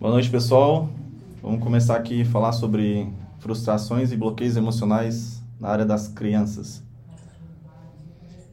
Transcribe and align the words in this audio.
Boa 0.00 0.12
noite, 0.12 0.30
pessoal. 0.30 0.88
Vamos 1.42 1.62
começar 1.62 1.94
aqui 1.94 2.22
a 2.22 2.24
falar 2.24 2.52
sobre 2.52 3.06
frustrações 3.38 4.10
e 4.10 4.16
bloqueios 4.16 4.56
emocionais 4.56 5.42
na 5.60 5.68
área 5.68 5.84
das 5.84 6.08
crianças. 6.08 6.82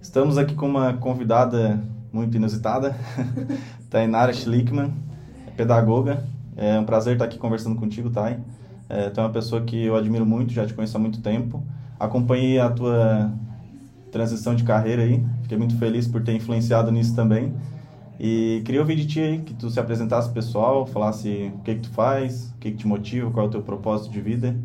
Estamos 0.02 0.38
aqui 0.38 0.54
com 0.54 0.68
uma 0.68 0.96
convidada 0.96 1.81
muito 2.12 2.36
inusitada, 2.36 2.97
Tainara 3.89 4.33
Schlickman, 4.33 4.94
pedagoga. 5.55 6.21
É 6.57 6.78
um 6.78 6.83
prazer 6.83 7.13
estar 7.13 7.23
aqui 7.23 7.38
conversando 7.38 7.77
contigo, 7.77 8.09
Thay. 8.09 8.39
É, 8.89 9.09
tu 9.09 9.21
é 9.21 9.23
uma 9.23 9.32
pessoa 9.32 9.61
que 9.61 9.86
eu 9.86 9.95
admiro 9.95 10.25
muito, 10.25 10.52
já 10.52 10.66
te 10.66 10.73
conheço 10.73 10.98
há 10.98 11.00
muito 11.00 11.21
tempo. 11.21 11.64
Acompanhei 11.98 12.59
a 12.59 12.70
tua 12.70 13.32
transição 14.11 14.54
de 14.54 14.66
carreira 14.66 15.02
aí, 15.02 15.25
fiquei 15.43 15.57
muito 15.57 15.77
feliz 15.77 16.09
por 16.09 16.21
ter 16.21 16.34
influenciado 16.34 16.91
nisso 16.91 17.16
também. 17.16 17.54
E 18.20 18.61
queria 18.65 18.81
ouvir 18.81 18.95
de 18.95 19.05
ti 19.05 19.20
aí, 19.20 19.39
que 19.39 19.54
tu 19.54 19.70
se 19.70 19.79
apresentasse 19.79 20.29
pessoal, 20.31 20.86
falasse 20.88 21.52
o 21.55 21.59
que 21.59 21.75
que 21.75 21.81
tu 21.81 21.89
faz, 21.89 22.49
o 22.49 22.57
que 22.57 22.71
que 22.71 22.77
te 22.77 22.88
motiva, 22.88 23.30
qual 23.30 23.45
é 23.45 23.49
o 23.49 23.52
teu 23.52 23.62
propósito 23.62 24.12
de 24.12 24.20
vida 24.21 24.55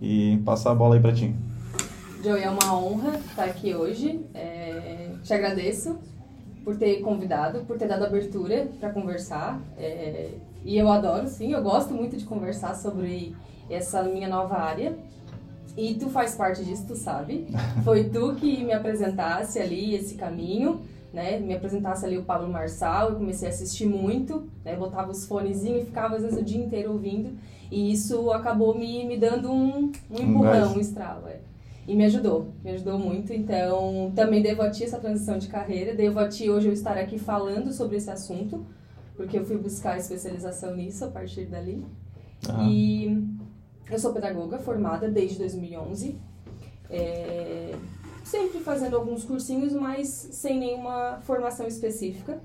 e 0.00 0.40
passar 0.44 0.70
a 0.70 0.74
bola 0.74 0.94
aí 0.94 1.00
para 1.00 1.12
ti. 1.12 1.34
Joey, 2.22 2.42
é 2.42 2.50
uma 2.50 2.74
honra 2.74 3.16
estar 3.16 3.44
aqui 3.44 3.74
hoje. 3.74 4.20
É, 4.34 5.10
te 5.22 5.32
agradeço 5.34 5.98
por 6.64 6.76
ter 6.76 7.00
convidado, 7.00 7.60
por 7.60 7.76
ter 7.76 7.86
dado 7.86 8.04
abertura 8.04 8.68
para 8.80 8.90
conversar. 8.90 9.60
É, 9.76 10.30
e 10.64 10.76
eu 10.76 10.90
adoro, 10.90 11.28
sim, 11.28 11.52
eu 11.52 11.62
gosto 11.62 11.92
muito 11.94 12.16
de 12.16 12.24
conversar 12.24 12.74
sobre 12.74 13.36
essa 13.68 14.02
minha 14.02 14.28
nova 14.28 14.56
área. 14.56 14.96
E 15.76 15.94
tu 15.94 16.08
faz 16.08 16.34
parte 16.34 16.64
disso, 16.64 16.86
tu 16.88 16.96
sabe. 16.96 17.46
Foi 17.84 18.04
tu 18.04 18.34
que 18.34 18.64
me 18.64 18.72
apresentasse 18.72 19.58
ali 19.58 19.94
esse 19.94 20.14
caminho 20.14 20.80
né, 21.12 21.38
me 21.38 21.54
apresentasse 21.54 22.04
ali 22.04 22.18
o 22.18 22.24
Pablo 22.24 22.48
Marçal, 22.48 23.10
eu 23.10 23.16
comecei 23.16 23.48
a 23.48 23.50
assistir 23.50 23.86
muito, 23.86 24.48
né, 24.64 24.76
botava 24.76 25.10
os 25.10 25.26
fonezinhos 25.26 25.82
e 25.82 25.86
ficava 25.86 26.16
às 26.16 26.22
vezes 26.22 26.38
o 26.38 26.44
dia 26.44 26.62
inteiro 26.62 26.92
ouvindo, 26.92 27.30
e 27.70 27.92
isso 27.92 28.30
acabou 28.30 28.76
me, 28.76 29.04
me 29.04 29.16
dando 29.16 29.50
um, 29.50 29.90
um 30.10 30.18
empurrão, 30.20 30.74
um 30.74 30.80
estralo, 30.80 31.26
é. 31.28 31.40
E 31.86 31.96
me 31.96 32.04
ajudou, 32.04 32.48
me 32.62 32.70
ajudou 32.72 32.98
muito, 32.98 33.32
então 33.32 34.12
também 34.14 34.42
devo 34.42 34.60
a 34.60 34.70
ti 34.70 34.84
essa 34.84 34.98
transição 34.98 35.38
de 35.38 35.48
carreira, 35.48 35.94
devo 35.94 36.18
a 36.18 36.28
ti 36.28 36.50
hoje 36.50 36.68
eu 36.68 36.72
estar 36.72 36.98
aqui 36.98 37.18
falando 37.18 37.72
sobre 37.72 37.96
esse 37.96 38.10
assunto, 38.10 38.66
porque 39.16 39.38
eu 39.38 39.44
fui 39.44 39.56
buscar 39.56 39.96
especialização 39.96 40.76
nisso 40.76 41.04
a 41.06 41.08
partir 41.08 41.46
dali. 41.46 41.84
Uhum. 42.46 42.68
E 42.68 43.26
eu 43.90 43.98
sou 43.98 44.12
pedagoga 44.12 44.58
formada 44.58 45.08
desde 45.08 45.38
2011, 45.38 46.18
é, 46.90 47.74
sempre 48.28 48.60
fazendo 48.60 48.96
alguns 48.96 49.24
cursinhos, 49.24 49.72
mas 49.72 50.08
sem 50.08 50.58
nenhuma 50.58 51.18
formação 51.22 51.66
específica. 51.66 52.38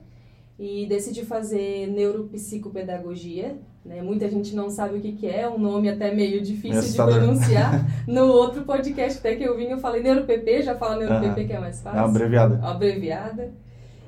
E 0.58 0.86
decidi 0.86 1.26
fazer 1.26 1.88
neuropsicopedagogia. 1.88 3.58
Né? 3.84 4.02
Muita 4.02 4.30
gente 4.30 4.56
não 4.56 4.70
sabe 4.70 4.98
o 4.98 5.02
que, 5.02 5.12
que 5.14 5.28
é, 5.28 5.50
um 5.50 5.58
nome 5.58 5.90
até 5.90 6.14
meio 6.14 6.42
difícil 6.42 6.82
de 6.82 6.96
pronunciar. 7.12 7.86
no 8.08 8.28
outro 8.28 8.64
podcast 8.64 9.20
até 9.20 9.36
que 9.36 9.44
eu 9.44 9.58
vim, 9.58 9.66
eu 9.66 9.80
falei 9.80 10.02
neuropp, 10.02 10.62
já 10.62 10.76
fala 10.76 10.98
neuropp 10.98 11.26
uhum. 11.26 11.48
que 11.48 11.54
é 11.54 11.60
mais 11.60 11.82
fácil. 11.82 12.00
É 12.00 12.02
uma 12.02 12.10
abreviada. 12.10 12.68
Abreviada. 12.68 13.52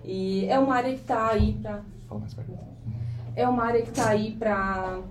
E 0.04 0.46
é 0.46 0.58
uma 0.60 0.76
área 0.76 0.94
que 0.94 1.02
está 1.02 1.30
aí 1.30 1.54
para... 1.62 1.82
Fala 2.08 2.22
mais 2.22 2.34
perto. 2.34 2.52
É 3.36 3.48
uma 3.48 3.64
área 3.64 3.82
que 3.82 3.90
está 3.90 4.10
aí 4.10 4.32
para 4.32 5.02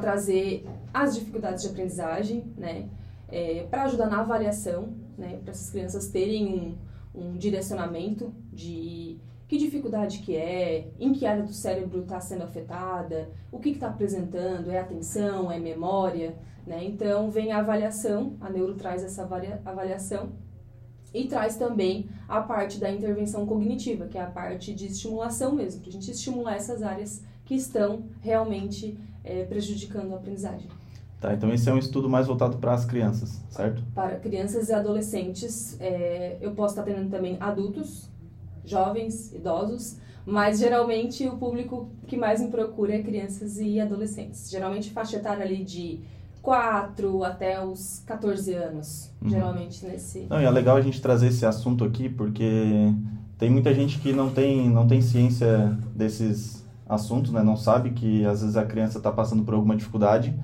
trazer 0.00 0.66
as 0.92 1.14
dificuldades 1.14 1.62
de 1.62 1.70
aprendizagem, 1.70 2.44
né? 2.58 2.86
É, 3.30 3.66
para 3.70 3.84
ajudar 3.84 4.08
na 4.08 4.20
avaliação 4.20 4.94
né, 5.16 5.38
para 5.42 5.50
essas 5.50 5.70
crianças 5.70 6.08
terem 6.08 6.76
um, 7.14 7.20
um 7.20 7.36
direcionamento 7.36 8.32
de 8.52 9.18
que 9.46 9.58
dificuldade 9.58 10.18
que 10.18 10.36
é, 10.36 10.88
em 10.98 11.12
que 11.12 11.26
área 11.26 11.42
do 11.42 11.52
cérebro 11.52 12.02
está 12.02 12.20
sendo 12.20 12.42
afetada, 12.42 13.30
o 13.52 13.58
que 13.58 13.70
está 13.70 13.88
apresentando, 13.88 14.70
é 14.70 14.78
atenção, 14.78 15.52
é 15.52 15.58
memória, 15.58 16.34
né? 16.66 16.82
Então 16.82 17.30
vem 17.30 17.52
a 17.52 17.58
avaliação, 17.58 18.36
a 18.40 18.48
neuro 18.48 18.74
traz 18.74 19.04
essa 19.04 19.22
avaliação 19.64 20.32
e 21.12 21.28
traz 21.28 21.56
também 21.56 22.08
a 22.26 22.40
parte 22.40 22.78
da 22.78 22.90
intervenção 22.90 23.46
cognitiva, 23.46 24.06
que 24.06 24.18
é 24.18 24.22
a 24.22 24.30
parte 24.30 24.74
de 24.74 24.86
estimulação 24.86 25.54
mesmo, 25.54 25.80
para 25.80 25.90
a 25.90 25.92
gente 25.92 26.10
estimular 26.10 26.56
essas 26.56 26.82
áreas 26.82 27.22
que 27.44 27.54
estão 27.54 28.04
realmente 28.20 28.98
é, 29.22 29.44
prejudicando 29.44 30.14
a 30.14 30.16
aprendizagem. 30.16 30.68
Tá, 31.24 31.32
então 31.32 31.50
esse 31.54 31.66
é 31.70 31.72
um 31.72 31.78
estudo 31.78 32.06
mais 32.06 32.26
voltado 32.26 32.58
para 32.58 32.74
as 32.74 32.84
crianças, 32.84 33.40
certo? 33.48 33.82
Para 33.94 34.16
crianças 34.16 34.68
e 34.68 34.74
adolescentes. 34.74 35.74
É, 35.80 36.36
eu 36.38 36.50
posso 36.50 36.78
estar 36.78 36.82
tendo 36.82 37.08
também 37.08 37.38
adultos, 37.40 38.10
jovens, 38.62 39.32
idosos, 39.32 39.96
mas 40.26 40.58
geralmente 40.58 41.26
o 41.26 41.38
público 41.38 41.88
que 42.06 42.14
mais 42.14 42.42
me 42.42 42.48
procura 42.48 42.96
é 42.96 43.02
crianças 43.02 43.58
e 43.58 43.80
adolescentes. 43.80 44.50
Geralmente 44.50 44.90
faixa 44.90 45.16
etária 45.16 45.42
ali 45.42 45.64
de 45.64 46.00
4 46.42 47.24
até 47.24 47.64
os 47.64 48.02
14 48.04 48.52
anos, 48.52 49.10
uhum. 49.22 49.30
geralmente 49.30 49.86
nesse... 49.86 50.26
Não, 50.28 50.42
e 50.42 50.44
é 50.44 50.50
legal 50.50 50.76
a 50.76 50.82
gente 50.82 51.00
trazer 51.00 51.28
esse 51.28 51.46
assunto 51.46 51.84
aqui 51.84 52.06
porque 52.06 52.92
tem 53.38 53.48
muita 53.48 53.72
gente 53.72 53.98
que 53.98 54.12
não 54.12 54.28
tem, 54.28 54.68
não 54.68 54.86
tem 54.86 55.00
ciência 55.00 55.74
desses 55.96 56.62
assuntos, 56.86 57.32
né? 57.32 57.42
Não 57.42 57.56
sabe 57.56 57.92
que 57.92 58.26
às 58.26 58.42
vezes 58.42 58.58
a 58.58 58.66
criança 58.66 58.98
está 58.98 59.10
passando 59.10 59.42
por 59.42 59.54
alguma 59.54 59.74
dificuldade 59.74 60.38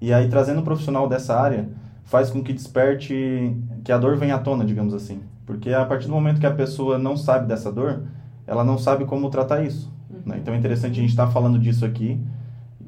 e 0.00 0.12
aí, 0.12 0.28
trazendo 0.28 0.60
um 0.60 0.64
profissional 0.64 1.08
dessa 1.08 1.38
área, 1.38 1.68
faz 2.04 2.30
com 2.30 2.42
que 2.42 2.52
desperte, 2.52 3.56
que 3.84 3.92
a 3.92 3.98
dor 3.98 4.16
venha 4.16 4.36
à 4.36 4.38
tona, 4.38 4.64
digamos 4.64 4.94
assim. 4.94 5.20
Porque 5.44 5.72
a 5.72 5.84
partir 5.84 6.06
do 6.06 6.12
momento 6.12 6.40
que 6.40 6.46
a 6.46 6.54
pessoa 6.54 6.98
não 6.98 7.16
sabe 7.16 7.46
dessa 7.46 7.72
dor, 7.72 8.02
ela 8.46 8.64
não 8.64 8.78
sabe 8.78 9.04
como 9.04 9.28
tratar 9.30 9.62
isso. 9.62 9.92
Uhum. 10.10 10.20
Né? 10.26 10.38
Então 10.40 10.54
é 10.54 10.56
interessante 10.56 10.98
a 10.98 11.02
gente 11.02 11.10
estar 11.10 11.26
tá 11.26 11.32
falando 11.32 11.58
disso 11.58 11.84
aqui 11.84 12.20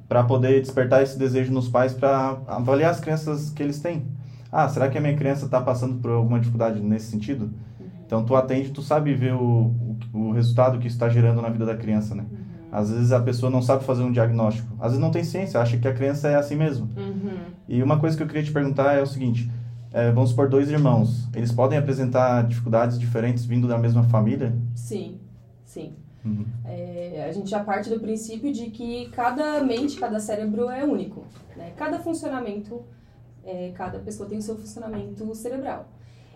para 0.09 0.25
poder 0.25 0.61
despertar 0.61 1.03
esse 1.03 1.19
desejo 1.19 1.53
nos 1.53 1.69
pais 1.69 1.93
para 1.93 2.39
avaliar 2.47 2.91
as 2.91 3.01
crianças 3.01 3.51
que 3.51 3.63
eles 3.63 3.81
têm. 3.81 4.05
Ah, 4.51 4.69
será 4.69 4.89
que 4.89 4.99
a 4.99 5.01
minha 5.01 5.17
criança 5.17 5.45
está 5.45 5.61
passando 5.61 5.97
por 6.01 6.11
alguma 6.11 6.39
dificuldade 6.39 6.81
nesse 6.81 7.07
sentido? 7.07 7.45
Uhum. 7.45 7.87
Então 8.07 8.25
tu 8.25 8.35
atende, 8.35 8.71
tu 8.71 8.83
sabe 8.83 9.15
ver 9.15 9.35
o, 9.35 9.73
o, 10.13 10.19
o 10.19 10.33
resultado 10.33 10.79
que 10.79 10.87
está 10.87 11.09
gerando 11.09 11.41
na 11.43 11.49
vida 11.49 11.65
da 11.65 11.77
criança, 11.77 12.15
né? 12.15 12.25
Uhum. 12.31 12.39
Às 12.73 12.91
vezes 12.91 13.13
a 13.13 13.21
pessoa 13.21 13.51
não 13.51 13.61
sabe 13.61 13.85
fazer 13.85 14.03
um 14.03 14.13
diagnóstico. 14.13 14.69
Às 14.79 14.93
vezes 14.93 15.01
não 15.01 15.11
tem 15.11 15.25
ciência, 15.25 15.61
acha 15.61 15.77
que 15.77 15.89
a 15.89 15.93
criança 15.93 16.29
é 16.29 16.37
assim 16.37 16.57
mesmo. 16.57 16.89
Uhum. 16.97 17.39
E 17.69 17.83
uma 17.83 17.99
coisa 17.99 18.17
que 18.17 18.23
eu 18.23 18.27
queria 18.27 18.43
te 18.43 18.53
perguntar 18.53 18.95
é 18.95 19.03
o 19.03 19.07
seguinte: 19.07 19.51
é, 19.93 20.11
vamos 20.13 20.31
supor 20.31 20.49
dois 20.49 20.71
irmãos, 20.71 21.29
eles 21.35 21.51
podem 21.51 21.79
apresentar 21.79 22.47
dificuldades 22.47 22.99
diferentes 22.99 23.45
vindo 23.45 23.67
da 23.67 23.77
mesma 23.77 24.05
família? 24.05 24.55
Sim, 24.75 25.19
sim. 25.65 25.95
Uhum. 26.25 26.45
É, 26.65 27.27
a 27.29 27.33
gente 27.33 27.51
já 27.51 27.65
parte 27.65 27.89
do 27.91 27.99
princípio 27.99 28.53
de 28.53 28.67
que 28.67 29.09
cada 29.11 29.63
mente, 29.65 29.99
cada 29.99 30.21
cérebro 30.21 30.71
é 30.71 30.85
único. 30.85 31.25
Né? 31.57 31.73
Cada 31.77 31.99
funcionamento, 31.99 32.83
é, 33.45 33.73
cada 33.75 33.99
pessoa 33.99 34.29
tem 34.29 34.39
o 34.39 34.43
seu 34.43 34.57
funcionamento 34.57 35.35
cerebral. 35.35 35.89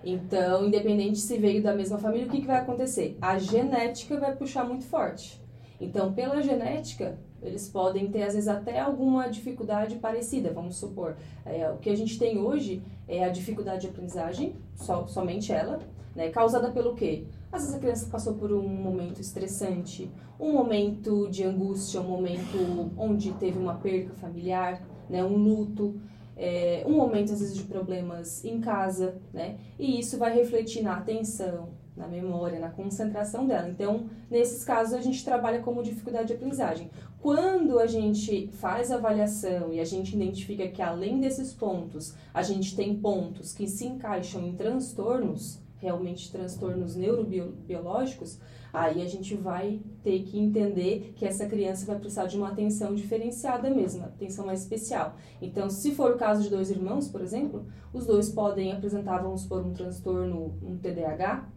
Então, 0.02 0.66
independente 0.66 1.18
se 1.18 1.38
veio 1.38 1.62
da 1.62 1.74
mesma 1.74 1.98
família, 1.98 2.26
o 2.26 2.30
que, 2.30 2.40
que 2.40 2.46
vai 2.46 2.60
acontecer? 2.60 3.16
A 3.22 3.38
genética 3.38 4.18
vai 4.18 4.34
puxar 4.34 4.64
muito 4.64 4.84
forte. 4.84 5.43
Então, 5.84 6.12
pela 6.12 6.42
genética, 6.42 7.18
eles 7.42 7.68
podem 7.68 8.10
ter, 8.10 8.22
às 8.22 8.34
vezes, 8.34 8.48
até 8.48 8.80
alguma 8.80 9.28
dificuldade 9.28 9.96
parecida, 9.96 10.50
vamos 10.50 10.76
supor. 10.76 11.16
É, 11.44 11.70
o 11.70 11.76
que 11.76 11.90
a 11.90 11.94
gente 11.94 12.18
tem 12.18 12.38
hoje 12.38 12.82
é 13.06 13.24
a 13.24 13.28
dificuldade 13.28 13.82
de 13.82 13.88
aprendizagem, 13.88 14.56
so, 14.74 15.06
somente 15.06 15.52
ela, 15.52 15.78
né, 16.16 16.30
causada 16.30 16.70
pelo 16.70 16.94
quê? 16.94 17.24
Às 17.52 17.62
vezes 17.62 17.76
a 17.76 17.78
criança 17.78 18.08
passou 18.10 18.34
por 18.34 18.50
um 18.50 18.66
momento 18.66 19.20
estressante, 19.20 20.10
um 20.40 20.52
momento 20.52 21.28
de 21.28 21.44
angústia, 21.44 22.00
um 22.00 22.08
momento 22.08 22.90
onde 22.96 23.32
teve 23.32 23.58
uma 23.58 23.74
perca 23.74 24.14
familiar, 24.14 24.82
né, 25.08 25.22
um 25.22 25.36
luto, 25.36 26.00
é, 26.36 26.82
um 26.86 26.92
momento, 26.92 27.32
às 27.32 27.40
vezes, 27.40 27.56
de 27.56 27.62
problemas 27.64 28.44
em 28.44 28.60
casa, 28.60 29.16
né? 29.32 29.56
E 29.78 30.00
isso 30.00 30.18
vai 30.18 30.34
refletir 30.34 30.82
na 30.82 30.96
atenção, 30.96 31.68
na 31.96 32.08
memória, 32.08 32.58
na 32.58 32.70
concentração 32.70 33.46
dela. 33.46 33.68
Então, 33.68 34.06
nesses 34.30 34.64
casos, 34.64 34.94
a 34.94 35.00
gente 35.00 35.24
trabalha 35.24 35.60
como 35.60 35.82
dificuldade 35.82 36.28
de 36.28 36.34
aprendizagem. 36.34 36.90
Quando 37.20 37.78
a 37.78 37.86
gente 37.86 38.48
faz 38.52 38.90
a 38.90 38.96
avaliação 38.96 39.72
e 39.72 39.80
a 39.80 39.84
gente 39.84 40.14
identifica 40.14 40.68
que, 40.68 40.82
além 40.82 41.20
desses 41.20 41.52
pontos, 41.52 42.14
a 42.32 42.42
gente 42.42 42.76
tem 42.76 42.96
pontos 42.96 43.52
que 43.52 43.66
se 43.66 43.86
encaixam 43.86 44.46
em 44.46 44.54
transtornos, 44.54 45.62
realmente 45.78 46.30
transtornos 46.32 46.96
neurobiológicos, 46.96 48.38
aí 48.72 49.00
a 49.00 49.06
gente 49.06 49.36
vai 49.36 49.80
ter 50.02 50.24
que 50.24 50.38
entender 50.38 51.12
que 51.14 51.24
essa 51.24 51.46
criança 51.46 51.86
vai 51.86 51.96
precisar 51.96 52.26
de 52.26 52.36
uma 52.36 52.48
atenção 52.48 52.94
diferenciada 52.94 53.70
mesmo, 53.70 54.04
atenção 54.04 54.44
mais 54.44 54.62
especial. 54.62 55.14
Então, 55.40 55.70
se 55.70 55.94
for 55.94 56.12
o 56.12 56.18
caso 56.18 56.42
de 56.42 56.50
dois 56.50 56.70
irmãos, 56.70 57.06
por 57.06 57.20
exemplo, 57.20 57.66
os 57.92 58.04
dois 58.04 58.28
podem 58.28 58.72
apresentar, 58.72 59.22
vamos 59.22 59.46
por 59.46 59.64
um 59.64 59.72
transtorno, 59.72 60.58
um 60.60 60.76
TDAH, 60.76 61.48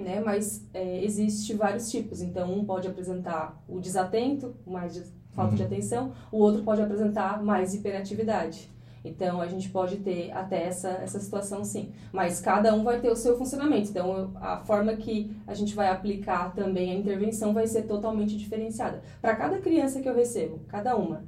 né? 0.00 0.20
Mas 0.24 0.66
é, 0.72 1.04
existe 1.04 1.54
vários 1.54 1.90
tipos. 1.90 2.20
Então, 2.20 2.52
um 2.52 2.64
pode 2.64 2.88
apresentar 2.88 3.62
o 3.68 3.78
desatento, 3.80 4.54
mais 4.66 4.94
de, 4.94 5.02
falta 5.32 5.50
uhum. 5.50 5.56
de 5.56 5.62
atenção, 5.62 6.12
o 6.30 6.38
outro 6.38 6.62
pode 6.62 6.82
apresentar 6.82 7.42
mais 7.42 7.74
hiperatividade. 7.74 8.70
Então, 9.04 9.40
a 9.40 9.46
gente 9.46 9.68
pode 9.70 9.96
ter 9.98 10.30
até 10.32 10.64
essa, 10.64 10.88
essa 10.88 11.18
situação 11.18 11.64
sim. 11.64 11.90
Mas 12.12 12.40
cada 12.40 12.74
um 12.74 12.84
vai 12.84 13.00
ter 13.00 13.10
o 13.10 13.16
seu 13.16 13.36
funcionamento. 13.36 13.88
Então, 13.88 14.32
a 14.36 14.58
forma 14.58 14.94
que 14.94 15.34
a 15.46 15.54
gente 15.54 15.74
vai 15.74 15.88
aplicar 15.88 16.54
também 16.54 16.90
a 16.90 16.94
intervenção 16.94 17.54
vai 17.54 17.66
ser 17.66 17.82
totalmente 17.82 18.36
diferenciada. 18.36 19.02
Para 19.20 19.34
cada 19.36 19.58
criança 19.58 20.00
que 20.00 20.08
eu 20.08 20.14
recebo, 20.14 20.60
cada 20.68 20.96
uma. 20.96 21.24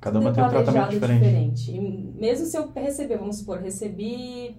Cada 0.00 0.18
uma 0.18 0.32
tem 0.32 0.42
um 0.42 0.48
tratamento 0.48 0.90
diferente. 0.90 1.66
diferente. 1.66 2.14
Mesmo 2.18 2.46
se 2.46 2.56
eu 2.56 2.70
receber, 2.74 3.18
vamos 3.18 3.36
supor, 3.36 3.58
recebi, 3.58 4.56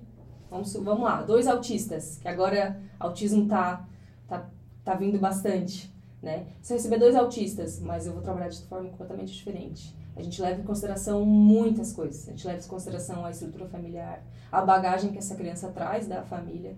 vamos, 0.52 0.72
vamos 0.74 1.04
lá, 1.04 1.24
dois 1.24 1.48
autistas, 1.48 2.20
que 2.22 2.28
agora 2.28 2.80
autismo 3.00 3.48
tá, 3.48 3.88
tá, 4.28 4.48
tá 4.84 4.94
vindo 4.94 5.18
bastante, 5.18 5.92
né? 6.22 6.46
Se 6.62 6.74
eu 6.74 6.78
receber 6.78 7.00
dois 7.00 7.16
autistas, 7.16 7.80
mas 7.80 8.06
eu 8.06 8.14
vou 8.14 8.22
trabalhar 8.22 8.50
de 8.50 8.62
forma 8.66 8.90
completamente 8.90 9.34
diferente 9.34 10.00
a 10.16 10.22
gente 10.22 10.42
leva 10.42 10.62
em 10.62 10.64
consideração 10.64 11.26
muitas 11.26 11.94
coisas. 11.94 12.28
A 12.28 12.32
gente 12.32 12.46
leva 12.46 12.60
em 12.60 12.68
consideração 12.68 13.26
a 13.26 13.32
estrutura 13.32 13.66
familiar, 13.66 14.24
a 14.52 14.62
bagagem 14.62 15.12
que 15.12 15.18
essa 15.18 15.36
criança 15.36 15.70
traz 15.70 16.08
da 16.08 16.24
família. 16.24 16.76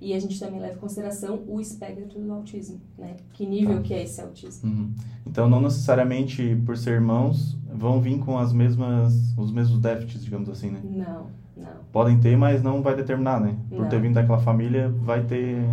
E 0.00 0.14
a 0.14 0.18
gente 0.18 0.40
também 0.40 0.58
leva 0.58 0.74
em 0.74 0.78
consideração 0.78 1.44
o 1.46 1.60
espectro 1.60 2.18
do 2.18 2.32
autismo, 2.32 2.80
né? 2.98 3.16
Que 3.32 3.46
nível 3.46 3.76
tá. 3.76 3.82
que 3.82 3.94
é 3.94 4.02
esse 4.02 4.20
autismo. 4.20 4.68
Uhum. 4.68 4.92
Então, 5.24 5.48
não 5.48 5.60
necessariamente 5.60 6.60
por 6.66 6.76
ser 6.76 6.94
irmãos, 6.94 7.56
vão 7.72 8.00
vir 8.00 8.18
com 8.18 8.36
as 8.36 8.52
mesmas, 8.52 9.14
os 9.38 9.52
mesmos 9.52 9.78
déficits, 9.78 10.24
digamos 10.24 10.48
assim, 10.48 10.70
né? 10.70 10.80
Não, 10.82 11.26
não. 11.56 11.84
Podem 11.92 12.18
ter, 12.18 12.36
mas 12.36 12.62
não 12.62 12.82
vai 12.82 12.96
determinar, 12.96 13.40
né? 13.40 13.56
Por 13.68 13.82
não. 13.82 13.88
ter 13.88 14.00
vindo 14.00 14.14
daquela 14.14 14.38
família, 14.38 14.88
vai 14.88 15.22
ter 15.22 15.64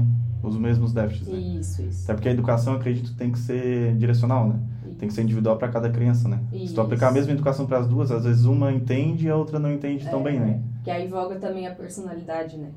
os 0.44 0.56
mesmos 0.58 0.94
déficits, 0.94 1.28
né? 1.28 1.38
Isso, 1.38 1.82
isso. 1.82 2.04
Até 2.04 2.14
porque 2.14 2.30
a 2.30 2.32
educação, 2.32 2.74
acredito, 2.74 3.16
tem 3.16 3.32
que 3.32 3.40
ser 3.40 3.96
direcional, 3.96 4.48
né? 4.48 4.60
tem 5.00 5.08
que 5.08 5.16
ser 5.16 5.24
individual 5.24 5.58
para 5.58 5.70
cada 5.70 5.90
criança, 5.90 6.28
né? 6.28 6.44
Isso. 6.52 6.68
Se 6.68 6.74
tu 6.76 6.82
aplicar 6.82 7.08
a 7.08 7.12
mesma 7.12 7.32
educação 7.32 7.66
para 7.66 7.80
as 7.80 7.88
duas, 7.88 8.12
às 8.12 8.26
vezes 8.26 8.44
uma 8.44 8.72
entende 8.72 9.28
e 9.28 9.30
a 9.30 9.36
outra 9.36 9.58
não 9.58 9.72
entende 9.72 10.06
é, 10.06 10.10
tão 10.10 10.22
bem, 10.22 10.40
né? 10.40 10.62
Que 10.84 10.92
aí 10.92 11.08
voga 11.08 11.40
também 11.40 11.66
a 11.66 11.74
personalidade, 11.74 12.58
né? 12.58 12.72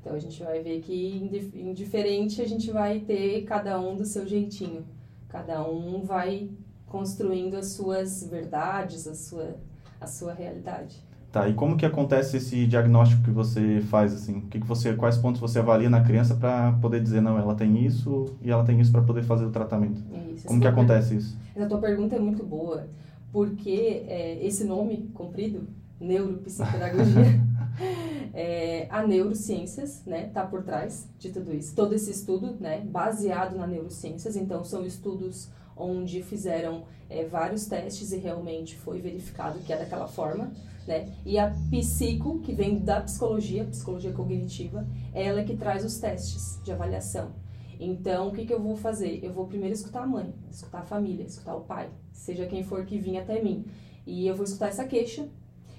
Então 0.00 0.14
a 0.14 0.18
gente 0.20 0.42
vai 0.42 0.62
ver 0.62 0.80
que 0.80 1.52
indiferente 1.54 2.40
a 2.40 2.46
gente 2.46 2.70
vai 2.70 3.00
ter 3.00 3.42
cada 3.42 3.78
um 3.80 3.96
do 3.96 4.06
seu 4.06 4.26
jeitinho. 4.26 4.84
Cada 5.28 5.68
um 5.68 6.02
vai 6.02 6.48
construindo 6.86 7.56
as 7.56 7.66
suas 7.72 8.22
verdades, 8.22 9.06
a 9.06 9.14
sua, 9.14 9.56
a 10.00 10.06
sua 10.06 10.32
realidade. 10.32 10.96
Tá, 11.30 11.46
e 11.46 11.52
como 11.52 11.76
que 11.76 11.84
acontece 11.84 12.38
esse 12.38 12.66
diagnóstico 12.66 13.22
que 13.22 13.30
você 13.30 13.82
faz 13.82 14.14
assim? 14.14 14.40
Que 14.48 14.58
que 14.58 14.66
você, 14.66 14.94
quais 14.94 15.18
pontos 15.18 15.40
você 15.40 15.58
avalia 15.58 15.90
na 15.90 16.00
criança 16.00 16.34
para 16.34 16.72
poder 16.80 17.02
dizer 17.02 17.20
não, 17.20 17.38
ela 17.38 17.54
tem 17.54 17.84
isso 17.84 18.34
e 18.40 18.50
ela 18.50 18.64
tem 18.64 18.80
isso 18.80 18.90
para 18.90 19.02
poder 19.02 19.22
fazer 19.22 19.44
o 19.44 19.50
tratamento? 19.50 20.02
Isso, 20.34 20.46
como 20.46 20.58
que 20.58 20.66
acontece 20.66 21.16
isso? 21.16 21.36
Essa 21.54 21.68
tua 21.68 21.78
pergunta 21.78 22.16
é 22.16 22.18
muito 22.18 22.42
boa, 22.42 22.86
porque 23.30 24.04
é, 24.08 24.42
esse 24.42 24.64
nome 24.64 25.10
comprido, 25.12 25.68
neuropsicopedagogia, 26.00 27.40
é, 28.32 28.86
a 28.88 29.06
neurociências, 29.06 30.02
né, 30.06 30.30
tá 30.32 30.46
por 30.46 30.62
trás 30.62 31.10
de 31.18 31.28
tudo 31.30 31.54
isso. 31.54 31.74
Todo 31.74 31.94
esse 31.94 32.10
estudo, 32.10 32.56
né, 32.58 32.80
baseado 32.86 33.54
na 33.54 33.66
neurociências, 33.66 34.34
então 34.34 34.64
são 34.64 34.82
estudos 34.86 35.50
onde 35.76 36.22
fizeram 36.22 36.84
é, 37.10 37.26
vários 37.26 37.66
testes 37.66 38.12
e 38.12 38.16
realmente 38.16 38.76
foi 38.76 39.00
verificado 39.00 39.58
que 39.60 39.72
é 39.72 39.76
daquela 39.76 40.08
forma, 40.08 40.50
né? 40.88 41.12
E 41.24 41.38
a 41.38 41.54
psico, 41.70 42.40
que 42.40 42.52
vem 42.52 42.78
da 42.78 43.00
psicologia, 43.02 43.64
psicologia 43.64 44.10
cognitiva, 44.10 44.86
é 45.14 45.26
ela 45.26 45.44
que 45.44 45.54
traz 45.54 45.84
os 45.84 45.98
testes 45.98 46.58
de 46.64 46.72
avaliação. 46.72 47.32
Então, 47.78 48.28
o 48.28 48.32
que, 48.32 48.44
que 48.44 48.52
eu 48.52 48.60
vou 48.60 48.74
fazer? 48.74 49.20
Eu 49.22 49.32
vou 49.32 49.46
primeiro 49.46 49.74
escutar 49.74 50.02
a 50.02 50.06
mãe, 50.06 50.34
escutar 50.50 50.80
a 50.80 50.84
família, 50.84 51.24
escutar 51.24 51.54
o 51.54 51.60
pai, 51.60 51.90
seja 52.12 52.46
quem 52.46 52.64
for 52.64 52.84
que 52.84 52.98
vinha 52.98 53.20
até 53.20 53.40
mim. 53.40 53.66
E 54.04 54.26
eu 54.26 54.34
vou 54.34 54.44
escutar 54.44 54.68
essa 54.68 54.84
queixa, 54.84 55.28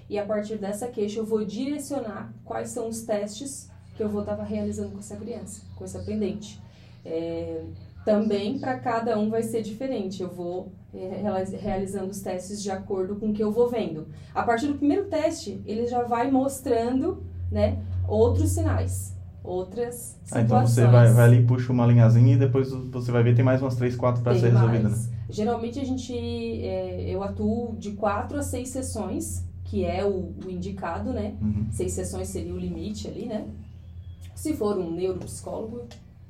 e 0.08 0.18
a 0.18 0.24
partir 0.24 0.56
dessa 0.56 0.86
queixa 0.86 1.18
eu 1.18 1.26
vou 1.26 1.44
direcionar 1.44 2.32
quais 2.44 2.70
são 2.70 2.88
os 2.88 3.02
testes 3.02 3.68
que 3.96 4.02
eu 4.02 4.08
vou 4.08 4.20
estar 4.22 4.40
realizando 4.42 4.92
com 4.92 5.00
essa 5.00 5.16
criança, 5.16 5.62
com 5.76 5.84
esse 5.84 5.96
aprendente. 5.96 6.58
É, 7.04 7.64
também 8.04 8.58
para 8.58 8.78
cada 8.78 9.18
um 9.18 9.28
vai 9.28 9.42
ser 9.42 9.62
diferente. 9.62 10.22
Eu 10.22 10.30
vou 10.30 10.72
é, 10.72 10.79
realizando 10.92 12.10
os 12.10 12.20
testes 12.20 12.62
de 12.62 12.70
acordo 12.70 13.16
com 13.16 13.30
o 13.30 13.32
que 13.32 13.42
eu 13.42 13.52
vou 13.52 13.68
vendo. 13.68 14.08
A 14.34 14.42
partir 14.42 14.66
do 14.66 14.74
primeiro 14.74 15.06
teste, 15.06 15.62
ele 15.66 15.86
já 15.86 16.02
vai 16.02 16.30
mostrando 16.30 17.22
né, 17.50 17.78
outros 18.08 18.50
sinais 18.50 19.18
outras 19.42 20.18
situações. 20.22 20.32
Ah, 20.32 20.40
então 20.42 20.66
você 20.66 20.86
vai, 20.86 21.12
vai 21.12 21.24
ali, 21.24 21.44
puxa 21.44 21.72
uma 21.72 21.86
linhazinha 21.86 22.34
e 22.34 22.38
depois 22.38 22.70
você 22.70 23.10
vai 23.10 23.22
ver 23.22 23.34
tem 23.34 23.44
mais 23.44 23.60
umas 23.60 23.74
três, 23.74 23.96
quatro 23.96 24.22
para 24.22 24.34
ser 24.34 24.50
resolvida, 24.52 24.88
né? 24.88 24.98
Geralmente 25.28 25.78
a 25.78 25.84
gente, 25.84 26.12
é, 26.12 27.08
eu 27.08 27.22
atuo 27.22 27.76
de 27.78 27.92
quatro 27.92 28.38
a 28.38 28.42
seis 28.42 28.68
sessões, 28.68 29.44
que 29.64 29.84
é 29.84 30.04
o, 30.04 30.34
o 30.44 30.50
indicado, 30.50 31.12
né? 31.12 31.34
Uhum. 31.40 31.66
Seis 31.70 31.92
sessões 31.92 32.28
seria 32.28 32.52
o 32.52 32.58
limite 32.58 33.08
ali, 33.08 33.26
né? 33.26 33.46
Se 34.34 34.54
for 34.54 34.76
um 34.76 34.90
neuropsicólogo, 34.90 35.82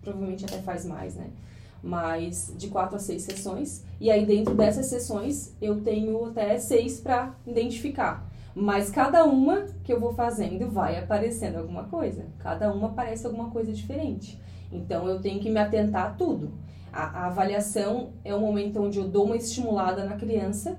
provavelmente 0.02 0.44
até 0.44 0.58
faz 0.58 0.84
mais, 0.84 1.14
né? 1.14 1.28
Mas 1.82 2.54
de 2.56 2.68
quatro 2.68 2.96
a 2.96 2.98
seis 2.98 3.22
sessões. 3.22 3.84
E 4.00 4.10
aí 4.10 4.26
dentro 4.26 4.54
dessas 4.54 4.86
sessões 4.86 5.56
eu 5.60 5.80
tenho 5.80 6.24
até 6.26 6.58
seis 6.58 7.00
para 7.00 7.34
identificar 7.46 8.30
mas 8.54 8.90
cada 8.90 9.24
uma 9.24 9.66
que 9.84 9.92
eu 9.92 10.00
vou 10.00 10.12
fazendo 10.12 10.68
vai 10.68 10.98
aparecendo 10.98 11.56
alguma 11.56 11.84
coisa. 11.84 12.26
Cada 12.38 12.72
uma 12.72 12.88
aparece 12.88 13.26
alguma 13.26 13.50
coisa 13.50 13.72
diferente. 13.72 14.40
Então 14.72 15.08
eu 15.08 15.20
tenho 15.20 15.40
que 15.40 15.50
me 15.50 15.60
atentar 15.60 16.06
a 16.06 16.10
tudo. 16.10 16.52
A, 16.92 17.22
a 17.22 17.26
avaliação 17.26 18.10
é 18.24 18.34
o 18.34 18.40
momento 18.40 18.82
onde 18.82 18.98
eu 18.98 19.08
dou 19.08 19.24
uma 19.24 19.36
estimulada 19.36 20.04
na 20.04 20.16
criança 20.16 20.78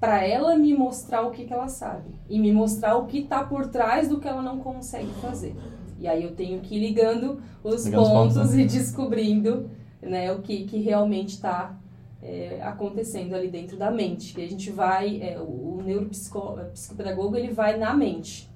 para 0.00 0.26
ela 0.26 0.56
me 0.56 0.74
mostrar 0.74 1.22
o 1.22 1.30
que, 1.30 1.44
que 1.44 1.52
ela 1.52 1.68
sabe 1.68 2.10
e 2.28 2.38
me 2.38 2.52
mostrar 2.52 2.96
o 2.96 3.06
que 3.06 3.18
está 3.20 3.42
por 3.42 3.68
trás 3.68 4.08
do 4.08 4.20
que 4.20 4.28
ela 4.28 4.42
não 4.42 4.58
consegue 4.58 5.10
fazer. 5.22 5.56
E 5.98 6.06
aí 6.06 6.22
eu 6.22 6.34
tenho 6.34 6.60
que 6.60 6.76
ir 6.76 6.80
ligando 6.80 7.40
os 7.64 7.88
pontos, 7.88 8.34
pontos 8.34 8.52
né? 8.52 8.62
e 8.62 8.66
descobrindo 8.66 9.70
né, 10.02 10.32
o 10.32 10.40
que, 10.40 10.64
que 10.64 10.78
realmente 10.78 11.34
está 11.34 11.76
é, 12.22 12.60
acontecendo 12.62 13.34
ali 13.34 13.48
dentro 13.48 13.76
da 13.76 13.90
mente. 13.90 14.34
Que 14.34 14.42
a 14.42 14.48
gente 14.48 14.70
vai, 14.70 15.20
é, 15.22 15.38
o, 15.38 15.82
neuropsicopedagogo 15.84 17.36
ele 17.36 17.52
vai 17.52 17.76
na 17.78 17.94
mente. 17.94 18.50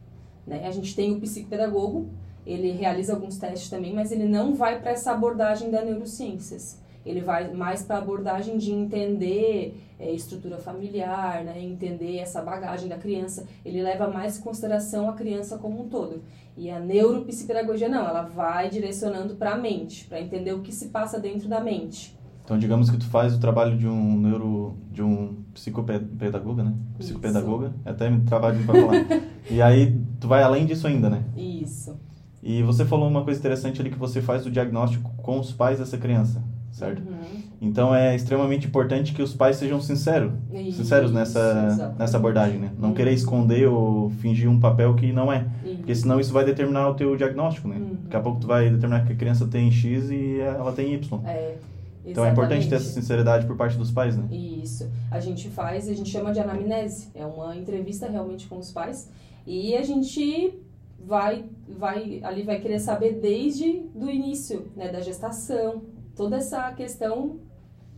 Né? 0.47 0.67
A 0.67 0.71
gente 0.71 0.95
tem 0.95 1.13
o 1.13 1.21
psicopedagogo, 1.21 2.09
ele 2.47 2.73
realiza 2.73 3.13
alguns 3.13 3.39
testes 3.39 3.69
também, 3.69 3.93
mas 3.93 4.11
ele 4.11 4.25
não 4.25 4.55
vai 4.55 4.81
para 4.81 4.91
essa 4.91 5.13
abordagem 5.13 5.71
da 5.71 5.85
neurociências. 5.85 6.81
Ele 7.05 7.21
vai 7.21 7.53
mais 7.53 7.83
para 7.83 7.97
a 7.97 7.99
abordagem 7.99 8.59
de 8.59 8.73
entender 8.73 9.75
é, 9.99 10.13
estrutura 10.13 10.59
familiar, 10.59 11.45
né? 11.45 11.63
entender 11.63 12.19
essa 12.19 12.43
bagagem 12.43 12.89
da 12.89 12.99
criança. 12.99 13.47
Ele 13.65 13.83
leva 13.83 14.09
mais 14.09 14.39
em 14.39 14.43
consideração 14.43 15.09
a 15.09 15.15
criança 15.15 15.57
como 15.57 15.83
um 15.83 15.89
todo. 15.89 16.23
E 16.57 16.71
a 16.71 16.79
neuropsicopedagogia 16.79 17.89
não, 17.89 18.07
ela 18.07 18.23
vai 18.23 18.69
direcionando 18.69 19.35
para 19.37 19.53
a 19.53 19.57
mente, 19.57 20.05
para 20.05 20.21
entender 20.21 20.53
o 20.53 20.61
que 20.61 20.73
se 20.73 20.89
passa 20.89 21.19
dentro 21.19 21.49
da 21.49 21.61
mente. 21.61 22.19
Então, 22.45 22.59
digamos 22.59 22.91
que 22.91 22.97
tu 22.97 23.07
faz 23.07 23.35
o 23.35 23.39
trabalho 23.39 23.79
de 23.79 23.87
um 23.87 24.17
neuro, 24.19 24.77
de 24.91 25.03
um 25.03 25.37
psicopedagoga, 25.55 26.65
né? 26.65 26.75
Psicopedagoga, 26.99 27.69
Isso. 27.69 27.81
É 27.85 27.91
até 27.91 28.11
trabalho 28.27 28.65
para 28.65 28.81
falar. 28.81 29.23
e 29.49 29.63
aí 29.63 29.97
tu 30.19 30.27
vai 30.27 30.43
além 30.43 30.67
disso 30.67 30.87
ainda, 30.87 31.09
né? 31.09 31.25
Isso. 31.37 31.97
E 32.43 32.63
você 32.63 32.85
falou 32.85 33.09
uma 33.09 33.23
coisa 33.23 33.39
interessante 33.39 33.81
ali 33.81 33.91
que 33.91 33.99
você 33.99 34.21
faz 34.21 34.47
o 34.47 34.51
diagnóstico 34.51 35.13
com 35.19 35.39
os 35.39 35.53
pais 35.53 35.79
dessa 35.79 35.97
criança, 35.97 36.43
certo? 36.71 37.01
Uhum. 37.01 37.43
Então 37.61 37.95
é 37.95 38.15
extremamente 38.15 38.67
importante 38.67 39.13
que 39.13 39.23
os 39.23 39.35
pais 39.35 39.57
sejam 39.57 39.81
sinceros, 39.81 40.33
Isso, 40.53 40.79
sinceros 40.79 41.13
nessa 41.13 41.95
nessa 41.99 42.17
abordagem, 42.17 42.59
né? 42.59 42.71
Não 42.79 42.91
uhum. 42.91 42.95
querer 42.95 43.13
esconder 43.13 43.67
ou 43.69 44.11
fingir 44.11 44.49
um 44.49 44.59
papel 44.59 44.95
que 44.95 45.13
não 45.13 45.33
é, 45.33 45.47
uhum. 45.65 45.77
porque 45.77 45.95
senão 45.95 46.21
isso 46.21 46.33
vai 46.33 46.45
determinar 46.45 46.89
o 46.89 46.95
teu 46.95 47.17
diagnóstico, 47.17 47.69
né? 47.69 47.77
Uhum. 47.77 47.97
Daqui 48.05 48.17
a 48.17 48.21
pouco 48.21 48.41
tu 48.41 48.47
vai 48.47 48.71
determinar 48.71 49.05
que 49.05 49.13
a 49.13 49.17
criança 49.17 49.47
tem 49.47 49.71
X 49.71 50.11
e 50.11 50.41
ela 50.41 50.73
tem 50.73 50.95
Y. 50.95 51.21
É. 51.25 51.57
Então 52.05 52.25
é 52.25 52.31
importante 52.31 52.69
ter 52.69 52.77
essa 52.77 52.93
sinceridade 52.93 53.47
por 53.47 53.57
parte 53.57 53.77
dos 53.77 53.91
pais, 53.91 54.17
né? 54.17 54.25
Isso. 54.31 54.91
A 55.11 55.21
gente 55.21 55.49
faz, 55.49 55.89
a 55.89 55.93
gente 55.93 56.09
chama 56.09 56.33
de 56.33 56.41
anamnese. 56.41 57.09
É 57.15 57.25
uma 57.27 57.55
entrevista 57.55 58.09
realmente 58.09 58.47
com 58.47 58.59
os 58.59 58.73
pais. 58.73 59.11
E 59.47 59.77
a 59.77 59.83
gente 59.83 60.59
vai, 60.99 61.45
vai 61.69 62.21
ali 62.23 62.43
vai 62.43 62.61
querer 62.61 62.79
saber 62.79 63.15
desde 63.21 63.81
do 63.95 64.11
início, 64.11 64.71
né, 64.77 64.91
da 64.91 65.01
gestação. 65.01 65.83
Toda 66.21 66.37
essa 66.37 66.71
questão 66.73 67.39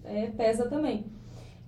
é, 0.04 0.26
pesa 0.26 0.68
também. 0.68 1.06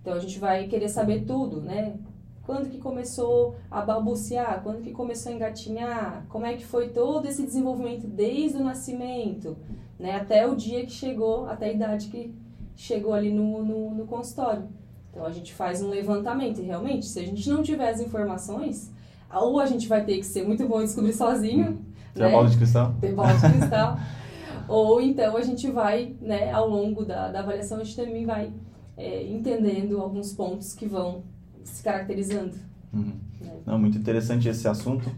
Então 0.01 0.15
a 0.15 0.21
gente 0.21 0.39
vai 0.39 0.69
querer 0.69 0.89
saber 0.89 1.25
tudo, 1.25 1.61
né? 1.61 1.97
Quando 2.45 2.69
que 2.69 2.79
começou 2.79 3.57
a 3.71 3.81
balbuciar? 3.81 4.63
Quando 4.63 4.83
que 4.83 4.93
começou 4.93 5.33
a 5.33 5.35
engatinhar? 5.35 6.27
Como 6.29 6.45
é 6.45 6.55
que 6.55 6.65
foi 6.65 6.91
todo 6.91 7.27
esse 7.27 7.43
desenvolvimento 7.43 8.07
desde 8.07 8.59
o 8.59 8.65
nascimento? 8.65 9.57
né? 9.99 10.17
Até 10.17 10.47
o 10.47 10.55
dia 10.55 10.85
que 10.85 10.93
chegou, 10.93 11.49
até 11.49 11.67
a 11.67 11.73
idade 11.73 12.09
que 12.09 12.35
chegou 12.77 13.13
ali 13.13 13.33
no, 13.33 13.65
no, 13.65 13.95
no 13.95 14.07
consultório. 14.07 14.65
Então 15.11 15.25
a 15.25 15.31
gente 15.31 15.55
faz 15.55 15.81
um 15.83 15.89
levantamento 15.89 16.61
e 16.61 16.65
realmente, 16.65 17.07
se 17.07 17.19
a 17.21 17.25
gente 17.25 17.49
não 17.49 17.63
tiver 17.63 17.89
as 17.89 18.01
informações, 18.01 18.93
ou 19.33 19.59
a 19.61 19.67
gente 19.67 19.89
vai 19.89 20.05
ter 20.05 20.19
que 20.19 20.27
ser 20.27 20.47
muito 20.47 20.67
bom 20.69 20.81
em 20.81 20.85
descobrir 20.85 21.13
sozinho. 21.13 21.79
Ter 22.15 22.25
né? 22.25 22.31
bola 22.31 22.49
de 22.49 22.57
cristal. 22.57 22.95
Ter 23.01 23.13
bola 23.13 23.33
de 23.33 23.41
cristal. 23.41 23.99
ou 24.69 25.01
então 25.01 25.37
a 25.37 25.43
gente 25.43 25.71
vai, 25.71 26.15
né, 26.21 26.53
ao 26.53 26.69
longo 26.69 27.05
da, 27.05 27.31
da 27.31 27.41
avaliação, 27.41 27.79
a 27.81 27.85
gente 27.85 27.97
também 27.97 28.25
vai 28.25 28.53
é, 28.97 29.27
entendendo 29.27 30.01
alguns 30.01 30.33
pontos 30.33 30.75
que 30.75 30.87
vão 30.87 31.23
se 31.63 31.83
caracterizando. 31.83 32.55
Uhum. 32.93 33.13
É. 33.43 33.51
Não, 33.67 33.79
muito 33.79 33.99
interessante 33.99 34.49
esse 34.49 34.67
assunto. 34.69 35.11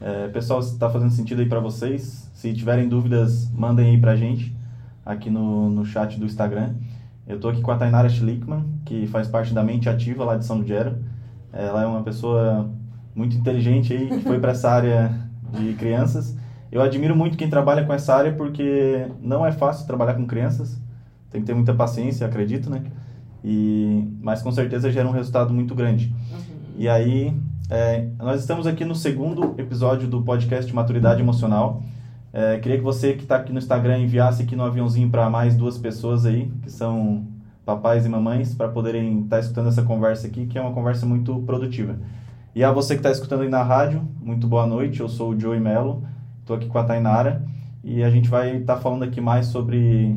É, 0.00 0.28
pessoal, 0.28 0.60
está 0.60 0.90
fazendo 0.90 1.10
sentido 1.10 1.40
aí 1.40 1.48
para 1.48 1.60
vocês, 1.60 2.30
se 2.34 2.52
tiverem 2.52 2.88
dúvidas, 2.88 3.50
mandem 3.50 3.90
aí 3.90 4.00
para 4.00 4.12
a 4.12 4.16
gente 4.16 4.54
aqui 5.04 5.30
no, 5.30 5.70
no 5.70 5.84
chat 5.84 6.18
do 6.18 6.26
Instagram. 6.26 6.74
Eu 7.26 7.36
estou 7.36 7.50
aqui 7.50 7.60
com 7.60 7.70
a 7.70 7.76
Tainara 7.76 8.08
Schlickman, 8.08 8.64
que 8.84 9.06
faz 9.06 9.26
parte 9.26 9.54
da 9.54 9.62
Mente 9.62 9.88
Ativa 9.88 10.24
lá 10.24 10.36
de 10.36 10.44
São 10.44 10.58
Ludgero. 10.58 10.98
Ela 11.52 11.82
é 11.82 11.86
uma 11.86 12.02
pessoa 12.02 12.70
muito 13.14 13.36
inteligente 13.36 13.92
aí, 13.92 14.08
que 14.08 14.20
foi 14.20 14.38
para 14.38 14.52
essa 14.52 14.70
área 14.70 15.28
de 15.52 15.72
crianças. 15.74 16.35
Eu 16.70 16.82
admiro 16.82 17.14
muito 17.14 17.36
quem 17.36 17.48
trabalha 17.48 17.84
com 17.84 17.92
essa 17.92 18.14
área 18.14 18.32
porque 18.32 19.06
não 19.20 19.46
é 19.46 19.52
fácil 19.52 19.86
trabalhar 19.86 20.14
com 20.14 20.26
crianças. 20.26 20.80
Tem 21.30 21.40
que 21.40 21.46
ter 21.46 21.54
muita 21.54 21.74
paciência, 21.74 22.26
acredito, 22.26 22.68
né? 22.68 22.82
E, 23.44 24.08
mas 24.20 24.42
com 24.42 24.50
certeza 24.50 24.90
gera 24.90 25.06
um 25.06 25.12
resultado 25.12 25.54
muito 25.54 25.74
grande. 25.74 26.12
Uhum. 26.32 26.38
E 26.78 26.88
aí, 26.88 27.34
é, 27.70 28.08
nós 28.18 28.40
estamos 28.40 28.66
aqui 28.66 28.84
no 28.84 28.94
segundo 28.94 29.54
episódio 29.58 30.08
do 30.08 30.22
podcast 30.22 30.72
Maturidade 30.74 31.20
Emocional. 31.20 31.82
É, 32.32 32.58
queria 32.58 32.78
que 32.78 32.84
você 32.84 33.14
que 33.14 33.22
está 33.22 33.36
aqui 33.36 33.52
no 33.52 33.58
Instagram 33.58 33.98
enviasse 33.98 34.42
aqui 34.42 34.54
no 34.54 34.64
aviãozinho 34.64 35.08
para 35.08 35.30
mais 35.30 35.56
duas 35.56 35.78
pessoas 35.78 36.26
aí, 36.26 36.50
que 36.62 36.70
são 36.70 37.26
papais 37.64 38.04
e 38.04 38.08
mamães, 38.08 38.54
para 38.54 38.68
poderem 38.68 39.22
estar 39.22 39.36
tá 39.36 39.40
escutando 39.40 39.68
essa 39.68 39.82
conversa 39.82 40.26
aqui, 40.26 40.46
que 40.46 40.58
é 40.58 40.60
uma 40.60 40.72
conversa 40.72 41.06
muito 41.06 41.34
produtiva. 41.40 41.96
E 42.54 42.62
a 42.62 42.70
você 42.70 42.94
que 42.94 43.00
está 43.00 43.10
escutando 43.10 43.42
aí 43.42 43.48
na 43.48 43.62
rádio, 43.62 44.06
muito 44.20 44.46
boa 44.46 44.66
noite. 44.66 45.00
Eu 45.00 45.08
sou 45.08 45.32
o 45.32 45.40
Joey 45.40 45.60
Mello, 45.60 46.04
estou 46.46 46.56
aqui 46.56 46.68
com 46.68 46.78
a 46.78 46.84
Tainara 46.84 47.44
e 47.82 48.04
a 48.04 48.08
gente 48.08 48.28
vai 48.28 48.58
estar 48.58 48.76
tá 48.76 48.80
falando 48.80 49.02
aqui 49.02 49.20
mais 49.20 49.46
sobre 49.46 50.16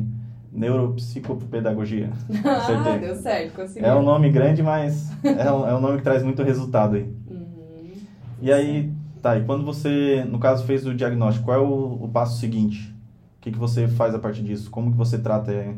neuropsicopedagogia. 0.52 2.10
Ah, 2.44 2.96
deu 2.96 3.16
certo, 3.16 3.54
conseguiu. 3.54 3.88
É 3.88 3.94
um 3.94 4.02
nome 4.02 4.30
grande, 4.30 4.62
mas 4.62 5.10
é 5.24 5.50
um, 5.50 5.68
é 5.68 5.74
um 5.74 5.80
nome 5.80 5.98
que 5.98 6.04
traz 6.04 6.22
muito 6.22 6.42
resultado 6.44 6.94
aí. 6.94 7.12
Uhum. 7.28 7.94
E 8.40 8.52
aí, 8.52 8.92
tá, 9.20 9.36
e 9.36 9.44
quando 9.44 9.64
você, 9.64 10.24
no 10.28 10.38
caso, 10.38 10.64
fez 10.64 10.86
o 10.86 10.94
diagnóstico, 10.94 11.46
qual 11.46 11.56
é 11.56 11.60
o, 11.60 12.04
o 12.04 12.08
passo 12.08 12.38
seguinte? 12.38 12.94
O 13.38 13.40
que, 13.40 13.50
que 13.50 13.58
você 13.58 13.88
faz 13.88 14.14
a 14.14 14.18
partir 14.18 14.42
disso? 14.42 14.70
Como 14.70 14.92
que 14.92 14.96
você 14.96 15.18
trata? 15.18 15.52
É, 15.52 15.74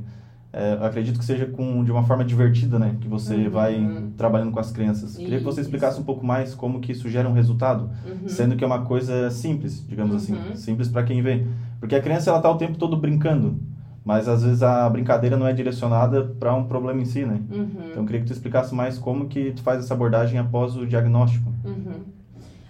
é, 0.53 0.79
acredito 0.83 1.19
que 1.19 1.25
seja 1.25 1.47
com, 1.47 1.83
de 1.83 1.91
uma 1.91 2.03
forma 2.03 2.25
divertida, 2.25 2.79
né? 2.79 2.97
Que 3.01 3.09
você 3.09 3.35
uhum. 3.35 3.51
vai 3.51 4.05
trabalhando 4.19 4.53
com 4.53 4.61
as 4.61 4.71
crianças. 4.71 5.17
Queria 5.17 5.39
que 5.39 5.45
você 5.45 5.63
explicasse 5.63 5.99
um 5.99 6.05
pouco 6.05 6.27
mais 6.27 6.55
como 6.55 6.79
que 6.79 6.93
isso 6.93 7.09
gera 7.09 7.29
um 7.29 7.33
resultado, 7.33 7.91
uhum. 8.07 8.29
sendo 8.29 8.55
que 8.55 8.63
é 8.63 8.67
uma 8.67 8.83
coisa 8.83 9.31
simples, 9.31 9.85
digamos 9.89 10.15
assim, 10.15 10.35
uhum. 10.35 10.55
simples 10.55 10.89
para 10.89 11.05
quem 11.05 11.23
vê. 11.23 11.47
Porque 11.81 11.95
a 11.95 12.03
criança 12.03 12.31
ela 12.31 12.41
tá 12.41 12.51
o 12.51 12.59
tempo 12.59 12.77
todo 12.77 12.97
brincando, 12.99 13.59
mas 14.05 14.29
às 14.29 14.43
vezes 14.43 14.63
a 14.63 14.89
brincadeira 14.91 15.39
não 15.39 15.47
é 15.47 15.55
direcionada 15.55 16.23
para 16.23 16.55
um 16.55 16.65
problema 16.65 17.01
em 17.01 17.07
si, 17.07 17.25
né? 17.25 17.41
Uhum. 17.51 17.69
Então 17.91 18.03
eu 18.03 18.05
queria 18.05 18.21
que 18.21 18.27
tu 18.27 18.33
explicasse 18.33 18.75
mais 18.75 18.99
como 18.99 19.29
que 19.29 19.53
tu 19.53 19.63
faz 19.63 19.83
essa 19.83 19.95
abordagem 19.95 20.39
após 20.39 20.77
o 20.77 20.87
diagnóstico. 20.87 21.51
Uhum. 21.65 22.03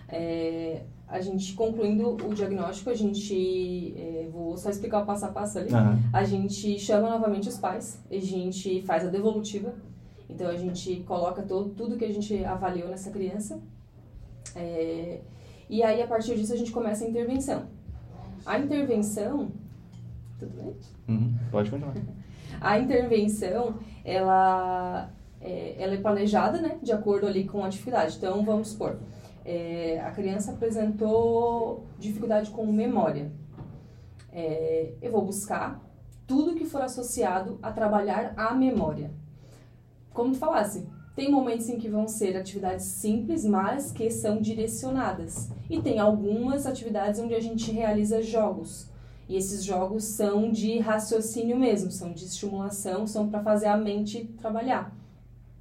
É, 0.09 0.83
a 1.13 1.21
gente 1.21 1.53
concluindo 1.53 2.17
o 2.27 2.35
diagnóstico, 2.35 2.89
a 2.89 2.95
gente, 2.95 3.95
é, 3.97 4.29
vou 4.33 4.57
só 4.57 4.71
explicar 4.71 5.03
o 5.03 5.07
passo 5.07 5.27
a 5.27 5.29
passo 5.29 5.59
ali, 5.59 5.71
uhum. 5.71 5.99
a 6.11 6.25
gente 6.25 6.79
chama 6.79 7.11
novamente 7.11 7.51
os 7.51 7.59
pais, 7.59 8.03
a 8.11 8.19
gente 8.19 8.81
faz 8.83 9.05
a 9.05 9.11
devolutiva, 9.11 9.75
então 10.29 10.49
a 10.49 10.57
gente 10.57 11.05
coloca 11.07 11.43
todo, 11.43 11.69
tudo 11.71 11.99
que 11.99 12.05
a 12.07 12.13
gente 12.13 12.43
avaliou 12.45 12.89
nessa 12.89 13.11
criança, 13.11 13.61
é, 14.57 15.21
e 15.69 15.83
aí 15.83 16.01
a 16.03 16.07
partir 16.07 16.35
disso 16.35 16.55
a 16.55 16.57
gente 16.57 16.73
começa 16.73 17.05
a 17.05 17.09
intervenção. 17.09 17.67
A 18.47 18.59
intervenção, 18.59 19.53
tudo 20.39 20.55
bem? 20.57 20.75
Uhum. 21.09 21.35
Pode 21.51 21.71
continuar. 21.71 21.95
a 22.59 22.79
intervenção, 22.79 23.75
ela 24.03 25.11
é, 25.43 25.75
ela 25.79 25.95
é 25.95 25.97
planejada, 25.99 26.61
né, 26.61 26.79
de 26.83 26.93
acordo 26.93 27.27
ali 27.27 27.45
com 27.45 27.63
a 27.63 27.67
atividade. 27.67 28.17
Então, 28.17 28.43
vamos 28.45 28.69
supor, 28.69 28.99
é, 29.45 30.01
a 30.01 30.11
criança 30.11 30.53
apresentou 30.53 31.87
dificuldade 31.99 32.51
com 32.51 32.65
memória. 32.67 33.31
É, 34.33 34.93
eu 35.03 35.11
vou 35.13 35.23
buscar 35.23 35.81
tudo 36.27 36.55
que 36.55 36.65
for 36.65 36.83
associado 36.83 37.59
a 37.63 37.71
trabalhar 37.73 38.33
a 38.37 38.55
memória. 38.55 39.11
Como 40.13 40.33
tu 40.33 40.39
falasse, 40.39 40.87
tem 41.15 41.31
momentos 41.31 41.69
em 41.69 41.79
que 41.79 41.89
vão 41.89 42.09
ser 42.09 42.37
atividades 42.37 42.87
simples, 42.87 43.45
mas 43.45 43.93
que 43.93 44.11
são 44.11 44.41
direcionadas. 44.41 45.51
E 45.69 45.81
tem 45.81 45.99
algumas 45.99 46.67
atividades 46.67 47.21
onde 47.21 47.35
a 47.35 47.41
gente 47.41 47.71
realiza 47.71 48.23
jogos. 48.23 48.91
E 49.29 49.37
esses 49.37 49.63
jogos 49.63 50.05
são 50.05 50.51
de 50.51 50.79
raciocínio 50.79 51.59
mesmo, 51.59 51.91
são 51.91 52.13
de 52.13 52.25
estimulação, 52.25 53.07
são 53.07 53.29
para 53.29 53.43
fazer 53.43 53.67
a 53.67 53.77
mente 53.77 54.25
trabalhar. 54.39 54.95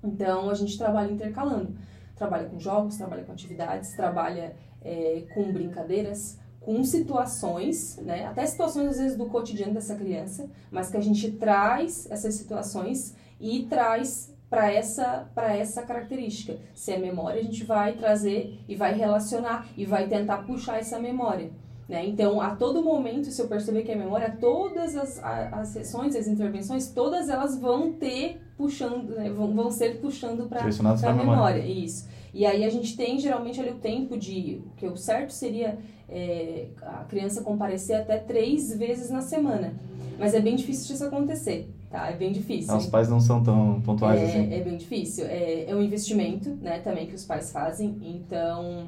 Então 0.04 0.50
a 0.50 0.54
gente 0.54 0.78
trabalha 0.78 1.12
intercalando 1.12 1.74
trabalha 2.22 2.48
com 2.48 2.60
jogos, 2.60 2.98
trabalha 2.98 3.24
com 3.24 3.32
atividades, 3.32 3.96
trabalha 3.96 4.56
é, 4.84 5.24
com 5.34 5.52
brincadeiras, 5.52 6.40
com 6.60 6.84
situações, 6.84 7.98
né? 7.98 8.28
Até 8.28 8.46
situações 8.46 8.90
às 8.90 8.98
vezes 9.00 9.18
do 9.18 9.26
cotidiano 9.26 9.74
dessa 9.74 9.96
criança, 9.96 10.48
mas 10.70 10.92
que 10.92 10.98
a 10.98 11.02
gente 11.02 11.32
traz 11.32 12.08
essas 12.12 12.36
situações 12.36 13.16
e 13.40 13.64
traz 13.64 14.32
para 14.48 14.72
essa 14.72 15.28
para 15.34 15.58
essa 15.58 15.82
característica. 15.82 16.60
Se 16.76 16.92
é 16.92 17.00
memória, 17.00 17.42
a 17.42 17.44
gente 17.44 17.64
vai 17.64 17.94
trazer 17.94 18.60
e 18.68 18.76
vai 18.76 18.94
relacionar 18.94 19.68
e 19.76 19.84
vai 19.84 20.08
tentar 20.08 20.46
puxar 20.46 20.78
essa 20.78 21.00
memória. 21.00 21.50
Né? 21.90 22.06
Então, 22.06 22.40
a 22.40 22.56
todo 22.56 22.84
momento, 22.84 23.32
se 23.32 23.42
eu 23.42 23.48
perceber 23.48 23.82
que 23.82 23.92
é 23.92 23.96
memória, 23.96 24.38
todas 24.40 24.96
as, 24.96 25.20
as 25.24 25.70
sessões, 25.70 26.16
as 26.16 26.28
intervenções, 26.28 26.88
todas 26.90 27.28
elas 27.28 27.60
vão 27.60 27.92
ter 27.92 28.40
puxando, 28.62 29.10
né? 29.16 29.30
vão, 29.30 29.54
vão 29.54 29.72
ser 29.72 30.00
puxando 30.00 30.48
para 30.48 30.62
a 30.62 30.66
memória. 30.66 31.14
memória. 31.14 31.66
Isso. 31.66 32.08
E 32.34 32.46
aí 32.46 32.64
a 32.64 32.70
gente 32.70 32.96
tem 32.96 33.20
geralmente 33.20 33.60
ali 33.60 33.72
o 33.72 33.76
tempo 33.76 34.18
de. 34.18 34.62
que 34.78 34.86
o 34.86 34.96
certo 34.96 35.32
seria 35.32 35.78
é, 36.08 36.68
a 36.82 37.04
criança 37.04 37.42
comparecer 37.42 37.98
até 37.98 38.18
três 38.18 38.76
vezes 38.78 39.10
na 39.10 39.22
semana. 39.22 39.74
Mas 40.18 40.34
é 40.34 40.40
bem 40.40 40.56
difícil 40.56 40.88
disso 40.88 41.04
acontecer, 41.04 41.74
tá? 41.90 42.10
É 42.10 42.16
bem 42.16 42.32
difícil. 42.32 42.74
Ah, 42.74 42.78
os 42.78 42.86
pais 42.86 43.10
não 43.10 43.20
são 43.20 43.44
tão 43.44 43.82
pontuais 43.82 44.22
é, 44.22 44.26
assim. 44.26 44.54
É 44.54 44.62
bem 44.62 44.78
difícil. 44.78 45.26
É, 45.26 45.66
é 45.68 45.76
um 45.76 45.82
investimento, 45.82 46.50
né, 46.62 46.80
também 46.80 47.08
que 47.08 47.16
os 47.16 47.26
pais 47.26 47.52
fazem. 47.52 47.98
Então, 48.04 48.88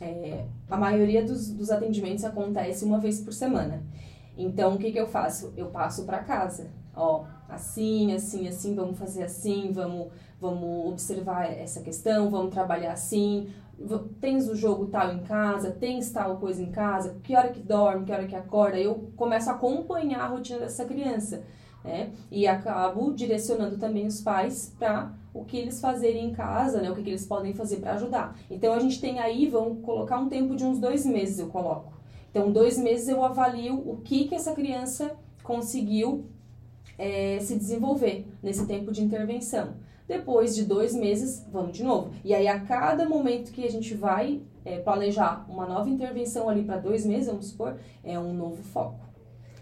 é, 0.00 0.44
a 0.70 0.76
maioria 0.76 1.24
dos, 1.24 1.50
dos 1.50 1.70
atendimentos 1.70 2.22
acontece 2.24 2.84
uma 2.84 2.98
vez 2.98 3.20
por 3.20 3.32
semana. 3.32 3.82
Então, 4.36 4.74
o 4.74 4.78
que, 4.78 4.92
que 4.92 5.00
eu 5.00 5.06
faço? 5.06 5.52
Eu 5.56 5.66
passo 5.66 6.04
para 6.04 6.18
casa. 6.18 6.70
Ó, 6.94 7.24
assim, 7.54 8.12
assim, 8.12 8.48
assim, 8.48 8.74
vamos 8.74 8.98
fazer 8.98 9.22
assim, 9.22 9.70
vamos, 9.72 10.08
vamos 10.40 10.88
observar 10.90 11.50
essa 11.50 11.80
questão, 11.80 12.30
vamos 12.30 12.52
trabalhar 12.52 12.92
assim. 12.92 13.48
Tens 14.20 14.48
o 14.48 14.54
jogo 14.54 14.86
tal 14.86 15.12
em 15.12 15.20
casa, 15.20 15.70
tens 15.70 16.10
tal 16.10 16.36
coisa 16.36 16.62
em 16.62 16.70
casa, 16.70 17.16
que 17.22 17.34
hora 17.34 17.48
que 17.48 17.60
dorme, 17.60 18.04
que 18.04 18.12
hora 18.12 18.26
que 18.26 18.36
acorda. 18.36 18.78
Eu 18.78 19.10
começo 19.16 19.50
a 19.50 19.54
acompanhar 19.54 20.20
a 20.20 20.28
rotina 20.28 20.60
dessa 20.60 20.84
criança. 20.84 21.42
Né? 21.84 22.12
E 22.30 22.46
acabo 22.46 23.12
direcionando 23.12 23.76
também 23.76 24.06
os 24.06 24.20
pais 24.20 24.72
para 24.78 25.12
o 25.34 25.44
que 25.44 25.56
eles 25.56 25.80
fazerem 25.80 26.26
em 26.26 26.32
casa, 26.32 26.80
né? 26.80 26.88
O 26.88 26.94
que, 26.94 27.02
que 27.02 27.10
eles 27.10 27.26
podem 27.26 27.54
fazer 27.54 27.78
para 27.78 27.94
ajudar. 27.94 28.38
Então 28.48 28.72
a 28.72 28.78
gente 28.78 29.00
tem 29.00 29.18
aí, 29.18 29.48
vamos 29.48 29.84
colocar 29.84 30.18
um 30.18 30.28
tempo 30.28 30.54
de 30.54 30.64
uns 30.64 30.78
dois 30.78 31.04
meses, 31.04 31.40
eu 31.40 31.48
coloco. 31.48 31.92
Então, 32.32 32.50
dois 32.50 32.78
meses 32.78 33.08
eu 33.08 33.22
avalio 33.22 33.78
o 33.86 33.98
que, 33.98 34.26
que 34.26 34.34
essa 34.34 34.54
criança 34.54 35.14
conseguiu 35.42 36.24
é, 36.98 37.38
se 37.40 37.56
desenvolver 37.56 38.26
nesse 38.42 38.66
tempo 38.66 38.92
de 38.92 39.02
intervenção. 39.02 39.74
Depois 40.06 40.54
de 40.54 40.64
dois 40.64 40.94
meses, 40.94 41.46
vamos 41.50 41.76
de 41.76 41.82
novo. 41.82 42.10
E 42.24 42.34
aí, 42.34 42.46
a 42.48 42.60
cada 42.60 43.08
momento 43.08 43.52
que 43.52 43.64
a 43.64 43.70
gente 43.70 43.94
vai 43.94 44.40
é, 44.64 44.78
planejar 44.78 45.46
uma 45.48 45.66
nova 45.66 45.88
intervenção 45.88 46.48
ali 46.48 46.64
para 46.64 46.78
dois 46.78 47.06
meses, 47.06 47.28
vamos 47.28 47.46
supor, 47.46 47.76
é 48.04 48.18
um 48.18 48.34
novo 48.34 48.62
foco. 48.62 49.00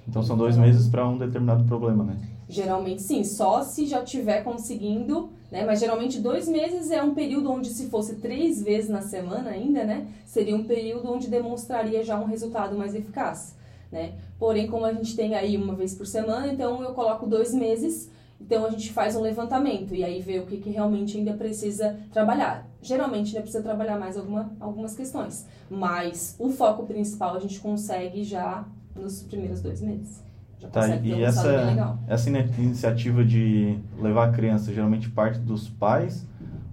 Então, 0.09 0.23
são 0.23 0.37
dois 0.37 0.57
meses 0.57 0.89
para 0.89 1.07
um 1.07 1.19
determinado 1.19 1.65
problema, 1.65 2.03
né? 2.03 2.17
Geralmente 2.49 3.01
sim, 3.01 3.23
só 3.23 3.63
se 3.63 3.87
já 3.87 4.03
tiver 4.03 4.43
conseguindo, 4.43 5.31
né? 5.53 5.65
Mas 5.65 5.79
geralmente 5.79 6.19
dois 6.19 6.49
meses 6.49 6.91
é 6.91 7.01
um 7.01 7.15
período 7.15 7.49
onde 7.49 7.69
se 7.69 7.89
fosse 7.89 8.17
três 8.17 8.61
vezes 8.61 8.91
na 8.91 9.03
semana 9.03 9.51
ainda, 9.51 9.85
né? 9.85 10.09
Seria 10.27 10.57
um 10.57 10.65
período 10.65 11.13
onde 11.13 11.29
demonstraria 11.29 12.03
já 12.03 12.19
um 12.19 12.25
resultado 12.25 12.77
mais 12.77 12.93
eficaz, 12.93 13.55
né? 13.91 14.13
Porém, 14.39 14.67
como 14.67 14.85
a 14.85 14.93
gente 14.93 15.17
tem 15.17 15.35
aí 15.35 15.57
uma 15.57 15.75
vez 15.75 15.95
por 15.95 16.07
semana, 16.07 16.53
então 16.53 16.83
eu 16.83 16.93
coloco 16.93 17.27
dois 17.27 17.53
meses, 17.53 18.11
então 18.41 18.65
a 18.65 18.71
gente 18.71 18.93
faz 18.93 19.17
um 19.17 19.21
levantamento 19.21 19.95
e 19.95 20.03
aí 20.03 20.21
vê 20.21 20.39
o 20.39 20.47
que, 20.47 20.57
que 20.57 20.71
realmente 20.71 21.19
ainda 21.19 21.35
precisa 21.35 21.99
trabalhar. 22.13 22.67
Geralmente 22.81 23.29
ainda 23.29 23.43
precisa 23.43 23.63
trabalhar 23.63 23.99
mais 23.99 24.17
alguma, 24.17 24.53
algumas 24.59 24.95
questões, 24.95 25.47
mas 25.69 26.37
o 26.39 26.49
foco 26.51 26.87
principal 26.87 27.37
a 27.37 27.41
gente 27.41 27.61
consegue 27.61 28.25
já 28.25 28.65
nos 28.95 29.23
primeiros 29.23 29.61
dois 29.61 29.81
meses. 29.81 30.23
Já 30.59 30.69
tá, 30.69 30.89
e 30.97 31.23
essa, 31.23 31.99
essa 32.07 32.29
iniciativa 32.29 33.25
de 33.25 33.79
levar 33.99 34.29
a 34.29 34.33
criança 34.33 34.73
geralmente 34.73 35.09
parte 35.09 35.39
dos 35.39 35.69
pais 35.69 36.27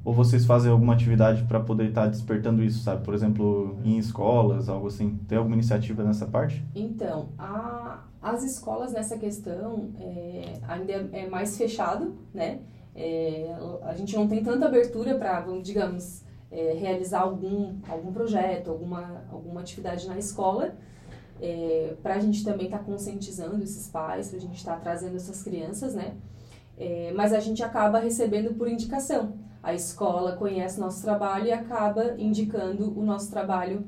ou 0.08 0.14
vocês 0.14 0.46
fazem 0.46 0.72
alguma 0.72 0.94
atividade 0.94 1.44
para 1.44 1.60
poder 1.60 1.90
estar 1.90 2.04
tá 2.04 2.08
despertando 2.08 2.64
isso, 2.64 2.82
sabe? 2.82 3.04
Por 3.04 3.14
exemplo, 3.14 3.78
em 3.84 3.98
escolas, 3.98 4.70
algo 4.70 4.88
assim. 4.88 5.20
Tem 5.28 5.38
alguma 5.38 5.54
iniciativa 5.54 6.02
nessa 6.02 6.26
parte? 6.26 6.66
Então, 6.74 7.28
a, 7.38 8.06
as 8.22 8.42
escolas 8.42 8.94
nessa 8.94 9.18
questão 9.18 9.90
é, 10.00 10.54
ainda 10.66 10.94
é, 10.94 11.10
é, 11.12 11.30
mais 11.30 11.58
fechado, 11.58 12.16
né? 12.34 12.62
É, 12.96 13.54
a 13.82 13.94
gente 13.96 14.16
não 14.16 14.30
tem 14.30 14.42
tanta 14.42 14.68
abertura 14.68 15.14
para, 15.16 15.42
digamos, 15.62 16.24
é, 16.50 16.72
realizar 16.72 17.20
algum, 17.20 17.76
algum 17.90 18.14
projeto, 18.14 18.72
alguma, 18.72 19.26
alguma 19.30 19.60
atividade 19.60 20.08
na 20.08 20.18
escola, 20.18 20.74
é, 21.42 21.96
para 22.02 22.14
a 22.14 22.20
gente 22.20 22.46
também 22.46 22.68
estar 22.68 22.78
tá 22.80 22.84
conscientizando 22.86 23.62
esses 23.62 23.90
pais, 23.90 24.30
para 24.30 24.38
a 24.38 24.42
gente 24.42 24.56
estar 24.56 24.76
tá 24.76 24.80
trazendo 24.80 25.18
essas 25.18 25.44
crianças, 25.44 25.94
né? 25.94 26.16
É, 26.78 27.12
mas 27.14 27.34
a 27.34 27.42
gente 27.42 27.62
acaba 27.62 28.00
recebendo 28.00 28.54
por 28.54 28.70
indicação. 28.70 29.46
A 29.68 29.74
escola 29.74 30.38
conhece 30.38 30.80
nosso 30.80 31.02
trabalho 31.02 31.48
e 31.48 31.52
acaba 31.52 32.16
indicando 32.18 32.98
o 32.98 33.04
nosso 33.04 33.30
trabalho 33.30 33.86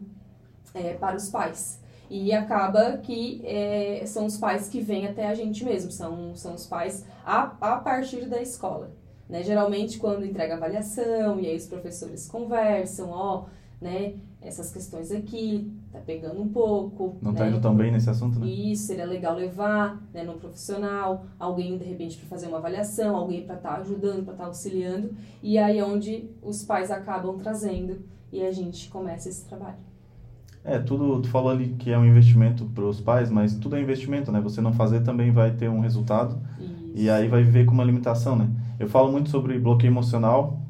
é, 0.73 0.95
para 0.95 1.15
os 1.15 1.29
pais. 1.29 1.79
E 2.09 2.33
acaba 2.33 2.97
que 2.97 3.41
é, 3.45 4.03
são 4.05 4.25
os 4.25 4.35
pais 4.35 4.67
que 4.67 4.81
vêm 4.81 5.07
até 5.07 5.25
a 5.25 5.33
gente 5.33 5.63
mesmo, 5.63 5.89
são, 5.89 6.35
são 6.35 6.53
os 6.53 6.65
pais 6.65 7.05
a, 7.25 7.55
a 7.61 7.77
partir 7.77 8.25
da 8.25 8.41
escola. 8.41 8.91
Né? 9.29 9.41
Geralmente, 9.41 9.99
quando 9.99 10.25
entrega 10.25 10.55
avaliação, 10.55 11.39
e 11.39 11.47
aí 11.47 11.55
os 11.55 11.67
professores 11.67 12.27
conversam, 12.27 13.11
ó, 13.11 13.45
né, 13.79 14.15
essas 14.41 14.73
questões 14.73 15.13
aqui, 15.13 15.71
tá 15.91 15.99
pegando 15.99 16.41
um 16.41 16.47
pouco. 16.47 17.17
Não 17.21 17.33
tá 17.33 17.45
né? 17.45 17.49
indo 17.49 17.59
tão 17.59 17.75
bem 17.75 17.91
nesse 17.91 18.09
assunto, 18.09 18.39
né? 18.39 18.47
Isso, 18.47 18.87
seria 18.87 19.05
legal 19.05 19.35
levar, 19.35 20.01
né, 20.13 20.23
no 20.23 20.33
profissional, 20.33 21.25
alguém 21.39 21.77
de 21.77 21.83
repente 21.83 22.17
para 22.17 22.27
fazer 22.27 22.47
uma 22.47 22.57
avaliação, 22.57 23.15
alguém 23.15 23.45
para 23.45 23.55
estar 23.55 23.75
tá 23.75 23.81
ajudando, 23.81 24.23
para 24.23 24.33
estar 24.33 24.43
tá 24.43 24.45
auxiliando, 24.45 25.11
e 25.41 25.57
aí 25.57 25.79
é 25.79 25.83
onde 25.83 26.29
os 26.41 26.63
pais 26.63 26.91
acabam 26.91 27.37
trazendo 27.37 27.99
e 28.31 28.41
a 28.43 28.51
gente 28.51 28.89
começa 28.89 29.29
esse 29.29 29.45
trabalho. 29.45 29.77
É, 30.63 30.77
tudo, 30.77 31.21
tu 31.21 31.29
falou 31.29 31.49
ali 31.49 31.69
que 31.79 31.89
é 31.89 31.97
um 31.97 32.05
investimento 32.05 32.65
para 32.65 32.83
os 32.83 32.99
pais, 32.99 33.31
mas 33.31 33.55
tudo 33.55 33.75
é 33.75 33.81
investimento, 33.81 34.31
né? 34.31 34.41
Você 34.41 34.61
não 34.61 34.73
fazer 34.73 35.01
também 35.01 35.31
vai 35.31 35.51
ter 35.51 35.69
um 35.69 35.79
resultado 35.79 36.37
Isso. 36.59 36.91
e 36.93 37.09
aí 37.09 37.27
vai 37.27 37.43
viver 37.43 37.65
com 37.65 37.73
uma 37.73 37.83
limitação, 37.83 38.35
né? 38.35 38.49
Eu 38.77 38.87
falo 38.87 39.11
muito 39.11 39.29
sobre 39.29 39.57
bloqueio 39.57 39.89
emocional, 39.89 40.61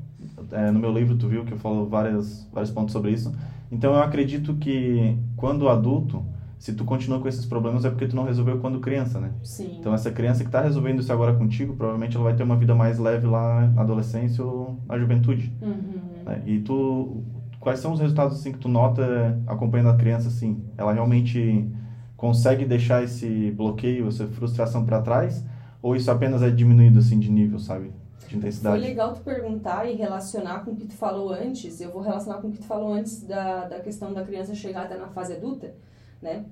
é, 0.51 0.71
no 0.71 0.79
meu 0.79 0.91
livro 0.91 1.15
tu 1.15 1.27
viu 1.27 1.43
que 1.43 1.53
eu 1.53 1.57
falo 1.57 1.87
várias, 1.87 2.47
vários 2.51 2.71
pontos 2.71 2.93
sobre 2.93 3.11
isso. 3.11 3.33
Então 3.71 3.93
eu 3.93 4.01
acredito 4.01 4.55
que 4.55 5.17
quando 5.35 5.69
adulto, 5.69 6.25
se 6.57 6.73
tu 6.73 6.83
continua 6.83 7.19
com 7.19 7.27
esses 7.27 7.45
problemas 7.45 7.85
é 7.85 7.89
porque 7.89 8.07
tu 8.07 8.15
não 8.15 8.23
resolveu 8.23 8.59
quando 8.59 8.79
criança, 8.79 9.19
né? 9.19 9.31
Sim. 9.43 9.77
Então 9.79 9.93
essa 9.93 10.11
criança 10.11 10.43
que 10.43 10.49
está 10.49 10.61
resolvendo 10.61 10.99
isso 10.99 11.13
agora 11.13 11.33
contigo, 11.33 11.75
provavelmente 11.75 12.15
ela 12.15 12.25
vai 12.25 12.35
ter 12.35 12.43
uma 12.43 12.57
vida 12.57 12.75
mais 12.75 12.99
leve 12.99 13.27
lá 13.27 13.67
na 13.67 13.81
adolescência 13.81 14.43
ou 14.43 14.79
na 14.87 14.97
juventude. 14.97 15.53
Uhum. 15.61 16.23
Né? 16.25 16.43
E 16.45 16.59
tu 16.59 17.23
quais 17.59 17.79
são 17.79 17.93
os 17.93 17.99
resultados 17.99 18.39
assim 18.39 18.51
que 18.51 18.57
tu 18.57 18.69
nota 18.69 19.39
acompanhando 19.47 19.89
a 19.89 19.95
criança 19.95 20.27
assim? 20.27 20.61
Ela 20.77 20.93
realmente 20.93 21.69
consegue 22.17 22.65
deixar 22.65 23.03
esse 23.03 23.51
bloqueio, 23.51 24.07
essa 24.07 24.27
frustração 24.27 24.85
para 24.85 25.01
trás 25.01 25.45
ou 25.81 25.95
isso 25.95 26.11
apenas 26.11 26.41
é 26.41 26.49
diminuído 26.49 26.99
assim 26.99 27.19
de 27.19 27.31
nível, 27.31 27.59
sabe? 27.59 27.91
De 28.27 28.37
intensidade. 28.37 28.79
Foi 28.79 28.87
legal 28.87 29.13
tu 29.13 29.21
perguntar 29.21 29.85
e 29.89 29.95
relacionar 29.95 30.63
com 30.63 30.71
o 30.71 30.75
que 30.75 30.85
tu 30.85 30.93
falou 30.93 31.31
antes. 31.31 31.81
Eu 31.81 31.91
vou 31.91 32.01
relacionar 32.01 32.39
com 32.41 32.49
o 32.49 32.51
que 32.51 32.59
tu 32.59 32.65
falou 32.65 32.93
antes 32.93 33.23
da, 33.23 33.67
da 33.67 33.79
questão 33.79 34.13
da 34.13 34.23
criança 34.23 34.53
chegar 34.53 34.83
até 34.83 34.97
na 34.97 35.07
fase 35.07 35.33
adulta, 35.33 35.73
né? 36.21 36.45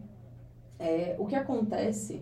É, 0.80 1.16
o 1.20 1.26
que 1.26 1.36
acontece 1.36 2.22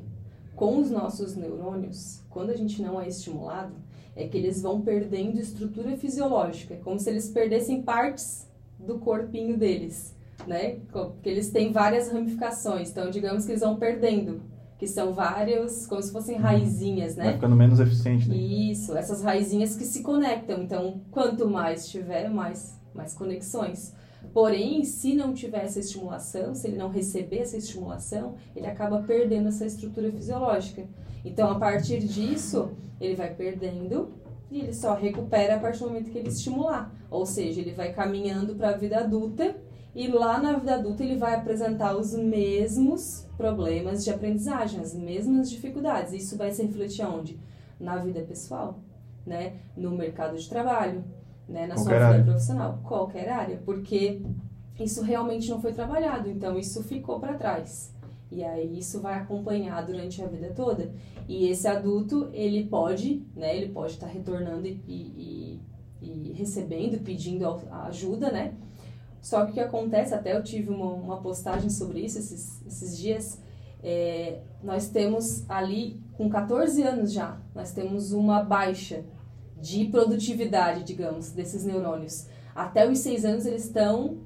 com 0.55 0.79
os 0.79 0.89
nossos 0.89 1.35
neurônios, 1.35 2.21
quando 2.29 2.49
a 2.49 2.55
gente 2.55 2.81
não 2.81 2.99
é 2.99 3.07
estimulado, 3.07 3.75
é 4.15 4.27
que 4.27 4.37
eles 4.37 4.61
vão 4.61 4.81
perdendo 4.81 5.39
estrutura 5.39 5.97
fisiológica, 5.97 6.75
é 6.75 6.77
como 6.77 6.97
se 6.99 7.09
eles 7.09 7.29
perdessem 7.29 7.81
partes 7.81 8.47
do 8.79 8.97
corpinho 8.97 9.57
deles, 9.57 10.15
né? 10.47 10.77
Porque 10.91 11.27
eles 11.27 11.49
têm 11.49 11.71
várias 11.71 12.09
ramificações, 12.09 12.91
então 12.91 13.09
digamos 13.09 13.45
que 13.45 13.51
eles 13.51 13.61
vão 13.61 13.75
perdendo, 13.75 14.41
que 14.77 14.87
são 14.87 15.13
vários, 15.13 15.87
como 15.87 16.01
se 16.01 16.11
fossem 16.11 16.37
raizinhas, 16.37 17.15
né? 17.15 17.25
Vai 17.25 17.33
ficando 17.33 17.55
menos 17.55 17.79
eficiente, 17.79 18.27
né? 18.27 18.35
Isso, 18.35 18.95
essas 18.97 19.21
raizinhas 19.21 19.75
que 19.75 19.85
se 19.85 20.01
conectam. 20.03 20.61
Então, 20.61 21.01
quanto 21.11 21.49
mais 21.49 21.87
tiver, 21.87 22.29
mais, 22.29 22.77
mais 22.93 23.13
conexões. 23.13 23.93
Porém, 24.33 24.83
se 24.83 25.15
não 25.15 25.33
tiver 25.33 25.63
essa 25.63 25.79
estimulação, 25.79 26.53
se 26.53 26.67
ele 26.67 26.77
não 26.77 26.89
receber 26.89 27.39
essa 27.39 27.55
estimulação, 27.55 28.35
ele 28.55 28.67
acaba 28.67 29.01
perdendo 29.01 29.47
essa 29.47 29.65
estrutura 29.65 30.11
fisiológica. 30.11 30.85
Então, 31.23 31.49
a 31.49 31.55
partir 31.57 31.99
disso, 31.99 32.71
ele 32.99 33.15
vai 33.15 33.33
perdendo 33.33 34.09
e 34.51 34.59
ele 34.59 34.73
só 34.73 34.93
recupera 34.93 35.55
a 35.55 35.59
partir 35.59 35.79
do 35.79 35.87
momento 35.87 36.11
que 36.11 36.17
ele 36.17 36.29
estimular. 36.29 36.93
Ou 37.09 37.25
seja, 37.25 37.61
ele 37.61 37.73
vai 37.73 37.93
caminhando 37.93 38.55
para 38.55 38.69
a 38.69 38.77
vida 38.77 38.99
adulta 38.99 39.55
e 39.93 40.07
lá 40.07 40.41
na 40.41 40.53
vida 40.53 40.75
adulta 40.75 41.03
ele 41.03 41.17
vai 41.17 41.35
apresentar 41.35 41.95
os 41.95 42.13
mesmos 42.13 43.24
problemas 43.37 44.03
de 44.03 44.11
aprendizagem, 44.11 44.79
as 44.79 44.93
mesmas 44.93 45.49
dificuldades. 45.49 46.13
Isso 46.13 46.37
vai 46.37 46.51
se 46.51 46.63
refletir 46.63 47.05
onde? 47.05 47.39
Na 47.79 47.97
vida 47.97 48.21
pessoal, 48.21 48.79
né? 49.25 49.57
No 49.75 49.91
mercado 49.91 50.37
de 50.37 50.47
trabalho, 50.47 51.03
né? 51.47 51.67
Na 51.67 51.75
qualquer 51.75 51.83
sua 51.89 51.97
vida 51.97 52.05
área. 52.05 52.23
profissional, 52.23 52.79
qualquer 52.83 53.29
área, 53.29 53.61
porque 53.65 54.21
isso 54.79 55.01
realmente 55.01 55.49
não 55.49 55.61
foi 55.61 55.73
trabalhado, 55.73 56.29
então 56.29 56.57
isso 56.57 56.83
ficou 56.83 57.19
para 57.19 57.35
trás. 57.35 57.93
E 58.31 58.43
aí 58.43 58.79
isso 58.79 59.01
vai 59.01 59.15
acompanhar 59.15 59.85
durante 59.85 60.21
a 60.21 60.27
vida 60.27 60.51
toda. 60.55 60.91
E 61.27 61.47
esse 61.47 61.67
adulto, 61.67 62.29
ele 62.33 62.65
pode, 62.65 63.23
né, 63.35 63.55
ele 63.55 63.71
pode 63.71 63.93
estar 63.93 64.07
tá 64.07 64.13
retornando 64.13 64.67
e, 64.67 64.81
e, 64.87 65.61
e, 66.01 66.33
recebendo, 66.33 67.01
pedindo 67.01 67.45
ajuda, 67.71 68.31
né? 68.31 68.53
Só 69.25 69.43
que 69.43 69.49
o 69.49 69.53
que 69.55 69.59
acontece, 69.59 70.13
até 70.13 70.37
eu 70.37 70.43
tive 70.43 70.69
uma, 70.69 70.85
uma 70.85 71.17
postagem 71.17 71.67
sobre 71.67 71.99
isso 72.01 72.19
esses, 72.19 72.63
esses 72.63 72.95
dias, 72.95 73.41
é, 73.83 74.41
nós 74.63 74.89
temos 74.89 75.43
ali, 75.49 75.99
com 76.13 76.29
14 76.29 76.83
anos 76.83 77.11
já, 77.11 77.35
nós 77.55 77.71
temos 77.71 78.11
uma 78.11 78.43
baixa 78.43 79.03
de 79.59 79.85
produtividade, 79.85 80.83
digamos, 80.83 81.31
desses 81.31 81.65
neurônios. 81.65 82.27
Até 82.53 82.87
os 82.87 82.99
6 82.99 83.25
anos 83.25 83.45
eles 83.47 83.65
estão 83.65 84.19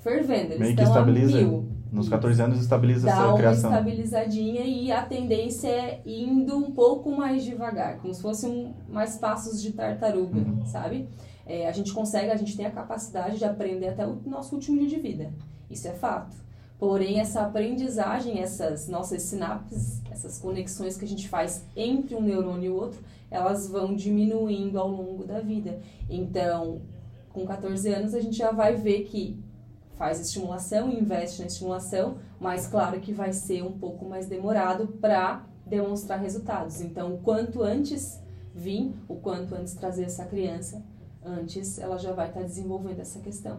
fervendo, 0.00 0.52
eles 0.52 0.68
estão 0.68 0.96
a 0.96 1.06
mil. 1.06 1.72
Nos 1.90 2.10
14 2.10 2.42
anos 2.42 2.60
estabiliza 2.60 3.06
Dá 3.06 3.12
essa 3.12 3.34
criação. 3.34 3.70
Dá 3.70 3.78
uma 3.78 3.88
estabilizadinha 3.88 4.64
e 4.66 4.92
a 4.92 5.00
tendência 5.00 5.68
é 5.68 6.02
indo 6.04 6.58
um 6.58 6.72
pouco 6.72 7.10
mais 7.10 7.42
devagar, 7.42 8.00
como 8.00 8.12
se 8.12 8.20
fossem 8.20 8.74
mais 8.86 9.16
passos 9.16 9.62
de 9.62 9.72
tartaruga, 9.72 10.40
uhum. 10.40 10.66
sabe? 10.66 11.08
É, 11.46 11.68
a 11.68 11.72
gente 11.72 11.92
consegue, 11.92 12.30
a 12.30 12.36
gente 12.36 12.56
tem 12.56 12.66
a 12.66 12.70
capacidade 12.70 13.38
de 13.38 13.44
aprender 13.44 13.88
até 13.88 14.06
o 14.06 14.20
nosso 14.26 14.54
último 14.54 14.78
dia 14.78 14.88
de 14.88 14.98
vida. 14.98 15.32
Isso 15.70 15.88
é 15.88 15.92
fato. 15.92 16.36
Porém, 16.78 17.20
essa 17.20 17.42
aprendizagem, 17.42 18.40
essas 18.40 18.88
nossas 18.88 19.22
sinapses, 19.22 20.02
essas 20.10 20.38
conexões 20.38 20.96
que 20.96 21.04
a 21.04 21.08
gente 21.08 21.28
faz 21.28 21.64
entre 21.76 22.14
um 22.14 22.20
neurônio 22.20 22.64
e 22.64 22.70
o 22.70 22.74
outro, 22.74 23.00
elas 23.30 23.68
vão 23.68 23.94
diminuindo 23.94 24.78
ao 24.78 24.88
longo 24.88 25.24
da 25.24 25.40
vida. 25.40 25.80
Então, 26.10 26.82
com 27.32 27.46
14 27.46 27.88
anos, 27.88 28.14
a 28.14 28.20
gente 28.20 28.36
já 28.36 28.50
vai 28.50 28.74
ver 28.74 29.04
que 29.04 29.38
faz 29.96 30.18
estimulação, 30.20 30.90
investe 30.90 31.40
na 31.40 31.46
estimulação, 31.46 32.16
mas 32.40 32.66
claro 32.66 33.00
que 33.00 33.12
vai 33.12 33.32
ser 33.32 33.62
um 33.62 33.78
pouco 33.78 34.04
mais 34.04 34.26
demorado 34.26 34.88
para 35.00 35.46
demonstrar 35.64 36.20
resultados. 36.20 36.80
Então, 36.80 37.14
o 37.14 37.18
quanto 37.18 37.62
antes 37.62 38.20
vir, 38.52 38.92
o 39.08 39.14
quanto 39.14 39.54
antes 39.54 39.74
trazer 39.74 40.04
essa 40.04 40.24
criança, 40.24 40.82
antes 41.24 41.78
ela 41.78 41.98
já 41.98 42.12
vai 42.12 42.28
estar 42.28 42.40
tá 42.40 42.46
desenvolvendo 42.46 43.00
essa 43.00 43.20
questão. 43.20 43.58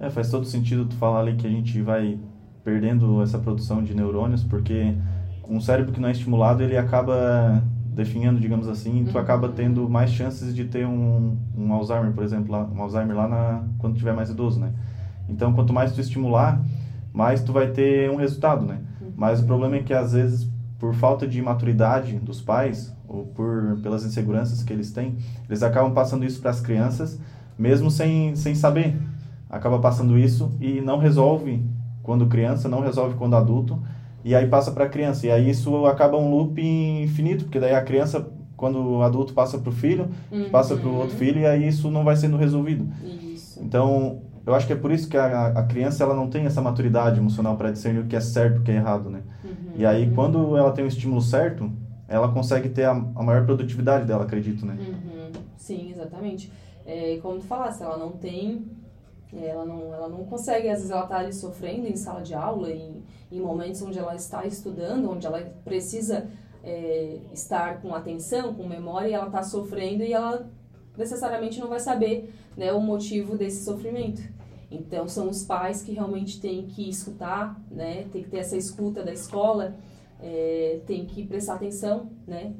É, 0.00 0.08
faz 0.10 0.30
todo 0.30 0.46
sentido 0.46 0.86
tu 0.86 0.94
falar 0.96 1.20
ali 1.20 1.36
que 1.36 1.46
a 1.46 1.50
gente 1.50 1.80
vai 1.82 2.18
perdendo 2.62 3.22
essa 3.22 3.38
produção 3.38 3.82
de 3.82 3.94
neurônios, 3.94 4.44
porque 4.44 4.94
um 5.48 5.60
cérebro 5.60 5.92
que 5.92 6.00
não 6.00 6.08
é 6.08 6.12
estimulado, 6.12 6.62
ele 6.62 6.76
acaba 6.76 7.62
definhando, 7.98 8.38
digamos 8.38 8.68
assim, 8.68 9.00
e 9.00 9.04
tu 9.06 9.14
uhum. 9.14 9.20
acaba 9.20 9.48
tendo 9.48 9.88
mais 9.88 10.10
chances 10.10 10.54
de 10.54 10.64
ter 10.66 10.86
um, 10.86 11.36
um 11.56 11.72
Alzheimer, 11.72 12.12
por 12.12 12.22
exemplo, 12.22 12.52
lá, 12.52 12.64
um 12.64 12.80
Alzheimer 12.80 13.16
lá 13.16 13.26
na, 13.26 13.64
quando 13.78 13.96
tiver 13.96 14.12
mais 14.12 14.30
idoso, 14.30 14.60
né? 14.60 14.72
Então, 15.28 15.52
quanto 15.52 15.72
mais 15.72 15.92
tu 15.92 16.00
estimular, 16.00 16.62
mais 17.12 17.42
tu 17.42 17.52
vai 17.52 17.68
ter 17.68 18.08
um 18.10 18.16
resultado, 18.16 18.64
né? 18.64 18.80
Uhum. 19.00 19.12
Mas 19.16 19.40
o 19.40 19.46
problema 19.46 19.76
é 19.76 19.82
que 19.82 19.92
às 19.92 20.12
vezes, 20.12 20.48
por 20.78 20.94
falta 20.94 21.26
de 21.26 21.42
maturidade 21.42 22.16
dos 22.20 22.40
pais 22.40 22.94
ou 23.08 23.26
por 23.26 23.78
pelas 23.82 24.04
inseguranças 24.04 24.62
que 24.62 24.72
eles 24.72 24.92
têm, 24.92 25.16
eles 25.48 25.62
acabam 25.62 25.92
passando 25.92 26.24
isso 26.24 26.40
para 26.40 26.50
as 26.50 26.60
crianças, 26.60 27.18
mesmo 27.58 27.90
sem 27.90 28.36
sem 28.36 28.54
saber. 28.54 28.96
Acaba 29.48 29.78
passando 29.78 30.18
isso 30.18 30.52
e 30.60 30.80
não 30.80 30.98
resolve 30.98 31.64
quando 32.02 32.26
criança, 32.26 32.68
não 32.68 32.80
resolve 32.80 33.16
quando 33.16 33.34
adulto, 33.34 33.82
e 34.24 34.34
aí 34.34 34.46
passa 34.46 34.70
para 34.70 34.84
a 34.84 34.88
criança. 34.88 35.26
E 35.26 35.30
aí 35.30 35.48
isso 35.48 35.86
acaba 35.86 36.16
um 36.18 36.30
loop 36.30 36.60
infinito, 36.60 37.44
porque 37.44 37.58
daí 37.58 37.74
a 37.74 37.82
criança 37.82 38.28
quando 38.58 38.78
o 38.80 39.02
adulto 39.02 39.32
passa 39.32 39.56
para 39.56 39.70
o 39.70 39.72
filho, 39.72 40.08
uhum. 40.32 40.50
passa 40.50 40.76
para 40.76 40.88
o 40.88 40.96
outro 40.96 41.16
filho 41.16 41.40
e 41.40 41.46
aí 41.46 41.66
isso 41.66 41.90
não 41.90 42.04
vai 42.04 42.16
sendo 42.16 42.36
resolvido. 42.36 42.88
Isso. 43.32 43.60
Então, 43.62 44.20
eu 44.44 44.52
acho 44.52 44.66
que 44.66 44.72
é 44.72 44.76
por 44.76 44.90
isso 44.90 45.08
que 45.08 45.16
a, 45.16 45.46
a 45.46 45.62
criança 45.62 46.02
ela 46.02 46.12
não 46.12 46.28
tem 46.28 46.44
essa 46.44 46.60
maturidade 46.60 47.20
emocional 47.20 47.56
para 47.56 47.70
discernir 47.70 48.00
o 48.00 48.06
que 48.06 48.16
é 48.16 48.20
certo 48.20 48.56
e 48.56 48.58
o 48.58 48.62
que 48.62 48.72
é 48.72 48.74
errado, 48.74 49.08
né? 49.08 49.20
Uhum. 49.44 49.50
E 49.76 49.86
aí, 49.86 50.10
quando 50.12 50.56
ela 50.56 50.72
tem 50.72 50.84
o 50.84 50.88
estímulo 50.88 51.22
certo, 51.22 51.70
ela 52.08 52.32
consegue 52.32 52.70
ter 52.70 52.84
a, 52.84 52.92
a 52.92 53.22
maior 53.22 53.44
produtividade 53.44 54.06
dela, 54.06 54.24
acredito, 54.24 54.64
né? 54.64 54.76
Uhum. 54.80 55.32
Sim, 55.56 55.92
exatamente. 55.92 56.50
É, 56.86 57.18
como 57.22 57.38
tu 57.38 57.44
falaste, 57.44 57.82
ela 57.82 57.98
não 57.98 58.12
tem 58.12 58.64
ela 59.32 59.64
não, 59.64 59.92
ela 59.92 60.08
não 60.08 60.24
consegue, 60.24 60.68
às 60.68 60.78
vezes 60.78 60.90
ela 60.90 61.02
está 61.02 61.18
ali 61.18 61.32
sofrendo 61.32 61.86
em 61.86 61.96
sala 61.96 62.22
de 62.22 62.34
aula, 62.34 62.70
em, 62.70 63.02
em 63.30 63.40
momentos 63.40 63.82
onde 63.82 63.98
ela 63.98 64.14
está 64.14 64.46
estudando, 64.46 65.10
onde 65.10 65.26
ela 65.26 65.40
precisa 65.64 66.28
é, 66.64 67.18
estar 67.32 67.80
com 67.82 67.94
atenção, 67.94 68.54
com 68.54 68.66
memória, 68.66 69.08
e 69.08 69.12
ela 69.12 69.26
está 69.26 69.42
sofrendo 69.42 70.02
e 70.02 70.12
ela 70.12 70.48
necessariamente 70.96 71.60
não 71.60 71.68
vai 71.68 71.78
saber 71.78 72.32
né, 72.56 72.72
o 72.72 72.80
motivo 72.80 73.36
desse 73.36 73.64
sofrimento. 73.64 74.22
Então, 74.70 75.08
são 75.08 75.28
os 75.28 75.44
pais 75.44 75.82
que 75.82 75.92
realmente 75.92 76.40
têm 76.40 76.66
que 76.66 76.88
escutar, 76.88 77.58
né, 77.70 78.06
tem 78.12 78.22
que 78.22 78.30
ter 78.30 78.38
essa 78.38 78.56
escuta 78.56 79.02
da 79.02 79.12
escola, 79.12 79.76
é, 80.20 80.80
tem 80.86 81.06
que 81.06 81.24
prestar 81.26 81.54
atenção 81.54 82.10
né, 82.26 82.52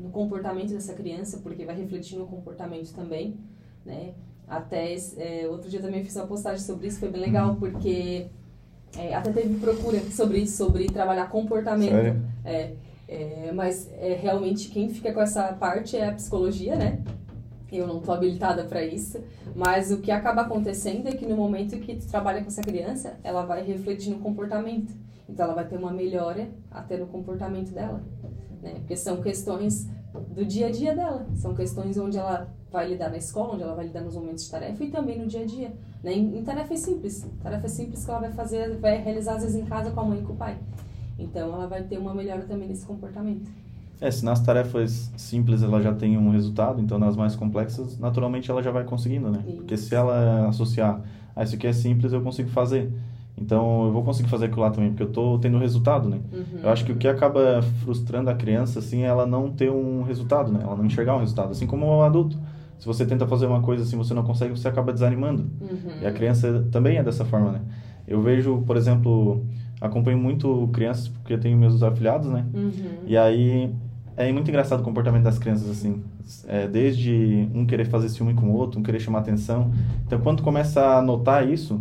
no 0.00 0.10
comportamento 0.10 0.72
dessa 0.72 0.94
criança, 0.94 1.38
porque 1.42 1.64
vai 1.64 1.76
refletir 1.76 2.18
no 2.18 2.26
comportamento 2.26 2.92
também. 2.94 3.36
Né? 3.84 4.14
Até 4.48 4.94
é, 5.16 5.48
outro 5.48 5.68
dia 5.68 5.80
também 5.80 6.04
fiz 6.04 6.16
uma 6.16 6.26
postagem 6.26 6.64
sobre 6.64 6.86
isso, 6.86 7.00
foi 7.00 7.10
bem 7.10 7.20
legal, 7.20 7.50
uhum. 7.50 7.56
porque 7.56 8.26
é, 8.96 9.14
até 9.14 9.32
teve 9.32 9.58
procura 9.58 10.00
sobre 10.10 10.38
isso, 10.38 10.56
sobre 10.56 10.86
trabalhar 10.86 11.28
comportamento. 11.28 11.90
Sério? 11.90 12.22
É, 12.44 12.72
é, 13.08 13.52
mas 13.52 13.90
é, 13.92 14.14
realmente 14.14 14.68
quem 14.68 14.88
fica 14.88 15.12
com 15.12 15.20
essa 15.20 15.52
parte 15.52 15.96
é 15.96 16.08
a 16.08 16.12
psicologia, 16.12 16.76
né? 16.76 16.98
Eu 17.70 17.86
não 17.86 17.98
estou 17.98 18.14
habilitada 18.14 18.64
para 18.64 18.84
isso, 18.84 19.18
mas 19.56 19.90
o 19.90 19.98
que 19.98 20.10
acaba 20.10 20.42
acontecendo 20.42 21.08
é 21.08 21.12
que 21.12 21.24
no 21.24 21.34
momento 21.34 21.78
que 21.78 21.96
tu 21.96 22.06
trabalha 22.06 22.42
com 22.42 22.48
essa 22.48 22.60
criança, 22.60 23.18
ela 23.24 23.46
vai 23.46 23.64
refletir 23.64 24.10
no 24.10 24.18
comportamento. 24.18 24.92
Então 25.32 25.46
ela 25.46 25.54
vai 25.54 25.66
ter 25.66 25.78
uma 25.78 25.90
melhora 25.90 26.50
até 26.70 26.98
no 26.98 27.06
comportamento 27.06 27.72
dela, 27.72 28.02
né? 28.62 28.74
Porque 28.74 28.94
são 28.94 29.22
questões 29.22 29.88
do 30.34 30.44
dia 30.44 30.66
a 30.66 30.70
dia 30.70 30.94
dela, 30.94 31.26
são 31.34 31.54
questões 31.54 31.96
onde 31.96 32.18
ela 32.18 32.52
vai 32.70 32.90
lidar 32.90 33.08
na 33.08 33.16
escola, 33.16 33.54
onde 33.54 33.62
ela 33.62 33.74
vai 33.74 33.86
lidar 33.86 34.02
nos 34.02 34.14
momentos 34.14 34.44
de 34.44 34.50
tarefa 34.50 34.84
e 34.84 34.90
também 34.90 35.18
no 35.18 35.26
dia 35.26 35.40
a 35.40 35.46
dia, 35.46 35.72
né? 36.04 36.12
Em, 36.12 36.38
em 36.38 36.44
tarefas 36.44 36.80
simples, 36.80 37.26
tarefas 37.42 37.72
simples 37.72 38.04
que 38.04 38.10
ela 38.10 38.20
vai 38.20 38.32
fazer, 38.32 38.76
vai 38.76 39.02
realizar 39.02 39.36
às 39.36 39.42
vezes 39.42 39.56
em 39.56 39.64
casa 39.64 39.90
com 39.90 40.00
a 40.00 40.04
mãe 40.04 40.20
e 40.20 40.22
com 40.22 40.34
o 40.34 40.36
pai. 40.36 40.58
Então 41.18 41.54
ela 41.54 41.66
vai 41.66 41.82
ter 41.82 41.96
uma 41.96 42.12
melhora 42.14 42.42
também 42.42 42.68
nesse 42.68 42.84
comportamento. 42.84 43.50
É, 44.02 44.10
se 44.10 44.24
nas 44.24 44.40
tarefas 44.40 45.10
simples 45.16 45.62
ela 45.62 45.80
já 45.80 45.94
tem 45.94 46.18
um 46.18 46.30
resultado, 46.30 46.78
então 46.80 46.98
nas 46.98 47.16
mais 47.16 47.34
complexas, 47.34 47.98
naturalmente 47.98 48.50
ela 48.50 48.62
já 48.62 48.70
vai 48.70 48.84
conseguindo, 48.84 49.30
né? 49.30 49.42
Isso. 49.46 49.56
Porque 49.56 49.76
se 49.78 49.94
ela 49.94 50.48
associar, 50.48 51.00
ah, 51.34 51.42
isso 51.42 51.54
aqui 51.54 51.66
é 51.66 51.72
simples, 51.72 52.12
eu 52.12 52.20
consigo 52.20 52.50
fazer. 52.50 52.92
Então 53.36 53.86
eu 53.86 53.92
vou 53.92 54.02
conseguir 54.02 54.28
fazer 54.28 54.46
aquilo 54.46 54.60
lá 54.60 54.70
também, 54.70 54.90
porque 54.90 55.02
eu 55.02 55.08
estou 55.08 55.38
tendo 55.38 55.58
resultado, 55.58 56.08
né? 56.08 56.20
Uhum. 56.32 56.60
Eu 56.62 56.70
acho 56.70 56.84
que 56.84 56.92
o 56.92 56.96
que 56.96 57.08
acaba 57.08 57.62
frustrando 57.82 58.30
a 58.30 58.34
criança, 58.34 58.78
assim, 58.78 59.02
é 59.02 59.06
ela 59.06 59.26
não 59.26 59.50
ter 59.50 59.70
um 59.70 60.02
resultado, 60.02 60.52
né? 60.52 60.60
Ela 60.62 60.76
não 60.76 60.84
enxergar 60.84 61.16
um 61.16 61.20
resultado, 61.20 61.50
assim 61.50 61.66
como 61.66 61.86
o 61.86 62.02
adulto. 62.02 62.38
Se 62.78 62.86
você 62.86 63.06
tenta 63.06 63.26
fazer 63.26 63.46
uma 63.46 63.62
coisa 63.62 63.84
assim, 63.84 63.96
você 63.96 64.12
não 64.12 64.22
consegue, 64.22 64.56
você 64.56 64.68
acaba 64.68 64.92
desanimando. 64.92 65.46
Uhum. 65.60 66.02
E 66.02 66.06
a 66.06 66.12
criança 66.12 66.66
também 66.70 66.96
é 66.96 67.02
dessa 67.02 67.24
forma, 67.24 67.52
né? 67.52 67.60
Eu 68.06 68.20
vejo, 68.20 68.62
por 68.66 68.76
exemplo, 68.76 69.44
acompanho 69.80 70.18
muito 70.18 70.68
crianças, 70.72 71.08
porque 71.08 71.32
eu 71.32 71.40
tenho 71.40 71.56
meus 71.56 71.82
afiliados, 71.82 72.28
né? 72.28 72.44
Uhum. 72.52 72.72
E 73.06 73.16
aí 73.16 73.72
é 74.16 74.30
muito 74.32 74.48
engraçado 74.48 74.80
o 74.80 74.82
comportamento 74.82 75.22
das 75.22 75.38
crianças, 75.38 75.70
assim. 75.70 76.02
É, 76.46 76.68
desde 76.68 77.48
um 77.54 77.64
querer 77.66 77.86
fazer 77.86 78.08
ciúme 78.08 78.34
com 78.34 78.46
o 78.46 78.52
outro, 78.52 78.78
um 78.78 78.82
querer 78.82 79.00
chamar 79.00 79.20
atenção. 79.20 79.72
Então, 80.06 80.20
quando 80.20 80.42
começa 80.42 80.98
a 80.98 81.02
notar 81.02 81.48
isso, 81.48 81.80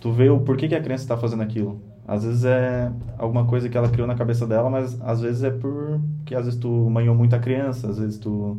tu 0.00 0.12
vê 0.12 0.28
o 0.28 0.40
porquê 0.40 0.68
que 0.68 0.74
a 0.74 0.80
criança 0.80 1.04
está 1.04 1.16
fazendo 1.16 1.42
aquilo. 1.42 1.80
Às 2.06 2.24
vezes 2.24 2.44
é 2.44 2.90
alguma 3.18 3.44
coisa 3.44 3.68
que 3.68 3.76
ela 3.76 3.88
criou 3.88 4.06
na 4.06 4.14
cabeça 4.14 4.46
dela, 4.46 4.70
mas 4.70 4.98
às 5.02 5.20
vezes 5.20 5.42
é 5.42 5.50
porque 5.50 6.34
às 6.34 6.46
vezes 6.46 6.58
tu 6.58 6.68
manhou 6.68 7.14
muito 7.14 7.36
a 7.36 7.38
criança, 7.38 7.88
às 7.88 7.98
vezes 7.98 8.18
tu 8.18 8.58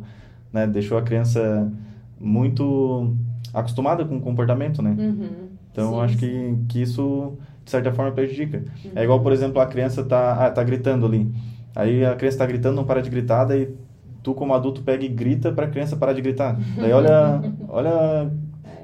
né, 0.54 0.68
deixou 0.68 0.98
a 0.98 1.02
criança 1.02 1.72
muito 2.20 3.16
acostumada 3.54 4.06
com 4.06 4.18
o 4.18 4.22
comportamento, 4.22 4.82
né? 4.82 4.96
Uhum. 4.98 5.30
Então, 5.72 5.94
eu 5.94 6.02
acho 6.02 6.18
que, 6.18 6.58
que 6.68 6.82
isso, 6.82 7.38
de 7.64 7.72
certa 7.72 7.92
forma, 7.92 8.12
prejudica. 8.12 8.58
Uhum. 8.58 8.92
É 8.96 9.04
igual, 9.04 9.20
por 9.22 9.32
exemplo, 9.32 9.60
a 9.62 9.66
criança 9.66 10.04
tá, 10.04 10.46
ah, 10.46 10.52
tá 10.52 10.64
gritando 10.64 11.06
ali. 11.06 11.32
Aí 11.76 12.06
a 12.06 12.16
criança 12.16 12.36
está 12.36 12.46
gritando, 12.46 12.76
não 12.76 12.84
para 12.84 13.02
de 13.02 13.10
gritar, 13.10 13.46
daí 13.46 13.74
tu 14.22 14.34
como 14.34 14.54
adulto 14.54 14.82
pega 14.82 15.06
e 15.06 15.08
grita 15.08 15.52
para 15.52 15.66
a 15.66 15.70
criança 15.70 15.96
parar 15.96 16.14
de 16.14 16.22
gritar. 16.22 16.60
Daí 16.76 16.92
olha, 16.92 17.42
olha, 17.70 18.32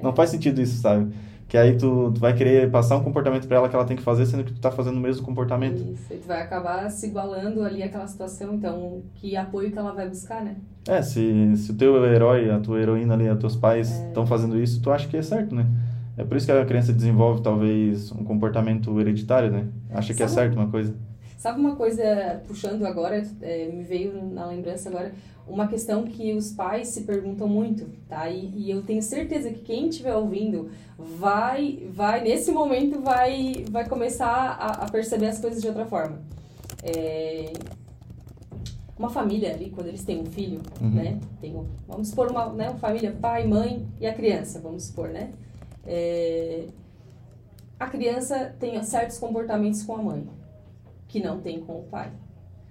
não 0.02 0.12
faz 0.14 0.30
sentido 0.30 0.60
isso, 0.60 0.80
sabe? 0.80 1.12
Que 1.48 1.56
aí 1.56 1.76
tu, 1.76 2.10
tu 2.12 2.20
vai 2.20 2.34
querer 2.34 2.70
passar 2.70 2.96
um 2.96 3.04
comportamento 3.04 3.46
para 3.46 3.58
ela 3.58 3.68
que 3.68 3.76
ela 3.76 3.84
tem 3.84 3.96
que 3.96 4.02
fazer, 4.02 4.26
sendo 4.26 4.42
que 4.42 4.52
tu 4.52 4.60
tá 4.60 4.70
fazendo 4.70 4.96
o 4.96 5.00
mesmo 5.00 5.24
comportamento. 5.24 5.76
Isso, 5.92 6.12
e 6.12 6.16
tu 6.16 6.26
vai 6.26 6.42
acabar 6.42 6.90
se 6.90 7.06
igualando 7.06 7.62
ali 7.62 7.82
aquela 7.82 8.06
situação, 8.06 8.54
então, 8.54 9.02
que 9.14 9.36
apoio 9.36 9.70
que 9.70 9.78
ela 9.78 9.92
vai 9.92 10.08
buscar, 10.08 10.44
né? 10.44 10.56
É, 10.88 11.00
se, 11.02 11.56
se 11.56 11.70
o 11.70 11.74
teu 11.74 12.04
herói, 12.04 12.50
a 12.50 12.58
tua 12.58 12.80
heroína 12.80 13.14
ali, 13.14 13.28
os 13.28 13.38
teus 13.38 13.56
pais 13.56 13.90
estão 14.08 14.24
é... 14.24 14.26
fazendo 14.26 14.60
isso, 14.60 14.82
tu 14.82 14.90
acha 14.90 15.06
que 15.06 15.16
é 15.16 15.22
certo, 15.22 15.54
né? 15.54 15.66
É 16.16 16.24
por 16.24 16.36
isso 16.36 16.46
que 16.46 16.52
a 16.52 16.64
criança 16.64 16.92
desenvolve, 16.92 17.42
talvez, 17.42 18.10
um 18.10 18.24
comportamento 18.24 18.98
hereditário, 18.98 19.50
né? 19.50 19.66
Acha 19.90 20.14
que 20.14 20.22
é 20.22 20.28
certo 20.28 20.54
uma 20.54 20.68
coisa. 20.68 20.94
Sabe 21.36 21.60
uma 21.60 21.76
coisa, 21.76 22.40
puxando 22.48 22.84
agora, 22.86 23.22
é, 23.42 23.68
me 23.68 23.84
veio 23.84 24.24
na 24.32 24.46
lembrança 24.46 24.88
agora, 24.88 25.12
uma 25.46 25.68
questão 25.68 26.04
que 26.04 26.34
os 26.34 26.52
pais 26.52 26.88
se 26.88 27.02
perguntam 27.02 27.48
muito, 27.48 27.86
tá? 28.08 28.28
E, 28.28 28.50
e 28.56 28.70
eu 28.70 28.82
tenho 28.82 29.02
certeza 29.02 29.50
que 29.50 29.60
quem 29.60 29.88
estiver 29.88 30.14
ouvindo 30.14 30.70
vai, 30.98 31.86
vai 31.90 32.22
nesse 32.22 32.50
momento, 32.50 33.00
vai, 33.00 33.64
vai 33.70 33.88
começar 33.88 34.26
a, 34.26 34.84
a 34.84 34.90
perceber 34.90 35.26
as 35.26 35.38
coisas 35.38 35.62
de 35.62 35.68
outra 35.68 35.86
forma. 35.86 36.20
É, 36.82 37.52
uma 38.98 39.10
família 39.10 39.52
ali, 39.52 39.70
quando 39.70 39.88
eles 39.88 40.04
têm 40.04 40.20
um 40.20 40.26
filho, 40.26 40.60
uhum. 40.80 40.90
né? 40.90 41.20
Tem, 41.40 41.54
vamos 41.86 42.08
supor 42.08 42.30
uma, 42.30 42.52
né, 42.52 42.70
uma 42.70 42.78
família, 42.78 43.12
pai, 43.12 43.46
mãe 43.46 43.86
e 44.00 44.06
a 44.06 44.14
criança, 44.14 44.58
vamos 44.60 44.84
supor, 44.84 45.10
né? 45.10 45.30
É, 45.86 46.66
a 47.78 47.86
criança 47.86 48.56
tem 48.58 48.82
certos 48.82 49.18
comportamentos 49.18 49.82
com 49.82 49.94
a 49.94 50.02
mãe, 50.02 50.26
que 51.06 51.20
não 51.20 51.40
tem 51.40 51.60
com 51.60 51.80
o 51.80 51.82
pai. 51.84 52.10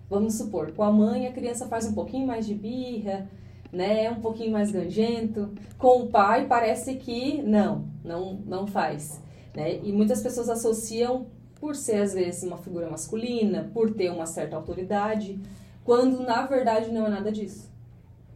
Vamos 0.09 0.35
supor, 0.35 0.71
com 0.71 0.83
a 0.83 0.91
mãe 0.91 1.25
a 1.25 1.31
criança 1.31 1.67
faz 1.67 1.85
um 1.85 1.93
pouquinho 1.93 2.27
mais 2.27 2.45
de 2.45 2.53
birra, 2.53 3.27
né, 3.71 4.05
é 4.05 4.11
um 4.11 4.21
pouquinho 4.21 4.51
mais 4.51 4.71
ganjento. 4.71 5.49
Com 5.77 6.03
o 6.03 6.07
pai 6.07 6.45
parece 6.47 6.95
que 6.95 7.41
não, 7.41 7.85
não, 8.03 8.35
não 8.45 8.67
faz, 8.67 9.19
né? 9.55 9.79
E 9.83 9.91
muitas 9.91 10.21
pessoas 10.21 10.47
associam 10.47 11.25
por 11.59 11.75
ser 11.75 12.01
às 12.01 12.13
vezes 12.13 12.43
uma 12.43 12.57
figura 12.57 12.89
masculina, 12.89 13.69
por 13.73 13.91
ter 13.93 14.11
uma 14.11 14.27
certa 14.27 14.55
autoridade, 14.55 15.39
quando 15.83 16.21
na 16.21 16.45
verdade 16.45 16.91
não 16.91 17.07
é 17.07 17.09
nada 17.09 17.31
disso. 17.31 17.73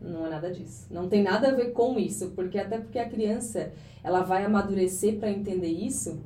Não 0.02 0.26
é 0.26 0.30
nada 0.30 0.50
disso. 0.52 0.88
Não 0.90 1.08
tem 1.08 1.22
nada 1.22 1.50
a 1.50 1.56
ver 1.56 1.72
com 1.72 2.00
isso, 2.00 2.32
porque 2.32 2.58
até 2.58 2.78
porque 2.78 2.98
a 2.98 3.10
criança, 3.10 3.72
ela 4.04 4.22
vai 4.22 4.46
amadurecer 4.46 5.20
para 5.20 5.30
entender 5.30 5.68
isso 5.68 6.20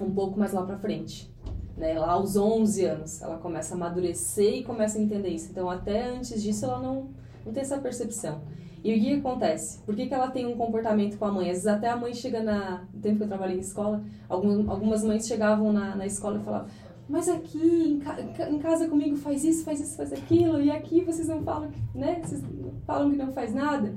um 0.00 0.10
pouco 0.10 0.38
mais 0.38 0.52
lá 0.52 0.62
para 0.62 0.76
frente 0.76 1.30
né? 1.76 1.98
Lá 1.98 2.12
aos 2.12 2.36
11 2.36 2.84
anos, 2.84 3.22
ela 3.22 3.38
começa 3.38 3.74
a 3.74 3.76
amadurecer 3.76 4.58
e 4.58 4.64
começa 4.64 4.98
a 4.98 5.02
entender 5.02 5.28
isso. 5.28 5.50
Então, 5.50 5.68
até 5.68 6.08
antes 6.08 6.42
disso, 6.42 6.64
ela 6.64 6.80
não, 6.80 7.10
não 7.44 7.52
tem 7.52 7.62
essa 7.62 7.78
percepção. 7.78 8.40
E 8.82 8.94
o 8.94 9.00
que, 9.00 9.14
acontece? 9.14 9.82
Por 9.82 9.96
que, 9.96 10.06
que 10.06 10.14
ela 10.14 10.30
tem 10.30 10.46
um 10.46 10.56
comportamento 10.56 11.18
com 11.18 11.24
a 11.24 11.32
mãe? 11.32 11.46
Às 11.46 11.56
vezes 11.56 11.66
até 11.66 11.88
a 11.88 11.96
mãe 11.96 12.14
chega 12.14 12.42
na... 12.42 12.84
No 12.94 13.00
tempo 13.00 13.16
que 13.16 13.24
eu 13.24 13.28
trabalhei 13.28 13.56
em 13.56 13.60
escola, 13.60 14.02
algumas, 14.28 14.68
algumas 14.68 15.04
mães 15.04 15.26
chegavam 15.26 15.72
na, 15.72 15.96
na 15.96 16.06
escola 16.06 16.38
e 16.38 16.44
falavam 16.44 16.68
mas 17.08 17.28
aqui 17.28 17.58
em, 17.58 18.00
ca, 18.00 18.20
em, 18.50 18.58
casa 18.58 18.88
comigo 18.88 19.16
faz 19.16 19.44
isso, 19.44 19.64
faz 19.64 19.80
isso, 19.80 19.96
faz 19.96 20.12
aquilo, 20.12 20.60
e 20.60 20.70
aqui 20.70 21.04
vocês 21.04 21.28
não 21.28 21.40
falam, 21.42 21.70
né? 21.94 22.20
Vocês 22.22 22.42
falam 22.84 23.10
que 23.10 23.16
não 23.16 23.32
faz 23.32 23.54
nada. 23.54 23.94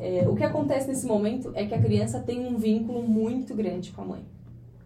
É, 0.00 0.28
o 0.28 0.34
que 0.34 0.42
acontece 0.42 0.88
nesse 0.88 1.06
momento 1.06 1.52
é 1.54 1.64
que 1.64 1.74
a 1.74 1.80
criança 1.80 2.18
tem 2.18 2.44
um 2.44 2.56
vínculo 2.56 3.02
muito 3.02 3.54
grande 3.54 3.92
com 3.92 4.02
a 4.02 4.04
mãe. 4.04 4.24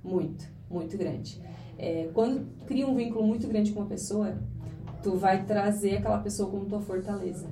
Muito, 0.04 0.44
muito 0.70 0.98
grande. 0.98 1.40
É, 1.78 2.08
quando 2.14 2.46
cria 2.66 2.86
um 2.86 2.94
vínculo 2.94 3.26
muito 3.26 3.46
grande 3.46 3.72
com 3.72 3.80
uma 3.80 3.88
pessoa, 3.88 4.36
tu 5.02 5.16
vai 5.16 5.44
trazer 5.44 5.98
aquela 5.98 6.18
pessoa 6.18 6.50
como 6.50 6.66
tua 6.66 6.80
fortaleza. 6.80 7.46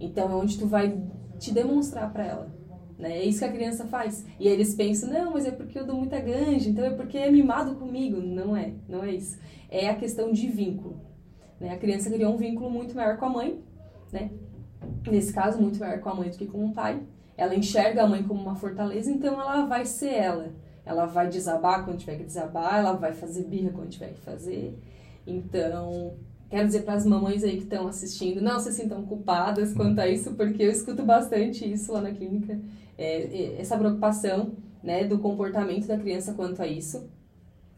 Então 0.00 0.30
é 0.30 0.34
onde 0.34 0.58
tu 0.58 0.66
vai 0.66 1.00
te 1.38 1.52
demonstrar 1.52 2.12
para 2.12 2.24
ela. 2.24 2.58
Né? 2.98 3.18
É 3.18 3.24
isso 3.24 3.38
que 3.38 3.44
a 3.44 3.52
criança 3.52 3.86
faz. 3.86 4.26
E 4.38 4.46
eles 4.46 4.74
pensam, 4.74 5.10
não, 5.10 5.32
mas 5.32 5.46
é 5.46 5.50
porque 5.50 5.78
eu 5.78 5.86
dou 5.86 5.96
muita 5.96 6.20
ganja, 6.20 6.68
então 6.68 6.84
é 6.84 6.90
porque 6.90 7.16
é 7.16 7.30
mimado 7.30 7.76
comigo. 7.76 8.20
Não 8.20 8.56
é, 8.56 8.72
não 8.88 9.02
é 9.02 9.12
isso. 9.12 9.38
É 9.70 9.88
a 9.88 9.94
questão 9.94 10.32
de 10.32 10.46
vínculo. 10.48 11.00
Né? 11.58 11.72
A 11.72 11.78
criança 11.78 12.10
criou 12.10 12.34
um 12.34 12.36
vínculo 12.36 12.70
muito 12.70 12.94
maior 12.94 13.16
com 13.16 13.24
a 13.24 13.30
mãe, 13.30 13.62
né? 14.12 14.30
nesse 15.10 15.32
caso, 15.32 15.60
muito 15.60 15.78
maior 15.78 16.00
com 16.00 16.08
a 16.08 16.14
mãe 16.14 16.30
do 16.30 16.36
que 16.36 16.46
com 16.46 16.66
o 16.66 16.72
pai. 16.72 17.02
Ela 17.36 17.54
enxerga 17.54 18.02
a 18.02 18.06
mãe 18.06 18.22
como 18.22 18.40
uma 18.40 18.56
fortaleza, 18.56 19.10
então 19.10 19.40
ela 19.40 19.64
vai 19.66 19.84
ser 19.84 20.12
ela 20.12 20.52
ela 20.88 21.04
vai 21.04 21.28
desabar 21.28 21.84
quando 21.84 21.98
tiver 21.98 22.16
que 22.16 22.24
desabar, 22.24 22.78
ela 22.78 22.94
vai 22.94 23.12
fazer 23.12 23.44
birra 23.44 23.70
quando 23.70 23.90
tiver 23.90 24.14
que 24.14 24.20
fazer. 24.20 24.78
Então, 25.26 26.14
quero 26.48 26.66
dizer 26.66 26.82
para 26.82 26.94
as 26.94 27.04
mamães 27.04 27.44
aí 27.44 27.58
que 27.58 27.64
estão 27.64 27.86
assistindo, 27.86 28.40
não 28.40 28.58
se 28.58 28.72
sintam 28.72 29.04
culpadas 29.04 29.74
quanto 29.74 30.00
a 30.00 30.08
isso, 30.08 30.32
porque 30.34 30.62
eu 30.62 30.70
escuto 30.70 31.04
bastante 31.04 31.70
isso 31.70 31.92
lá 31.92 32.00
na 32.00 32.10
clínica, 32.10 32.58
é, 32.96 33.22
é, 33.22 33.60
essa 33.60 33.76
preocupação 33.76 34.52
né, 34.82 35.04
do 35.04 35.18
comportamento 35.18 35.86
da 35.86 35.98
criança 35.98 36.32
quanto 36.32 36.62
a 36.62 36.66
isso. 36.66 37.06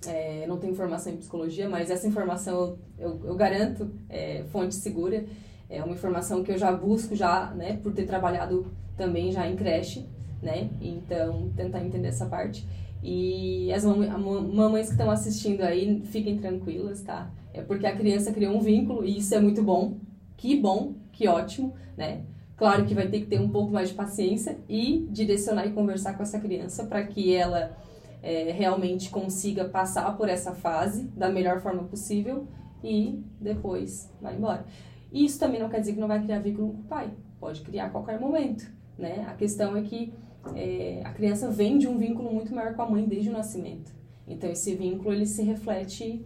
É, 0.06 0.46
não 0.46 0.56
tenho 0.56 0.72
informação 0.72 1.12
em 1.12 1.16
psicologia, 1.16 1.68
mas 1.68 1.90
essa 1.90 2.06
informação 2.06 2.78
eu, 2.96 3.10
eu, 3.10 3.20
eu 3.26 3.34
garanto, 3.34 3.90
é, 4.08 4.44
fonte 4.52 4.76
segura, 4.76 5.26
é 5.68 5.82
uma 5.82 5.94
informação 5.94 6.44
que 6.44 6.52
eu 6.52 6.56
já 6.56 6.70
busco 6.70 7.16
já, 7.16 7.50
né, 7.56 7.76
por 7.82 7.92
ter 7.92 8.06
trabalhado 8.06 8.70
também 8.96 9.32
já 9.32 9.48
em 9.48 9.56
creche, 9.56 10.06
né, 10.40 10.70
então 10.80 11.50
tentar 11.56 11.84
entender 11.84 12.08
essa 12.08 12.26
parte. 12.26 12.66
E 13.02 13.72
as 13.72 13.84
mamães 13.84 14.86
que 14.86 14.92
estão 14.92 15.10
assistindo 15.10 15.62
aí, 15.62 16.02
fiquem 16.06 16.38
tranquilas, 16.38 17.02
tá? 17.02 17.30
É 17.52 17.62
porque 17.62 17.86
a 17.86 17.96
criança 17.96 18.32
criou 18.32 18.54
um 18.54 18.60
vínculo 18.60 19.04
e 19.04 19.18
isso 19.18 19.34
é 19.34 19.40
muito 19.40 19.62
bom. 19.62 19.96
Que 20.36 20.56
bom, 20.56 20.94
que 21.12 21.26
ótimo, 21.26 21.74
né? 21.96 22.22
Claro 22.56 22.84
que 22.84 22.94
vai 22.94 23.08
ter 23.08 23.20
que 23.20 23.26
ter 23.26 23.40
um 23.40 23.48
pouco 23.48 23.72
mais 23.72 23.88
de 23.88 23.94
paciência 23.94 24.58
e 24.68 25.08
direcionar 25.10 25.66
e 25.66 25.72
conversar 25.72 26.14
com 26.14 26.22
essa 26.22 26.38
criança 26.38 26.84
para 26.84 27.02
que 27.06 27.34
ela 27.34 27.74
é, 28.22 28.52
realmente 28.52 29.08
consiga 29.08 29.64
passar 29.64 30.14
por 30.16 30.28
essa 30.28 30.54
fase 30.54 31.04
da 31.16 31.30
melhor 31.30 31.60
forma 31.60 31.84
possível 31.84 32.46
e 32.84 33.22
depois 33.40 34.12
vai 34.20 34.36
embora. 34.36 34.66
Isso 35.10 35.38
também 35.38 35.58
não 35.58 35.68
quer 35.68 35.80
dizer 35.80 35.94
que 35.94 36.00
não 36.00 36.08
vai 36.08 36.22
criar 36.22 36.38
vínculo 36.40 36.72
com 36.74 36.80
o 36.80 36.84
pai, 36.84 37.10
pode 37.40 37.62
criar 37.62 37.86
a 37.86 37.90
qualquer 37.90 38.20
momento, 38.20 38.70
né? 38.98 39.24
A 39.26 39.32
questão 39.32 39.76
é 39.76 39.82
que 39.82 40.12
é, 40.54 41.02
a 41.04 41.10
criança 41.10 41.50
vem 41.50 41.78
de 41.78 41.86
um 41.86 41.98
vínculo 41.98 42.32
muito 42.32 42.54
maior 42.54 42.74
com 42.74 42.82
a 42.82 42.90
mãe 42.90 43.06
desde 43.06 43.28
o 43.28 43.32
nascimento. 43.32 43.92
Então 44.26 44.50
esse 44.50 44.74
vínculo 44.74 45.12
ele 45.12 45.26
se 45.26 45.42
reflete 45.42 46.24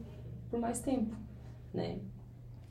por 0.51 0.61
mais 0.61 0.81
tempo, 0.81 1.15
né? 1.73 1.97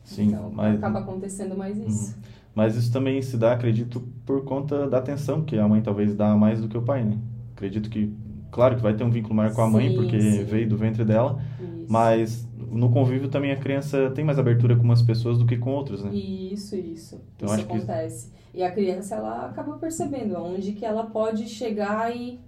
Sim, 0.03 0.27
então 0.27 0.51
mas... 0.51 0.75
acaba 0.77 0.99
acontecendo 0.99 1.57
mais 1.57 1.77
isso. 1.77 2.15
Uhum. 2.15 2.21
Mas 2.55 2.75
isso 2.75 2.91
também 2.91 3.21
se 3.21 3.35
dá, 3.35 3.53
acredito, 3.53 4.01
por 4.25 4.43
conta 4.43 4.87
da 4.87 4.99
atenção 4.99 5.43
que 5.43 5.57
a 5.57 5.67
mãe 5.67 5.81
talvez 5.81 6.15
dá 6.15 6.35
mais 6.35 6.61
do 6.61 6.67
que 6.67 6.77
o 6.77 6.81
pai, 6.83 7.03
né? 7.03 7.17
Acredito 7.55 7.89
que, 7.89 8.13
claro 8.51 8.75
que 8.75 8.81
vai 8.81 8.93
ter 8.93 9.03
um 9.03 9.09
vínculo 9.09 9.33
maior 9.33 9.53
com 9.53 9.61
a 9.61 9.69
mãe, 9.69 9.89
sim, 9.89 9.95
porque 9.95 10.21
sim. 10.21 10.43
veio 10.43 10.69
do 10.69 10.77
ventre 10.77 11.03
dela, 11.03 11.41
isso. 11.59 11.91
mas 11.91 12.47
no 12.71 12.91
convívio 12.91 13.27
também 13.27 13.51
a 13.51 13.55
criança 13.55 14.11
tem 14.11 14.23
mais 14.23 14.37
abertura 14.37 14.75
com 14.75 14.83
umas 14.83 15.01
pessoas 15.01 15.39
do 15.39 15.45
que 15.45 15.57
com 15.57 15.71
outras, 15.71 16.03
né? 16.03 16.13
Isso, 16.13 16.75
isso. 16.75 17.19
Então, 17.35 17.53
isso 17.53 17.63
acontece. 17.63 18.27
Que... 18.27 18.42
E 18.53 18.61
a 18.61 18.71
criança, 18.71 19.15
ela 19.15 19.47
acaba 19.47 19.77
percebendo 19.77 20.37
aonde 20.37 20.73
que 20.73 20.85
ela 20.85 21.05
pode 21.05 21.47
chegar 21.47 22.15
e 22.15 22.39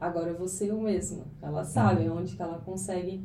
agora 0.00 0.30
eu 0.30 0.38
vou 0.38 0.48
ser 0.48 0.68
eu 0.70 0.80
mesma. 0.80 1.24
Ela 1.40 1.64
sabe 1.64 2.08
uhum. 2.08 2.18
onde 2.18 2.34
que 2.34 2.42
ela 2.42 2.58
consegue 2.58 3.24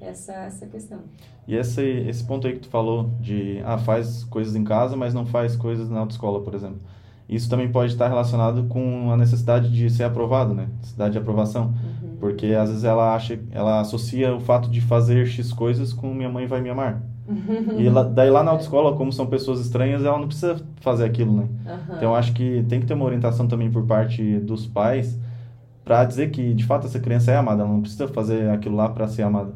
essa, 0.00 0.32
essa 0.32 0.66
questão. 0.66 1.00
E 1.46 1.54
esse, 1.54 1.82
esse 1.82 2.24
ponto 2.24 2.46
aí 2.46 2.54
que 2.54 2.60
tu 2.60 2.68
falou 2.68 3.10
de, 3.20 3.60
ah, 3.64 3.78
faz 3.78 4.24
coisas 4.24 4.54
em 4.56 4.64
casa, 4.64 4.96
mas 4.96 5.14
não 5.14 5.24
faz 5.24 5.56
coisas 5.56 5.88
na 5.88 6.00
autoescola, 6.00 6.42
por 6.42 6.54
exemplo. 6.54 6.80
Isso 7.28 7.50
também 7.50 7.70
pode 7.70 7.92
estar 7.92 8.08
relacionado 8.08 8.64
com 8.64 9.12
a 9.12 9.16
necessidade 9.16 9.70
de 9.70 9.90
ser 9.90 10.04
aprovado, 10.04 10.54
né? 10.54 10.68
Necessidade 10.78 11.12
de 11.12 11.18
aprovação. 11.18 11.74
Uhum. 12.02 12.16
Porque 12.18 12.46
às 12.46 12.70
vezes 12.70 12.84
ela 12.84 13.14
acha, 13.14 13.38
ela 13.50 13.80
associa 13.80 14.34
o 14.34 14.40
fato 14.40 14.70
de 14.70 14.80
fazer 14.80 15.26
X 15.26 15.52
coisas 15.52 15.92
com 15.92 16.14
minha 16.14 16.30
mãe 16.30 16.46
vai 16.46 16.62
me 16.62 16.70
amar. 16.70 17.02
Uhum. 17.28 17.78
E 17.78 17.86
ela, 17.86 18.02
daí 18.02 18.30
lá 18.30 18.42
na 18.42 18.52
autoescola, 18.52 18.96
como 18.96 19.12
são 19.12 19.26
pessoas 19.26 19.60
estranhas, 19.60 20.02
ela 20.02 20.18
não 20.18 20.26
precisa 20.26 20.56
fazer 20.80 21.04
aquilo, 21.04 21.36
né? 21.36 21.48
Uhum. 21.66 21.96
Então 21.96 22.14
acho 22.14 22.32
que 22.32 22.64
tem 22.66 22.80
que 22.80 22.86
ter 22.86 22.94
uma 22.94 23.04
orientação 23.04 23.46
também 23.46 23.70
por 23.70 23.84
parte 23.84 24.38
dos 24.38 24.66
pais 24.66 25.18
para 25.84 26.04
dizer 26.04 26.30
que 26.30 26.54
de 26.54 26.64
fato 26.64 26.86
essa 26.86 26.98
criança 26.98 27.30
é 27.30 27.36
amada, 27.36 27.62
ela 27.62 27.70
não 27.70 27.82
precisa 27.82 28.08
fazer 28.08 28.48
aquilo 28.50 28.74
lá 28.74 28.88
para 28.88 29.06
ser 29.06 29.22
amada. 29.22 29.52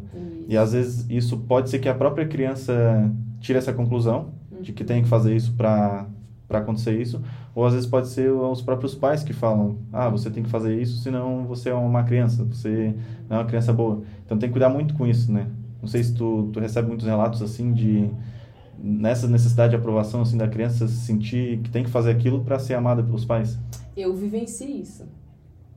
E 0.46 0.56
às 0.56 0.72
vezes 0.72 1.06
isso 1.08 1.38
pode 1.38 1.70
ser 1.70 1.78
que 1.78 1.88
a 1.88 1.94
própria 1.94 2.26
criança 2.26 3.10
tire 3.40 3.58
essa 3.58 3.72
conclusão 3.72 4.30
uhum. 4.50 4.60
de 4.60 4.72
que 4.72 4.84
tem 4.84 5.02
que 5.02 5.08
fazer 5.08 5.34
isso 5.34 5.52
para 5.54 6.06
para 6.52 6.58
acontecer 6.58 7.00
isso, 7.00 7.22
ou 7.54 7.64
às 7.66 7.74
vezes 7.74 7.88
pode 7.88 8.08
ser 8.08 8.30
os 8.30 8.62
próprios 8.62 8.94
pais 8.94 9.22
que 9.22 9.32
falam: 9.32 9.76
"Ah, 9.92 10.08
você 10.08 10.30
tem 10.30 10.42
que 10.42 10.48
fazer 10.50 10.80
isso, 10.80 10.98
senão 11.02 11.44
você 11.46 11.70
é 11.70 11.74
uma 11.74 12.02
criança, 12.04 12.44
você 12.44 12.94
não 13.28 13.36
é 13.36 13.40
uma 13.40 13.46
criança 13.46 13.72
boa". 13.72 14.02
Então 14.24 14.38
tem 14.38 14.48
que 14.48 14.52
cuidar 14.52 14.68
muito 14.68 14.94
com 14.94 15.06
isso, 15.06 15.32
né? 15.32 15.46
Não 15.80 15.88
sei 15.88 16.02
se 16.04 16.14
tu, 16.14 16.48
tu 16.52 16.60
recebe 16.60 16.88
muitos 16.88 17.06
relatos 17.06 17.42
assim 17.42 17.72
de 17.72 18.08
nessa 18.78 19.28
necessidade 19.28 19.70
de 19.70 19.76
aprovação 19.76 20.22
assim 20.22 20.36
da 20.36 20.48
criança 20.48 20.88
sentir 20.88 21.58
que 21.58 21.70
tem 21.70 21.84
que 21.84 21.90
fazer 21.90 22.10
aquilo 22.10 22.42
para 22.42 22.58
ser 22.58 22.74
amada 22.74 23.02
pelos 23.02 23.24
pais. 23.24 23.58
Eu 23.96 24.14
vivenciei 24.14 24.80
isso. 24.80 25.04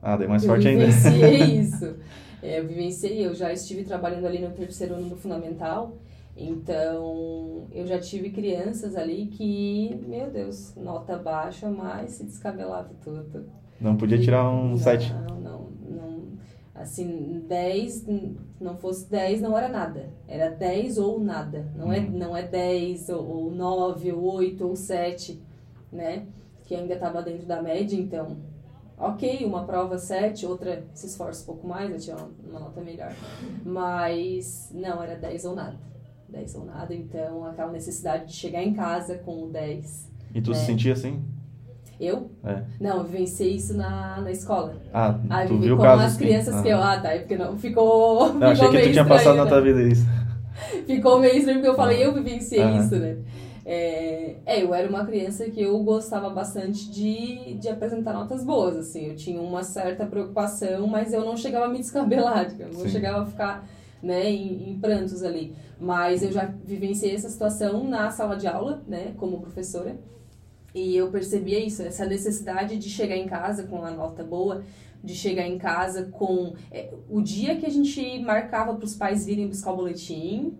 Ah, 0.02 0.16
daí 0.16 0.28
mais 0.28 0.42
eu 0.42 0.48
forte 0.48 0.68
ainda. 0.68 0.84
Eu 0.84 0.88
vivenciei 0.88 1.60
isso. 1.60 1.94
É, 2.42 2.60
eu 2.60 2.66
vivenciei, 2.68 3.26
eu 3.26 3.34
já 3.34 3.52
estive 3.52 3.84
trabalhando 3.84 4.26
ali 4.26 4.38
no 4.38 4.50
terceiro 4.50 4.94
ano 4.94 5.08
do 5.08 5.16
fundamental, 5.16 5.96
então 6.36 7.66
eu 7.72 7.86
já 7.86 7.98
tive 7.98 8.30
crianças 8.30 8.94
ali 8.94 9.26
que, 9.26 9.98
meu 10.06 10.30
Deus, 10.30 10.74
nota 10.76 11.16
baixa, 11.16 11.70
mas 11.70 12.12
se 12.12 12.24
descabelava 12.24 12.90
tudo. 13.02 13.46
Não 13.80 13.96
podia 13.96 14.18
tirar 14.18 14.48
um 14.50 14.76
7? 14.76 15.12
Não, 15.12 15.40
não, 15.40 15.70
não. 15.88 16.22
Assim, 16.74 17.42
10, 17.46 18.06
não 18.60 18.76
fosse 18.76 19.10
10 19.10 19.40
não 19.40 19.56
era 19.56 19.68
nada. 19.68 20.10
Era 20.28 20.50
10 20.50 20.98
ou 20.98 21.18
nada. 21.18 21.66
Não, 21.74 21.92
é, 21.92 22.00
uhum. 22.00 22.10
não 22.10 22.36
é 22.36 22.42
10 22.42 23.08
ou, 23.08 23.26
ou 23.26 23.50
9 23.50 24.12
ou 24.12 24.34
8 24.34 24.66
ou 24.66 24.76
7, 24.76 25.40
né? 25.90 26.26
Que 26.64 26.74
ainda 26.74 26.94
estava 26.94 27.22
dentro 27.22 27.46
da 27.46 27.62
média, 27.62 27.96
então 27.96 28.36
ok, 28.98 29.44
uma 29.44 29.64
prova 29.64 29.98
7, 29.98 30.46
outra 30.46 30.84
se 30.94 31.06
esforça 31.06 31.42
um 31.42 31.46
pouco 31.46 31.66
mais, 31.66 31.90
eu 31.90 31.98
tinha 31.98 32.16
uma, 32.16 32.30
uma, 32.48 32.60
nota 32.60 32.80
melhor. 32.80 33.12
Mas 33.64 34.70
não, 34.72 35.02
era 35.02 35.16
10 35.16 35.44
ou 35.44 35.54
nada. 35.54 35.78
10 36.28 36.54
ou 36.56 36.64
nada, 36.64 36.94
então 36.94 37.44
aquela 37.44 37.72
necessidade 37.72 38.26
de 38.26 38.32
chegar 38.34 38.62
em 38.62 38.74
casa 38.74 39.16
com 39.18 39.44
o 39.44 39.48
10. 39.48 40.10
E 40.34 40.40
tu 40.40 40.50
né? 40.50 40.56
se 40.56 40.66
sentia 40.66 40.92
assim? 40.92 41.22
Eu? 41.98 42.30
É. 42.44 42.62
Não, 42.78 42.98
eu 42.98 43.04
vivenciei 43.04 43.56
isso 43.56 43.74
na, 43.74 44.20
na 44.20 44.30
escola. 44.30 44.76
Ah, 44.92 45.18
Aí, 45.30 45.48
tu 45.48 45.58
viu 45.58 45.76
com 45.76 45.82
casos 45.82 46.04
as 46.04 46.16
crianças 46.16 46.54
que, 46.54 46.60
ah. 46.60 46.62
que 46.62 46.68
eu... 46.68 46.82
Ah, 46.82 47.00
tá, 47.00 47.14
é 47.14 47.18
porque 47.20 47.36
não, 47.36 47.56
ficou... 47.56 48.34
Não, 48.34 48.48
achei 48.48 48.68
que 48.68 48.82
tu 48.82 48.92
tinha 48.92 49.04
passado 49.04 49.36
né? 49.36 49.44
na 49.44 49.48
tua 49.48 49.60
vida 49.62 49.82
isso. 49.82 50.04
ficou 50.86 51.18
meio 51.18 51.36
estranho 51.36 51.58
porque 51.58 51.70
eu 51.70 51.76
falei, 51.76 52.04
eu 52.04 52.12
vivenciei 52.12 52.62
ah. 52.62 52.76
isso, 52.78 52.96
né? 52.96 53.16
É, 53.68 54.36
é, 54.46 54.62
eu 54.62 54.72
era 54.72 54.88
uma 54.88 55.04
criança 55.04 55.50
que 55.50 55.60
eu 55.60 55.76
gostava 55.82 56.30
bastante 56.30 56.88
de, 56.88 57.54
de 57.54 57.68
apresentar 57.68 58.12
notas 58.12 58.44
boas, 58.44 58.76
assim. 58.76 59.08
Eu 59.08 59.16
tinha 59.16 59.40
uma 59.40 59.64
certa 59.64 60.06
preocupação, 60.06 60.86
mas 60.86 61.12
eu 61.12 61.24
não 61.24 61.36
chegava 61.36 61.64
a 61.64 61.68
me 61.68 61.78
descabelar, 61.78 62.54
eu 62.60 62.68
não 62.72 62.88
chegava 62.88 63.22
a 63.22 63.26
ficar 63.26 63.66
né, 64.06 64.30
em, 64.30 64.70
em, 64.70 64.78
prantos 64.78 65.22
ali. 65.22 65.54
Mas 65.78 66.22
eu 66.22 66.32
já 66.32 66.46
vivenciei 66.64 67.14
essa 67.14 67.28
situação 67.28 67.88
na 67.88 68.10
sala 68.10 68.36
de 68.36 68.46
aula, 68.46 68.82
né, 68.86 69.12
como 69.16 69.40
professora. 69.40 69.98
E 70.74 70.96
eu 70.96 71.10
percebia 71.10 71.58
isso, 71.58 71.82
essa 71.82 72.06
necessidade 72.06 72.78
de 72.78 72.88
chegar 72.88 73.16
em 73.16 73.26
casa 73.26 73.64
com 73.64 73.84
a 73.84 73.90
nota 73.90 74.22
boa, 74.22 74.62
de 75.02 75.14
chegar 75.14 75.46
em 75.46 75.58
casa 75.58 76.06
com... 76.06 76.54
É, 76.70 76.92
o 77.08 77.20
dia 77.20 77.56
que 77.56 77.66
a 77.66 77.70
gente 77.70 78.18
marcava 78.20 78.74
para 78.74 78.84
os 78.84 78.94
pais 78.94 79.26
virem 79.26 79.48
buscar 79.48 79.72
o 79.72 79.76
boletim, 79.76 80.54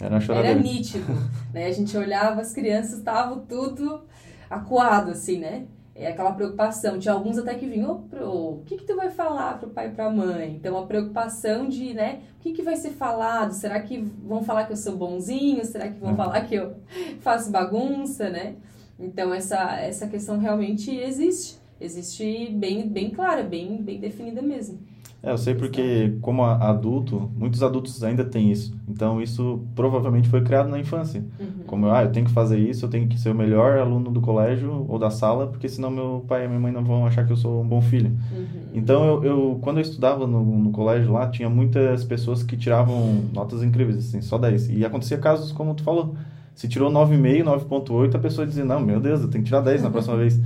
era, 0.00 0.18
Era 0.50 0.54
nítido, 0.54 1.12
né? 1.52 1.66
A 1.66 1.72
gente 1.72 1.96
olhava, 1.96 2.40
as 2.40 2.52
crianças 2.52 2.98
estavam 2.98 3.40
tudo 3.46 4.02
acuado, 4.50 5.10
assim, 5.10 5.38
né? 5.38 5.66
É 5.94 6.08
aquela 6.08 6.32
preocupação. 6.32 6.98
Tinha 6.98 7.14
alguns 7.14 7.38
até 7.38 7.54
que 7.54 7.66
vinham, 7.66 8.04
o 8.20 8.62
que 8.66 8.76
que 8.76 8.84
tu 8.84 8.96
vai 8.96 9.10
falar 9.10 9.58
pro 9.58 9.70
pai 9.70 9.88
e 9.88 9.90
pra 9.92 10.10
mãe? 10.10 10.56
Então, 10.56 10.76
a 10.76 10.86
preocupação 10.86 11.68
de, 11.68 11.94
né, 11.94 12.22
o 12.36 12.40
que 12.40 12.52
que 12.52 12.62
vai 12.62 12.74
ser 12.74 12.90
falado? 12.90 13.52
Será 13.52 13.80
que 13.80 13.98
vão 13.98 14.42
falar 14.42 14.64
que 14.66 14.72
eu 14.72 14.76
sou 14.76 14.96
bonzinho? 14.96 15.64
Será 15.64 15.88
que 15.88 16.00
vão 16.00 16.10
uhum. 16.10 16.16
falar 16.16 16.40
que 16.42 16.56
eu 16.56 16.74
faço 17.20 17.50
bagunça, 17.50 18.28
né? 18.28 18.56
Então, 18.98 19.32
essa, 19.32 19.78
essa 19.78 20.08
questão 20.08 20.38
realmente 20.38 20.94
existe. 20.94 21.58
Existe 21.80 22.50
bem, 22.52 22.88
bem 22.88 23.10
clara, 23.10 23.42
bem, 23.42 23.82
bem 23.82 24.00
definida 24.00 24.40
mesmo. 24.40 24.78
É, 25.24 25.30
eu 25.30 25.38
sei 25.38 25.54
porque, 25.54 26.18
como 26.20 26.44
adulto, 26.44 27.30
muitos 27.34 27.62
adultos 27.62 28.04
ainda 28.04 28.22
têm 28.22 28.52
isso. 28.52 28.76
Então, 28.86 29.22
isso 29.22 29.64
provavelmente 29.74 30.28
foi 30.28 30.42
criado 30.42 30.68
na 30.68 30.78
infância. 30.78 31.24
Uhum. 31.40 31.64
Como, 31.66 31.90
ah, 31.90 32.02
eu 32.04 32.12
tenho 32.12 32.26
que 32.26 32.32
fazer 32.32 32.58
isso, 32.58 32.84
eu 32.84 32.90
tenho 32.90 33.08
que 33.08 33.18
ser 33.18 33.30
o 33.30 33.34
melhor 33.34 33.78
aluno 33.78 34.10
do 34.10 34.20
colégio 34.20 34.84
ou 34.86 34.98
da 34.98 35.08
sala, 35.08 35.46
porque 35.46 35.66
senão 35.66 35.90
meu 35.90 36.22
pai 36.28 36.44
e 36.44 36.48
minha 36.48 36.60
mãe 36.60 36.70
não 36.70 36.84
vão 36.84 37.06
achar 37.06 37.24
que 37.24 37.32
eu 37.32 37.36
sou 37.36 37.62
um 37.62 37.66
bom 37.66 37.80
filho. 37.80 38.10
Uhum. 38.10 38.46
Então, 38.74 39.06
eu, 39.06 39.24
eu, 39.24 39.58
quando 39.62 39.78
eu 39.78 39.82
estudava 39.82 40.26
no, 40.26 40.44
no 40.44 40.70
colégio 40.70 41.10
lá, 41.10 41.26
tinha 41.26 41.48
muitas 41.48 42.04
pessoas 42.04 42.42
que 42.42 42.54
tiravam 42.54 43.24
notas 43.32 43.62
incríveis, 43.62 43.96
assim, 43.96 44.20
só 44.20 44.36
10. 44.36 44.68
E 44.68 44.84
acontecia 44.84 45.16
casos 45.16 45.52
como 45.52 45.74
tu 45.74 45.82
falou. 45.82 46.14
Se 46.54 46.68
tirou 46.68 46.90
9,5, 46.90 47.44
9,8, 47.66 48.14
a 48.14 48.18
pessoa 48.18 48.46
dizia, 48.46 48.64
não, 48.64 48.78
meu 48.78 49.00
Deus, 49.00 49.22
eu 49.22 49.28
tenho 49.28 49.42
que 49.42 49.48
tirar 49.48 49.62
10 49.62 49.84
na 49.84 49.90
próxima 49.90 50.18
vez. 50.18 50.38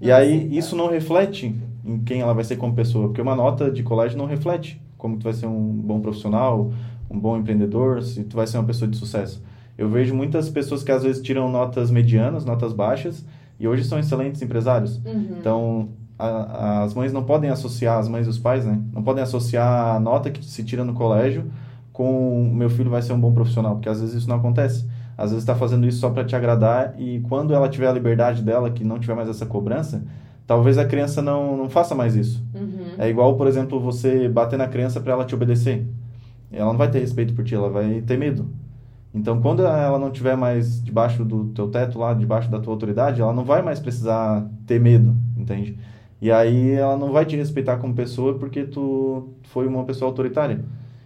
E 0.00 0.12
aí, 0.12 0.56
isso 0.56 0.76
não 0.76 0.88
reflete 0.88 1.52
em 1.84 1.98
quem 1.98 2.20
ela 2.20 2.32
vai 2.32 2.44
ser 2.44 2.56
como 2.56 2.74
pessoa, 2.74 3.08
porque 3.08 3.20
uma 3.20 3.36
nota 3.36 3.70
de 3.70 3.82
colégio 3.82 4.18
não 4.18 4.26
reflete 4.26 4.80
como 4.96 5.16
tu 5.16 5.24
vai 5.24 5.32
ser 5.32 5.46
um 5.46 5.72
bom 5.72 6.00
profissional, 6.00 6.70
um 7.10 7.18
bom 7.18 7.36
empreendedor, 7.36 8.02
se 8.02 8.22
tu 8.24 8.36
vai 8.36 8.46
ser 8.46 8.58
uma 8.58 8.64
pessoa 8.64 8.88
de 8.88 8.96
sucesso. 8.96 9.42
Eu 9.76 9.88
vejo 9.88 10.14
muitas 10.14 10.48
pessoas 10.48 10.82
que 10.82 10.92
às 10.92 11.02
vezes 11.02 11.22
tiram 11.22 11.50
notas 11.50 11.90
medianas, 11.90 12.44
notas 12.44 12.72
baixas, 12.72 13.24
e 13.58 13.66
hoje 13.66 13.84
são 13.84 13.98
excelentes 13.98 14.42
empresários. 14.42 15.00
Uhum. 15.04 15.36
Então, 15.38 15.88
a, 16.18 16.82
as 16.82 16.92
mães 16.92 17.12
não 17.12 17.24
podem 17.24 17.48
associar, 17.50 17.98
as 17.98 18.08
mães 18.08 18.26
e 18.26 18.30
os 18.30 18.38
pais, 18.38 18.64
né? 18.64 18.78
Não 18.92 19.02
podem 19.02 19.22
associar 19.22 19.96
a 19.96 20.00
nota 20.00 20.30
que 20.30 20.44
se 20.44 20.62
tira 20.62 20.84
no 20.84 20.92
colégio 20.92 21.50
com 21.92 22.50
o 22.50 22.54
meu 22.54 22.70
filho 22.70 22.88
vai 22.88 23.02
ser 23.02 23.12
um 23.12 23.20
bom 23.20 23.32
profissional, 23.32 23.74
porque 23.74 23.88
às 23.88 24.00
vezes 24.00 24.16
isso 24.16 24.28
não 24.28 24.36
acontece. 24.36 24.86
Às 25.18 25.32
vezes 25.32 25.42
está 25.42 25.54
fazendo 25.54 25.86
isso 25.86 25.98
só 25.98 26.08
para 26.08 26.24
te 26.24 26.34
agradar 26.34 26.94
e 26.98 27.20
quando 27.28 27.52
ela 27.52 27.68
tiver 27.68 27.88
a 27.88 27.92
liberdade 27.92 28.42
dela, 28.42 28.70
que 28.70 28.82
não 28.82 28.98
tiver 28.98 29.14
mais 29.14 29.28
essa 29.28 29.44
cobrança, 29.44 30.02
talvez 30.50 30.78
a 30.78 30.84
criança 30.84 31.22
não, 31.22 31.56
não 31.56 31.70
faça 31.70 31.94
mais 31.94 32.16
isso. 32.16 32.44
Uhum. 32.52 32.96
É 32.98 33.08
igual, 33.08 33.36
por 33.36 33.46
exemplo, 33.46 33.78
você 33.78 34.28
bater 34.28 34.58
na 34.58 34.66
criança 34.66 35.00
para 35.00 35.12
ela 35.12 35.24
te 35.24 35.32
obedecer. 35.32 35.86
Ela 36.50 36.72
não 36.72 36.76
vai 36.76 36.90
ter 36.90 36.98
respeito 36.98 37.32
por 37.34 37.44
ti, 37.44 37.54
ela 37.54 37.70
vai 37.70 38.00
ter 38.00 38.18
medo. 38.18 38.50
Então, 39.14 39.40
quando 39.40 39.64
ela 39.64 39.96
não 39.96 40.10
tiver 40.10 40.36
mais 40.36 40.82
debaixo 40.82 41.24
do 41.24 41.44
teu 41.50 41.68
teto 41.68 42.00
lá, 42.00 42.14
debaixo 42.14 42.50
da 42.50 42.58
tua 42.58 42.72
autoridade, 42.72 43.20
ela 43.20 43.32
não 43.32 43.44
vai 43.44 43.62
mais 43.62 43.78
precisar 43.78 44.44
ter 44.66 44.80
medo, 44.80 45.14
entende? 45.36 45.78
E 46.20 46.32
aí 46.32 46.72
ela 46.72 46.96
não 46.96 47.12
vai 47.12 47.24
te 47.24 47.36
respeitar 47.36 47.76
como 47.76 47.94
pessoa 47.94 48.34
porque 48.36 48.64
tu 48.64 49.28
foi 49.44 49.68
uma 49.68 49.84
pessoa 49.84 50.10
autoritária. 50.10 50.64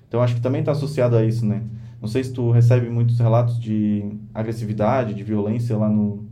Então, 0.08 0.22
acho 0.22 0.36
que 0.36 0.40
também 0.40 0.60
está 0.60 0.72
associado 0.72 1.18
a 1.18 1.22
isso, 1.22 1.44
né? 1.44 1.60
Não 2.00 2.08
sei 2.08 2.24
se 2.24 2.32
tu 2.32 2.50
recebe 2.50 2.88
muitos 2.88 3.18
relatos 3.18 3.60
de 3.60 4.10
agressividade, 4.32 5.12
de 5.12 5.22
violência 5.22 5.76
lá 5.76 5.90
no, 5.90 6.24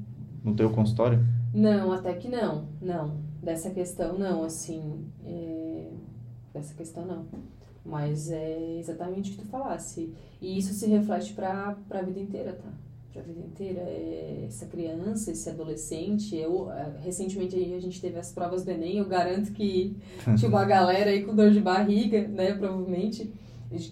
no 0.42 0.54
teu 0.54 0.70
consultório. 0.70 1.20
Não, 1.52 1.92
até 1.92 2.14
que 2.14 2.28
não, 2.28 2.68
não. 2.80 3.20
Dessa 3.42 3.70
questão 3.70 4.18
não, 4.18 4.42
assim, 4.42 5.04
é... 5.24 5.88
dessa 6.52 6.74
questão 6.74 7.04
não. 7.04 7.26
Mas 7.84 8.30
é 8.30 8.78
exatamente 8.78 9.32
o 9.32 9.34
que 9.34 9.40
tu 9.40 9.46
falasse. 9.46 10.14
E 10.40 10.56
isso 10.56 10.72
se 10.72 10.86
reflete 10.86 11.32
para 11.34 11.76
a 11.90 12.02
vida 12.02 12.20
inteira, 12.20 12.52
tá? 12.52 12.70
Para 13.12 13.22
a 13.22 13.24
vida 13.24 13.40
inteira. 13.40 13.80
É 13.80 14.44
essa 14.46 14.66
criança, 14.66 15.32
esse 15.32 15.50
adolescente. 15.50 16.36
Eu, 16.36 16.70
é, 16.70 16.94
recentemente 17.00 17.56
a 17.56 17.80
gente 17.80 18.00
teve 18.00 18.18
as 18.18 18.32
provas 18.32 18.64
do 18.64 18.70
Enem. 18.70 18.98
Eu 18.98 19.06
garanto 19.06 19.52
que 19.52 19.96
tinha 20.38 20.48
uma 20.48 20.64
galera 20.64 21.10
aí 21.10 21.24
com 21.24 21.34
dor 21.34 21.50
de 21.50 21.60
barriga, 21.60 22.26
né? 22.28 22.54
Provavelmente. 22.54 23.32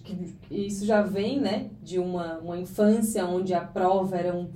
Que, 0.03 0.31
isso 0.49 0.85
já 0.85 1.01
vem, 1.01 1.41
né? 1.41 1.69
De 1.83 1.99
uma, 1.99 2.37
uma 2.39 2.57
infância 2.57 3.25
onde 3.25 3.53
a 3.53 3.61
prova 3.61 4.15
era 4.15 4.33
um 4.33 4.49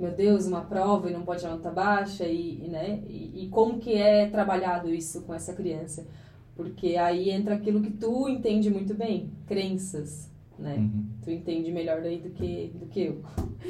meu 0.00 0.10
Deus, 0.12 0.46
uma 0.46 0.62
prova 0.62 1.10
e 1.10 1.12
não 1.12 1.22
pode 1.22 1.40
tirar 1.40 1.52
nota 1.52 1.70
baixa 1.70 2.24
e, 2.24 2.66
né? 2.68 3.00
E, 3.06 3.44
e, 3.44 3.48
como 3.48 3.78
que 3.78 3.92
é 3.92 4.26
trabalhado 4.26 4.88
isso 4.88 5.22
com 5.22 5.34
essa 5.34 5.52
criança? 5.52 6.06
Porque 6.56 6.96
aí 6.96 7.30
entra 7.30 7.54
aquilo 7.54 7.82
que 7.82 7.90
tu 7.90 8.28
entende 8.28 8.70
muito 8.70 8.94
bem, 8.94 9.30
crenças, 9.46 10.30
né? 10.58 10.76
Uhum. 10.76 11.04
Tu 11.22 11.30
entende 11.30 11.70
melhor 11.70 12.00
daí 12.00 12.18
do 12.18 12.30
que, 12.30 12.72
do 12.74 12.86
que 12.86 13.00
eu. 13.02 13.22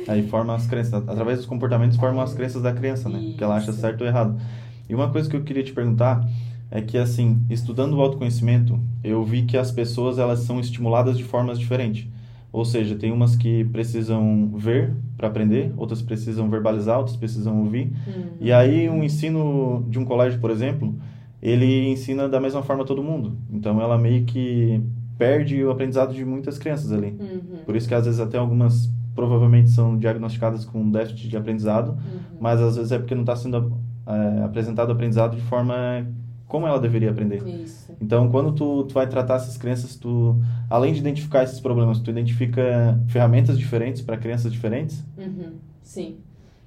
Aí 0.07 0.27
forma 0.29 0.55
as 0.55 0.67
crenças, 0.67 0.95
através 0.95 1.39
dos 1.39 1.47
comportamentos 1.47 1.97
formam 1.97 2.23
as 2.23 2.33
crenças 2.33 2.63
da 2.63 2.73
criança, 2.73 3.09
né? 3.09 3.19
Isso. 3.19 3.37
Que 3.37 3.45
ela 3.45 3.57
acha 3.57 3.73
certo 3.73 4.03
ou 4.03 4.07
errado. 4.07 4.41
E 4.89 4.95
uma 4.95 5.11
coisa 5.11 5.29
que 5.29 5.37
eu 5.37 5.43
queria 5.43 5.65
te 5.65 5.73
perguntar 5.73 6.25
é 6.71 6.81
que 6.81 6.97
assim, 6.97 7.43
estudando 7.51 7.95
o 7.95 8.01
autoconhecimento, 8.01 8.79
eu 9.03 9.25
vi 9.25 9.43
que 9.43 9.57
as 9.57 9.73
pessoas 9.73 10.19
elas 10.19 10.41
são 10.41 10.61
estimuladas 10.61 11.19
de 11.19 11.25
formas 11.25 11.59
diferentes. 11.59 12.07
Ou 12.53 12.65
seja, 12.65 12.97
tem 12.97 13.13
umas 13.13 13.37
que 13.37 13.65
precisam 13.67 14.51
ver 14.55 14.93
para 15.17 15.29
aprender, 15.29 15.73
outras 15.77 16.03
precisam 16.03 16.49
verbalizar, 16.51 16.99
outras 16.99 17.17
precisam 17.17 17.61
ouvir. 17.61 17.93
Uhum. 18.07 18.25
E 18.41 18.53
aí 18.53 18.89
um 18.89 19.05
ensino 19.05 19.85
de 19.89 19.99
um 19.99 20.05
colégio, 20.05 20.41
por 20.41 20.51
exemplo, 20.51 20.95
ele 21.41 21.89
ensina 21.89 22.29
da 22.29 22.41
mesma 22.41 22.63
forma 22.63 22.85
todo 22.85 23.03
mundo. 23.03 23.37
Então 23.51 23.81
ela 23.81 23.97
meio 23.97 24.25
que 24.25 24.83
perde 25.17 25.63
o 25.63 25.71
aprendizado 25.71 26.13
de 26.13 26.25
muitas 26.25 26.59
crianças 26.59 26.93
ali. 26.93 27.17
Uhum. 27.21 27.59
Por 27.65 27.77
isso 27.77 27.87
que 27.87 27.95
às 27.95 28.05
vezes 28.05 28.19
até 28.19 28.39
algumas 28.39 28.91
provavelmente 29.15 29.71
são 29.71 29.97
diagnosticadas 29.97 30.65
com 30.65 30.91
déficit 30.91 31.29
de 31.29 31.37
aprendizado, 31.37 31.91
uhum. 31.91 32.39
mas 32.41 32.61
às 32.61 32.77
vezes 32.77 32.91
é 32.91 32.99
porque 32.99 33.15
não 33.15 33.23
está 33.23 33.37
sendo 33.37 33.79
é, 34.07 34.45
apresentado 34.45 34.89
o 34.89 34.93
aprendizado 34.93 35.37
de 35.37 35.43
forma 35.43 36.07
como 36.51 36.67
ela 36.67 36.81
deveria 36.81 37.13
aprender. 37.13 37.47
Isso. 37.47 37.93
Então, 38.01 38.29
quando 38.29 38.53
tu, 38.53 38.83
tu 38.83 38.93
vai 38.93 39.09
tratar 39.09 39.37
essas 39.37 39.57
crianças, 39.57 39.95
tu, 39.95 40.37
além 40.69 40.93
de 40.93 40.99
identificar 40.99 41.45
esses 41.45 41.61
problemas, 41.61 42.01
tu 42.01 42.11
identifica 42.11 43.01
ferramentas 43.07 43.57
diferentes 43.57 44.03
para 44.03 44.17
crianças 44.17 44.53
diferentes? 44.53 45.05
Uhum. 45.17 45.53
Sim. 45.81 46.19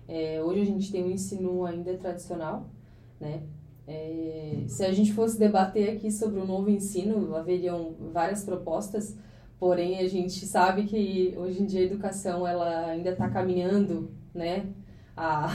É, 0.08 0.42
hoje 0.42 0.62
a 0.62 0.66
gente 0.66 0.90
tem 0.90 1.04
um 1.04 1.12
ensino 1.12 1.66
ainda 1.66 1.94
tradicional, 1.96 2.70
né? 3.20 3.42
É, 3.86 4.64
se 4.68 4.86
a 4.86 4.94
gente 4.94 5.12
fosse 5.12 5.38
debater 5.38 5.90
aqui 5.90 6.10
sobre 6.10 6.40
o 6.40 6.48
novo 6.48 6.70
ensino, 6.70 7.36
haveriam 7.36 7.94
várias 8.14 8.46
propostas, 8.46 9.18
porém 9.60 10.00
a 10.00 10.08
gente 10.08 10.46
sabe 10.46 10.84
que 10.84 11.34
hoje 11.36 11.62
em 11.62 11.66
dia 11.66 11.82
a 11.82 11.84
educação 11.84 12.48
ela 12.48 12.86
ainda 12.86 13.10
está 13.10 13.30
caminhando, 13.30 14.10
né? 14.34 14.66
A, 15.16 15.52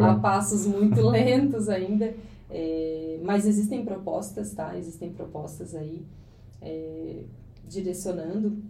a 0.00 0.14
passos 0.14 0.64
muito 0.64 1.00
lentos 1.10 1.68
ainda. 1.68 2.14
É, 2.56 3.18
mas 3.20 3.46
existem 3.46 3.84
propostas, 3.84 4.54
tá? 4.54 4.78
Existem 4.78 5.12
propostas 5.12 5.74
aí 5.74 6.06
é, 6.62 7.24
direcionando 7.66 8.62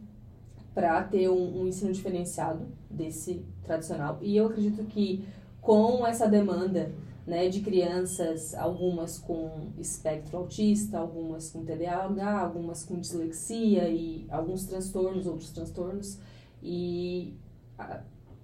para 0.74 1.04
ter 1.04 1.28
um, 1.28 1.60
um, 1.60 1.68
ensino 1.68 1.92
diferenciado 1.92 2.66
desse 2.88 3.44
tradicional. 3.62 4.18
E 4.22 4.38
eu 4.38 4.46
acredito 4.46 4.82
que 4.84 5.28
com 5.60 6.06
essa 6.06 6.26
demanda 6.26 6.92
né, 7.26 7.50
de 7.50 7.60
crianças, 7.60 8.54
algumas 8.54 9.18
com 9.18 9.68
espectro 9.78 10.38
autista, 10.38 10.98
algumas 10.98 11.50
com 11.50 11.62
TDAH, 11.62 12.38
algumas 12.40 12.84
com 12.84 12.98
dislexia 12.98 13.86
e 13.90 14.26
alguns 14.30 14.64
transtornos, 14.64 15.26
outros 15.26 15.50
transtornos, 15.50 16.18
e 16.62 17.34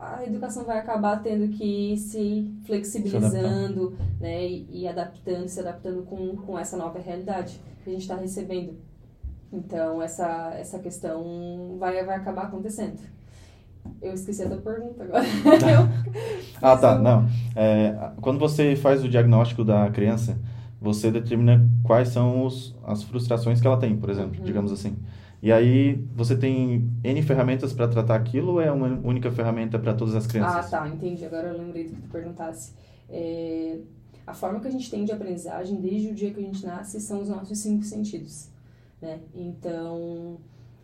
a 0.00 0.24
educação 0.24 0.64
vai 0.64 0.78
acabar 0.78 1.22
tendo 1.22 1.48
que 1.48 1.92
ir 1.92 1.96
se 1.98 2.50
flexibilizando 2.64 3.90
se 3.90 4.22
né, 4.22 4.46
e, 4.46 4.66
e, 4.70 4.88
adaptando, 4.88 5.46
se 5.46 5.60
adaptando 5.60 6.02
com, 6.04 6.36
com 6.36 6.58
essa 6.58 6.76
nova 6.76 6.98
realidade 6.98 7.60
que 7.84 7.90
a 7.90 7.92
gente 7.92 8.02
está 8.02 8.16
recebendo. 8.16 8.74
Então, 9.52 10.00
essa, 10.00 10.54
essa 10.54 10.78
questão 10.78 11.76
vai, 11.78 12.02
vai 12.04 12.16
acabar 12.16 12.44
acontecendo. 12.44 12.98
Eu 14.00 14.14
esqueci 14.14 14.42
a 14.42 14.48
tua 14.48 14.58
pergunta 14.58 15.02
agora. 15.02 15.24
ah, 16.62 16.76
tá. 16.76 16.98
Não. 16.98 17.26
É, 17.54 18.12
quando 18.20 18.38
você 18.38 18.76
faz 18.76 19.04
o 19.04 19.08
diagnóstico 19.08 19.64
da 19.64 19.90
criança, 19.90 20.38
você 20.80 21.10
determina 21.10 21.68
quais 21.82 22.08
são 22.08 22.46
os, 22.46 22.74
as 22.84 23.02
frustrações 23.02 23.60
que 23.60 23.66
ela 23.66 23.78
tem, 23.78 23.96
por 23.96 24.08
exemplo, 24.08 24.38
uhum. 24.38 24.44
digamos 24.44 24.72
assim. 24.72 24.96
E 25.42 25.50
aí 25.50 25.94
você 26.14 26.36
tem 26.36 26.90
N 27.02 27.22
ferramentas 27.22 27.72
para 27.72 27.88
tratar 27.88 28.14
aquilo 28.14 28.52
ou 28.52 28.60
é 28.60 28.70
uma 28.70 28.88
única 28.88 29.30
ferramenta 29.30 29.78
para 29.78 29.94
todas 29.94 30.14
as 30.14 30.26
crianças? 30.26 30.66
Ah, 30.66 30.80
tá, 30.80 30.88
entendi. 30.88 31.24
Agora 31.24 31.48
eu 31.48 31.58
lembrei 31.58 31.84
do 31.84 31.94
que 31.94 32.02
tu 32.02 32.08
perguntasse. 32.08 32.74
É, 33.08 33.78
a 34.26 34.34
forma 34.34 34.60
que 34.60 34.68
a 34.68 34.70
gente 34.70 34.90
tem 34.90 35.04
de 35.04 35.12
aprendizagem 35.12 35.80
desde 35.80 36.08
o 36.08 36.14
dia 36.14 36.32
que 36.32 36.40
a 36.40 36.42
gente 36.42 36.64
nasce 36.64 37.00
são 37.00 37.22
os 37.22 37.28
nossos 37.28 37.58
cinco 37.58 37.84
sentidos, 37.84 38.48
né? 39.00 39.20
Então, 39.34 40.38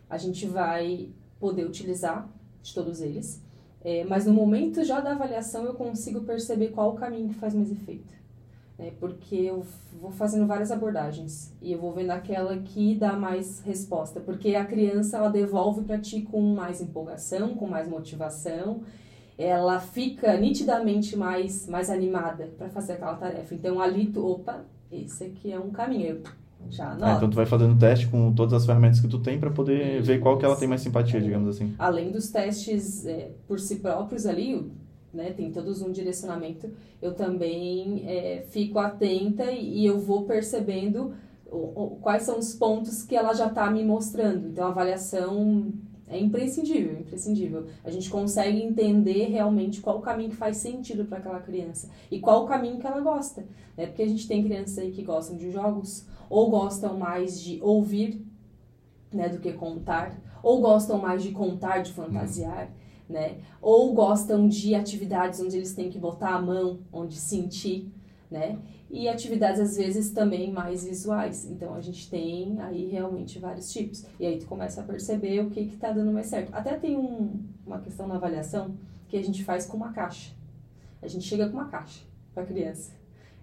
a 0.09 0.17
gente 0.17 0.47
vai 0.47 1.09
poder 1.39 1.65
utilizar 1.65 2.27
de 2.63 2.73
todos 2.73 2.99
eles, 2.99 3.41
é, 3.83 4.03
mas 4.05 4.25
no 4.25 4.33
momento 4.33 4.83
já 4.83 4.99
da 4.99 5.11
avaliação 5.11 5.65
eu 5.65 5.75
consigo 5.75 6.21
perceber 6.21 6.69
qual 6.69 6.89
o 6.89 6.95
caminho 6.95 7.29
que 7.29 7.35
faz 7.35 7.53
mais 7.53 7.71
efeito 7.71 8.17
né? 8.77 8.91
Porque 8.99 9.35
eu 9.35 9.65
vou 9.99 10.11
fazendo 10.11 10.45
várias 10.45 10.71
abordagens 10.71 11.53
e 11.61 11.71
eu 11.71 11.79
vou 11.79 11.93
vendo 11.93 12.11
aquela 12.11 12.57
que 12.57 12.95
dá 12.95 13.13
mais 13.13 13.59
resposta, 13.61 14.19
porque 14.19 14.55
a 14.55 14.65
criança 14.65 15.17
ela 15.17 15.29
devolve 15.29 15.81
para 15.83 15.97
ti 15.97 16.21
com 16.21 16.41
mais 16.53 16.81
empolgação, 16.81 17.55
com 17.55 17.67
mais 17.67 17.87
motivação, 17.87 18.81
ela 19.37 19.79
fica 19.79 20.35
nitidamente 20.37 21.15
mais 21.15 21.67
mais 21.67 21.89
animada 21.89 22.49
para 22.57 22.69
fazer 22.69 22.93
aquela 22.93 23.15
tarefa. 23.15 23.53
Então 23.53 23.79
ali 23.79 24.07
tu, 24.07 24.25
opa, 24.25 24.65
esse 24.91 25.23
aqui 25.23 25.51
é 25.51 25.59
um 25.59 25.71
caminho. 25.71 26.21
Já 26.69 26.97
ah, 26.99 27.13
então 27.15 27.29
tu 27.29 27.35
vai 27.35 27.45
fazendo 27.45 27.77
teste 27.79 28.07
com 28.07 28.33
todas 28.33 28.53
as 28.53 28.65
ferramentas 28.65 28.99
que 28.99 29.07
tu 29.07 29.19
tem 29.19 29.39
para 29.39 29.51
poder 29.51 30.01
ver 30.01 30.19
qual 30.19 30.37
que 30.37 30.43
ela 30.43 30.55
tem 30.55 30.67
mais 30.67 30.81
simpatia, 30.81 31.21
digamos 31.21 31.47
assim. 31.55 31.73
Além 31.77 32.11
dos 32.11 32.29
testes 32.29 33.05
é, 33.05 33.31
por 33.47 33.59
si 33.59 33.77
próprios 33.77 34.25
ali, 34.25 34.69
né, 35.13 35.31
tem 35.31 35.51
todos 35.51 35.81
um 35.81 35.91
direcionamento, 35.91 36.69
eu 37.01 37.13
também 37.13 38.03
é, 38.07 38.45
fico 38.49 38.79
atenta 38.79 39.51
e, 39.51 39.79
e, 39.79 39.85
eu 39.85 39.99
vou 39.99 40.25
percebendo 40.25 41.13
o, 41.49 41.57
o, 41.57 41.89
quais 42.01 42.23
são 42.23 42.37
os 42.39 42.53
pontos 42.53 43.03
que 43.03 43.15
ela 43.15 43.33
já 43.33 43.47
está 43.47 43.69
me 43.71 43.83
mostrando. 43.83 44.47
Então, 44.47 44.65
a 44.65 44.69
avaliação 44.69 45.71
é 46.07 46.19
imprescindível, 46.19 46.99
imprescindível. 46.99 47.67
A 47.83 47.89
gente 47.89 48.09
consegue 48.09 48.61
entender 48.61 49.25
realmente 49.25 49.81
qual 49.81 49.97
o 49.97 50.01
caminho 50.01 50.29
que 50.29 50.35
faz 50.35 50.57
sentido 50.57 51.05
para 51.05 51.19
aquela 51.19 51.39
criança 51.39 51.89
e 52.11 52.19
qual 52.19 52.43
o 52.43 52.47
caminho 52.47 52.77
que 52.77 52.87
ela 52.87 52.99
gosta. 52.99 53.45
Né? 53.75 53.87
Porque 53.87 54.03
a 54.03 54.07
gente 54.07 54.27
tem 54.27 54.43
crianças 54.43 54.77
aí 54.77 54.91
que 54.91 55.03
gostam 55.03 55.37
de 55.37 55.51
jogos 55.51 56.05
ou 56.29 56.49
gostam 56.49 56.97
mais 56.97 57.41
de 57.41 57.59
ouvir 57.61 58.25
né, 59.13 59.29
do 59.29 59.39
que 59.39 59.53
contar, 59.53 60.21
ou 60.43 60.59
gostam 60.59 60.97
mais 60.97 61.23
de 61.23 61.31
contar, 61.31 61.79
de 61.79 61.93
fantasiar. 61.93 62.67
Hum 62.67 62.86
né? 63.09 63.37
Ou 63.61 63.93
gostam 63.93 64.47
de 64.47 64.75
atividades 64.75 65.39
onde 65.39 65.57
eles 65.57 65.73
têm 65.73 65.89
que 65.89 65.99
botar 65.99 66.35
a 66.35 66.41
mão, 66.41 66.79
onde 66.91 67.15
sentir, 67.15 67.91
né? 68.29 68.57
E 68.89 69.09
atividades 69.09 69.59
às 69.59 69.75
vezes 69.75 70.11
também 70.11 70.51
mais 70.51 70.85
visuais. 70.85 71.45
Então 71.49 71.73
a 71.73 71.81
gente 71.81 72.09
tem 72.09 72.57
aí 72.59 72.87
realmente 72.87 73.39
vários 73.39 73.71
tipos. 73.71 74.05
E 74.19 74.25
aí 74.25 74.37
tu 74.37 74.45
começa 74.45 74.81
a 74.81 74.83
perceber 74.83 75.41
o 75.41 75.49
que 75.49 75.65
que 75.65 75.77
tá 75.77 75.91
dando 75.91 76.11
mais 76.11 76.27
certo. 76.27 76.53
Até 76.53 76.77
tem 76.77 76.95
um, 76.95 77.43
uma 77.65 77.79
questão 77.79 78.07
na 78.07 78.15
avaliação 78.15 78.75
que 79.07 79.17
a 79.17 79.23
gente 79.23 79.43
faz 79.43 79.65
com 79.65 79.77
uma 79.77 79.91
caixa. 79.91 80.33
A 81.01 81.07
gente 81.07 81.25
chega 81.25 81.47
com 81.47 81.53
uma 81.53 81.67
caixa 81.67 82.03
para 82.33 82.45
criança. 82.45 82.91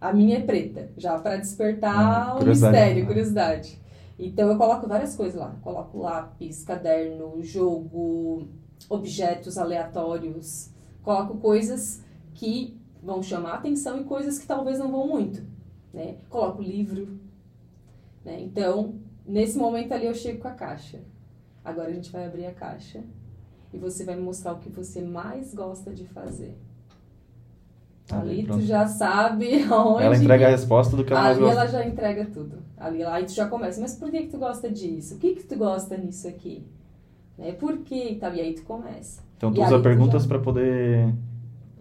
A 0.01 0.13
minha 0.13 0.39
é 0.39 0.41
preta, 0.41 0.91
já 0.97 1.19
para 1.19 1.37
despertar 1.37 2.37
hum, 2.37 2.43
o 2.43 2.47
mistério, 2.47 3.07
curiosidade. 3.07 3.81
Então 4.19 4.49
eu 4.51 4.57
coloco 4.57 4.87
várias 4.87 5.17
coisas 5.17 5.39
lá. 5.39 5.57
Coloco 5.63 5.99
lápis, 5.99 6.65
caderno, 6.65 7.43
jogo, 7.43 8.49
objetos 8.89 9.59
aleatórios, 9.59 10.71
coloco 11.03 11.37
coisas 11.39 12.03
que 12.35 12.79
vão 13.03 13.23
chamar 13.23 13.55
atenção 13.55 14.01
e 14.01 14.05
coisas 14.05 14.39
que 14.39 14.47
talvez 14.47 14.79
não 14.79 14.91
vão 14.91 15.07
muito, 15.07 15.43
né? 15.93 16.17
Coloco 16.29 16.63
livro, 16.63 17.19
né? 18.25 18.41
Então, 18.41 18.95
nesse 19.27 19.59
momento 19.59 19.93
ali 19.93 20.07
eu 20.07 20.15
chego 20.15 20.41
com 20.41 20.49
a 20.49 20.53
caixa. 20.53 21.01
Agora 21.65 21.89
a 21.89 21.93
gente 21.93 22.11
vai 22.11 22.27
abrir 22.27 22.47
a 22.47 22.53
caixa 22.53 23.03
e 23.73 23.79
você 23.79 24.05
vai 24.05 24.17
me 24.17 24.23
mostrar 24.23 24.53
o 24.53 24.59
que 24.59 24.69
você 24.69 25.03
mais 25.03 25.55
gosta 25.55 25.93
de 25.93 26.07
fazer. 26.07 26.57
Tá 28.07 28.21
ali 28.21 28.47
tu 28.47 28.61
já 28.61 28.87
sabe 28.87 29.65
onde... 29.73 30.05
Ela 30.05 30.17
entrega 30.17 30.47
a 30.47 30.51
resposta 30.51 30.95
do 30.97 31.05
que 31.05 31.13
ela 31.13 31.23
mais 31.23 31.39
gosta. 31.39 31.61
Ali 31.61 31.61
ela 31.61 31.71
já 31.71 31.89
entrega 31.89 32.27
tudo. 32.27 32.63
Ali, 32.77 33.03
aí 33.03 33.25
tu 33.25 33.33
já 33.33 33.49
começa, 33.49 33.81
mas 33.81 33.97
por 33.97 34.11
que, 34.11 34.23
que 34.23 34.29
tu 34.29 34.39
gosta 34.39 34.71
disso? 34.71 35.15
O 35.15 35.19
que 35.19 35.35
que 35.35 35.45
tu 35.45 35.57
gosta 35.57 35.97
nisso 35.97 36.29
aqui? 36.29 36.67
Né? 37.39 37.53
Por 37.53 37.79
quê 37.79 38.11
e 38.11 38.17
tal? 38.17 38.35
E 38.35 38.41
aí 38.41 38.55
tu 38.55 38.63
começa. 38.63 39.23
Então 39.37 39.53
tu 39.53 39.61
e 39.61 39.65
usa 39.65 39.79
perguntas 39.81 40.23
já... 40.23 40.29
para 40.29 40.39
poder 40.39 41.13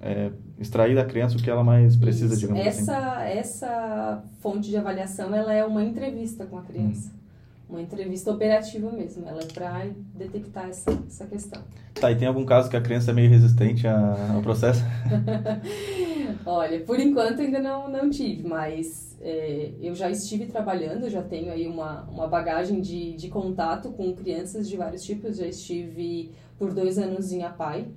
é, 0.01 0.31
extrair 0.59 0.95
da 0.95 1.05
criança 1.05 1.37
o 1.37 1.41
que 1.41 1.49
ela 1.49 1.63
mais 1.63 1.95
precisa, 1.95 2.33
Isso. 2.33 2.41
digamos 2.41 2.65
essa, 2.65 2.97
assim. 2.97 3.37
Essa 3.37 4.23
fonte 4.41 4.69
de 4.69 4.77
avaliação, 4.77 5.33
ela 5.33 5.53
é 5.53 5.63
uma 5.63 5.83
entrevista 5.83 6.45
com 6.45 6.57
a 6.57 6.61
criança. 6.61 7.09
Hum. 7.09 7.23
Uma 7.69 7.81
entrevista 7.81 8.29
operativa 8.31 8.91
mesmo. 8.91 9.27
Ela 9.27 9.41
é 9.41 9.45
para 9.45 9.87
detectar 10.13 10.67
essa, 10.67 10.91
essa 11.07 11.25
questão. 11.25 11.61
Tá, 11.95 12.11
e 12.11 12.15
tem 12.15 12.27
algum 12.27 12.45
caso 12.45 12.69
que 12.69 12.75
a 12.75 12.81
criança 12.81 13.11
é 13.11 13.13
meio 13.13 13.29
resistente 13.29 13.87
ao 13.87 14.41
processo? 14.41 14.83
Olha, 16.45 16.81
por 16.81 16.99
enquanto 16.99 17.41
ainda 17.41 17.59
não, 17.59 17.89
não 17.89 18.09
tive, 18.09 18.47
mas 18.47 19.12
é, 19.23 19.71
eu 19.81 19.95
já 19.95 20.11
estive 20.11 20.45
trabalhando, 20.47 21.09
já 21.09 21.23
tenho 21.23 21.51
aí 21.51 21.65
uma, 21.65 22.01
uma 22.09 22.27
bagagem 22.27 22.81
de, 22.81 23.13
de 23.13 23.29
contato 23.29 23.91
com 23.91 24.13
crianças 24.13 24.67
de 24.67 24.75
vários 24.75 25.01
tipos. 25.03 25.37
Já 25.37 25.47
estive 25.47 26.31
por 26.59 26.73
dois 26.73 26.97
anos 26.97 27.31
em 27.31 27.41
APAI, 27.41 27.87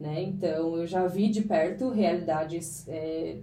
né? 0.00 0.22
Então 0.22 0.76
eu 0.76 0.86
já 0.86 1.06
vi 1.06 1.28
de 1.28 1.42
perto 1.42 1.90
realidades 1.90 2.84
é, 2.88 3.38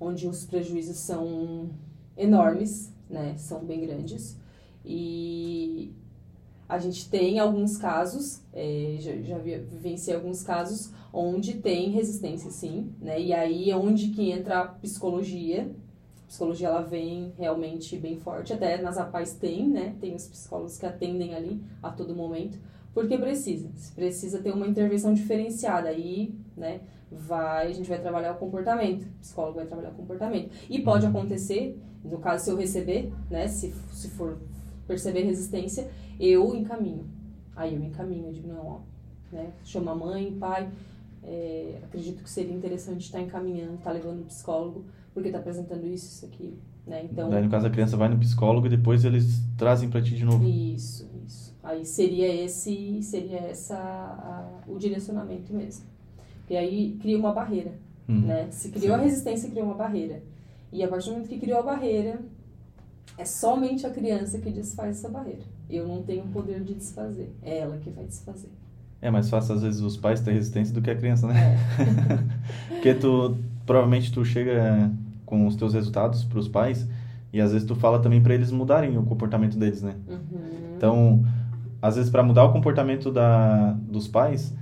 onde 0.00 0.26
os 0.26 0.46
prejuízos 0.46 0.96
são 0.96 1.68
enormes, 2.16 2.90
né? 3.10 3.34
São 3.36 3.62
bem 3.62 3.82
grandes 3.82 4.40
e 4.84 5.92
a 6.68 6.78
gente 6.78 7.08
tem 7.10 7.38
alguns 7.38 7.76
casos, 7.76 8.40
é, 8.52 8.96
já, 8.98 9.14
já 9.20 9.36
vivenciei 9.36 10.16
alguns 10.16 10.42
casos 10.42 10.90
onde 11.12 11.58
tem 11.58 11.90
resistência 11.90 12.50
sim, 12.50 12.90
né? 12.98 13.20
E 13.20 13.32
aí 13.34 13.70
é 13.70 13.76
onde 13.76 14.08
que 14.08 14.30
entra 14.30 14.60
a 14.60 14.66
psicologia. 14.66 15.70
Psicologia 16.32 16.68
ela 16.68 16.80
vem 16.80 17.30
realmente 17.36 17.94
bem 17.98 18.16
forte, 18.16 18.54
até 18.54 18.80
nas 18.80 18.96
APAES 18.96 19.34
tem, 19.34 19.68
né? 19.68 19.94
Tem 20.00 20.14
os 20.14 20.26
psicólogos 20.26 20.78
que 20.78 20.86
atendem 20.86 21.34
ali 21.34 21.62
a 21.82 21.90
todo 21.90 22.16
momento, 22.16 22.58
porque 22.94 23.18
precisa. 23.18 23.68
Precisa 23.94 24.38
ter 24.38 24.50
uma 24.50 24.66
intervenção 24.66 25.12
diferenciada 25.12 25.90
aí, 25.90 26.34
né? 26.56 26.80
Vai, 27.10 27.66
a 27.66 27.72
gente 27.72 27.86
vai 27.86 28.00
trabalhar 28.00 28.32
o 28.32 28.36
comportamento, 28.36 29.02
o 29.02 29.18
psicólogo 29.20 29.56
vai 29.56 29.66
trabalhar 29.66 29.90
o 29.90 29.94
comportamento. 29.94 30.50
E 30.70 30.80
pode 30.80 31.04
acontecer, 31.04 31.78
no 32.02 32.16
caso 32.16 32.44
se 32.44 32.50
eu 32.50 32.56
receber, 32.56 33.12
né, 33.28 33.46
se, 33.46 33.70
se 33.92 34.08
for 34.08 34.38
perceber 34.86 35.24
resistência, 35.24 35.90
eu 36.18 36.54
encaminho. 36.54 37.10
Aí 37.54 37.74
eu 37.74 37.84
encaminho, 37.84 38.28
eu 38.28 38.32
digo, 38.32 38.48
não, 38.48 38.66
ó, 38.66 38.80
né, 39.30 39.52
chama 39.64 39.94
mãe, 39.94 40.34
pai, 40.40 40.72
é, 41.22 41.78
acredito 41.84 42.22
que 42.22 42.30
seria 42.30 42.54
interessante 42.54 43.02
estar 43.02 43.20
encaminhando, 43.20 43.74
estar 43.74 43.92
levando 43.92 44.20
no 44.20 44.24
psicólogo, 44.24 44.86
porque 45.14 45.28
está 45.28 45.38
apresentando 45.38 45.86
isso, 45.86 46.06
isso 46.06 46.26
aqui, 46.26 46.58
né? 46.86 47.04
Então, 47.04 47.28
Daí, 47.28 47.42
no 47.42 47.50
caso, 47.50 47.66
a 47.66 47.70
criança 47.70 47.96
vai 47.96 48.08
no 48.08 48.18
psicólogo 48.18 48.66
e 48.66 48.70
depois 48.70 49.04
eles 49.04 49.42
trazem 49.56 49.88
para 49.88 50.00
ti 50.00 50.14
de 50.14 50.24
novo. 50.24 50.44
Isso, 50.44 51.08
isso. 51.26 51.54
Aí 51.62 51.84
seria 51.84 52.44
esse, 52.44 53.02
seria 53.02 53.38
essa 53.38 53.76
a, 53.76 54.62
o 54.66 54.78
direcionamento 54.78 55.52
mesmo. 55.54 55.84
E 56.48 56.56
aí 56.56 56.98
cria 57.00 57.18
uma 57.18 57.32
barreira, 57.32 57.72
uhum. 58.08 58.20
né? 58.20 58.50
Se 58.50 58.70
criou 58.70 58.96
Sim. 58.96 59.00
a 59.00 59.04
resistência, 59.04 59.50
criou 59.50 59.66
uma 59.66 59.74
barreira. 59.74 60.22
E 60.72 60.82
a 60.82 60.88
partir 60.88 61.06
do 61.06 61.12
momento 61.12 61.28
que 61.28 61.38
criou 61.38 61.60
a 61.60 61.62
barreira, 61.62 62.20
é 63.16 63.24
somente 63.24 63.86
a 63.86 63.90
criança 63.90 64.38
que 64.38 64.50
desfaz 64.50 64.98
essa 64.98 65.08
barreira. 65.08 65.42
Eu 65.68 65.86
não 65.86 66.02
tenho 66.02 66.24
o 66.24 66.28
poder 66.28 66.62
de 66.62 66.74
desfazer, 66.74 67.30
é 67.42 67.58
ela 67.58 67.76
que 67.78 67.90
vai 67.90 68.04
desfazer. 68.04 68.50
É 69.00 69.10
mais 69.10 69.28
fácil, 69.28 69.54
às 69.54 69.62
vezes, 69.62 69.80
os 69.80 69.96
pais 69.96 70.20
ter 70.20 70.32
resistência 70.32 70.72
do 70.72 70.80
que 70.80 70.90
a 70.90 70.94
criança, 70.94 71.26
né? 71.26 71.56
É. 71.56 72.68
Porque 72.68 72.94
tu, 72.94 73.36
provavelmente, 73.72 74.12
tu 74.12 74.22
chega 74.22 74.90
com 75.24 75.46
os 75.46 75.56
teus 75.56 75.72
resultados 75.72 76.24
para 76.24 76.38
os 76.38 76.46
pais 76.46 76.86
e, 77.32 77.40
às 77.40 77.52
vezes, 77.52 77.66
tu 77.66 77.74
fala 77.74 77.98
também 78.00 78.20
para 78.22 78.34
eles 78.34 78.52
mudarem 78.52 78.98
o 78.98 79.02
comportamento 79.02 79.56
deles, 79.56 79.80
né? 79.80 79.94
Uhum. 80.06 80.18
Então, 80.76 81.24
às 81.80 81.96
vezes, 81.96 82.10
para 82.10 82.22
mudar 82.22 82.44
o 82.44 82.52
comportamento 82.52 83.10
da, 83.10 83.74
dos 83.88 84.06
pais, 84.06 84.54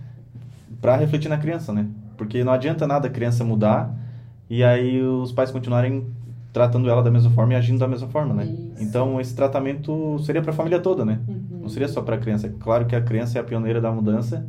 para 0.80 0.94
refletir 0.94 1.28
na 1.28 1.38
criança, 1.38 1.72
né? 1.72 1.88
Porque 2.16 2.44
não 2.44 2.52
adianta 2.52 2.86
nada 2.86 3.08
a 3.08 3.10
criança 3.10 3.42
mudar 3.42 3.92
e 4.48 4.62
aí 4.62 5.02
os 5.02 5.32
pais 5.32 5.50
continuarem 5.50 6.06
tratando 6.52 6.88
ela 6.88 7.02
da 7.02 7.10
mesma 7.10 7.30
forma 7.30 7.54
e 7.54 7.56
agindo 7.56 7.80
da 7.80 7.88
mesma 7.88 8.06
forma, 8.06 8.32
né? 8.32 8.44
Isso. 8.44 8.84
Então, 8.84 9.20
esse 9.20 9.34
tratamento 9.34 10.20
seria 10.20 10.40
para 10.40 10.52
a 10.52 10.54
família 10.54 10.78
toda, 10.78 11.04
né? 11.04 11.18
Uhum. 11.26 11.62
Não 11.62 11.68
seria 11.68 11.88
só 11.88 12.00
para 12.00 12.14
a 12.14 12.18
criança. 12.18 12.48
Claro 12.60 12.86
que 12.86 12.94
a 12.94 13.02
criança 13.02 13.38
é 13.38 13.40
a 13.40 13.44
pioneira 13.44 13.80
da 13.80 13.90
mudança, 13.90 14.46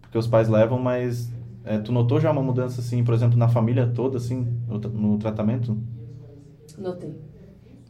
porque 0.00 0.16
os 0.16 0.28
pais 0.28 0.48
levam, 0.48 0.78
mas 0.78 1.28
é, 1.64 1.78
tu 1.78 1.92
notou 1.92 2.20
já 2.20 2.30
uma 2.30 2.42
mudança, 2.42 2.80
assim, 2.80 3.04
por 3.04 3.14
exemplo, 3.14 3.38
na 3.38 3.48
família 3.48 3.86
toda, 3.86 4.16
assim, 4.16 4.46
no, 4.66 4.78
no 4.78 5.18
tratamento? 5.18 5.76
Notei. 6.78 7.14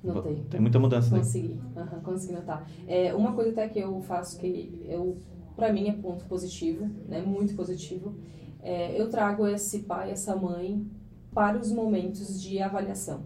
Notei. 0.03 0.45
Tem 0.51 0.61
muita 0.61 0.79
mudança, 0.79 1.16
consegui. 1.16 1.49
né? 1.49 1.55
Consegui. 1.75 1.95
Uhum, 1.97 2.03
consegui 2.03 2.33
notar. 2.33 2.66
É, 2.87 3.14
uma 3.14 3.33
coisa 3.33 3.51
até 3.51 3.68
que 3.68 3.79
eu 3.79 4.01
faço 4.03 4.39
que 4.39 4.83
eu, 4.87 5.18
para 5.55 5.73
mim 5.73 5.89
é 5.89 5.93
ponto 5.93 6.25
positivo, 6.25 6.89
né? 7.09 7.21
Muito 7.21 7.55
positivo. 7.55 8.14
É, 8.62 9.01
eu 9.01 9.09
trago 9.09 9.47
esse 9.47 9.81
pai, 9.81 10.11
essa 10.11 10.35
mãe 10.35 10.87
para 11.33 11.59
os 11.59 11.71
momentos 11.71 12.43
de 12.43 12.61
avaliação. 12.61 13.23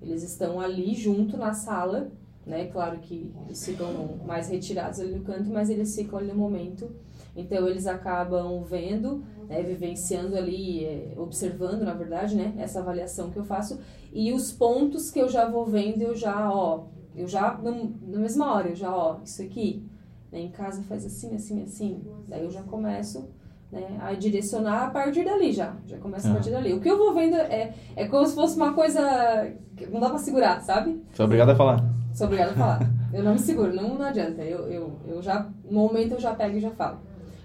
Eles 0.00 0.22
estão 0.22 0.60
ali 0.60 0.94
junto 0.94 1.36
na 1.36 1.52
sala, 1.52 2.10
né? 2.46 2.66
Claro 2.66 2.98
que 2.98 3.32
eles 3.44 3.64
ficam 3.64 4.20
mais 4.24 4.48
retirados 4.48 5.00
ali 5.00 5.14
no 5.16 5.24
canto, 5.24 5.50
mas 5.50 5.68
eles 5.68 5.94
ficam 5.94 6.18
ali 6.18 6.28
no 6.28 6.36
momento. 6.36 6.88
Então 7.34 7.68
eles 7.68 7.86
acabam 7.86 8.62
vendo, 8.62 9.24
né, 9.48 9.62
vivenciando 9.62 10.36
ali, 10.36 10.84
é, 10.84 11.14
observando, 11.16 11.82
na 11.82 11.94
verdade, 11.94 12.36
né, 12.36 12.54
essa 12.58 12.80
avaliação 12.80 13.30
que 13.30 13.38
eu 13.38 13.44
faço 13.44 13.78
e 14.12 14.32
os 14.32 14.52
pontos 14.52 15.10
que 15.10 15.18
eu 15.18 15.28
já 15.28 15.48
vou 15.48 15.66
vendo, 15.66 16.02
eu 16.02 16.14
já, 16.14 16.52
ó, 16.52 16.84
eu 17.14 17.26
já 17.26 17.58
na 17.62 18.18
mesma 18.18 18.52
hora, 18.52 18.68
eu 18.68 18.76
já, 18.76 18.94
ó, 18.94 19.18
isso 19.24 19.42
aqui, 19.42 19.84
né, 20.30 20.40
em 20.40 20.50
casa 20.50 20.82
faz 20.82 21.04
assim, 21.04 21.34
assim, 21.34 21.62
assim. 21.62 22.02
Daí 22.28 22.44
eu 22.44 22.50
já 22.50 22.62
começo 22.62 23.28
né, 23.70 23.98
a 24.00 24.12
direcionar 24.14 24.86
a 24.86 24.90
partir 24.90 25.24
dali 25.24 25.52
já. 25.52 25.74
Já 25.86 25.98
começa 25.98 26.28
a 26.28 26.32
partir 26.32 26.50
dali. 26.50 26.72
O 26.72 26.80
que 26.80 26.88
eu 26.88 26.98
vou 26.98 27.14
vendo 27.14 27.36
é, 27.36 27.74
é 27.94 28.06
como 28.08 28.26
se 28.26 28.34
fosse 28.34 28.56
uma 28.56 28.72
coisa 28.72 29.52
que 29.76 29.86
não 29.86 30.00
dá 30.00 30.08
pra 30.08 30.18
segurar, 30.18 30.60
sabe? 30.60 31.02
Você 31.12 31.22
é 31.22 31.24
obrigado 31.24 31.50
a 31.50 31.56
falar. 31.56 31.84
Sou 32.14 32.26
obrigada 32.26 32.52
a 32.52 32.54
falar. 32.54 32.80
eu 33.12 33.22
não 33.22 33.32
me 33.32 33.38
seguro, 33.38 33.74
não, 33.74 33.94
não 33.96 34.06
adianta. 34.06 34.42
Eu, 34.42 34.66
eu, 34.68 34.92
eu 35.06 35.22
já, 35.22 35.48
no 35.64 35.80
momento 35.80 36.12
eu 36.12 36.20
já 36.20 36.34
pego 36.34 36.56
e 36.56 36.60
já 36.60 36.70
falo. 36.70 36.98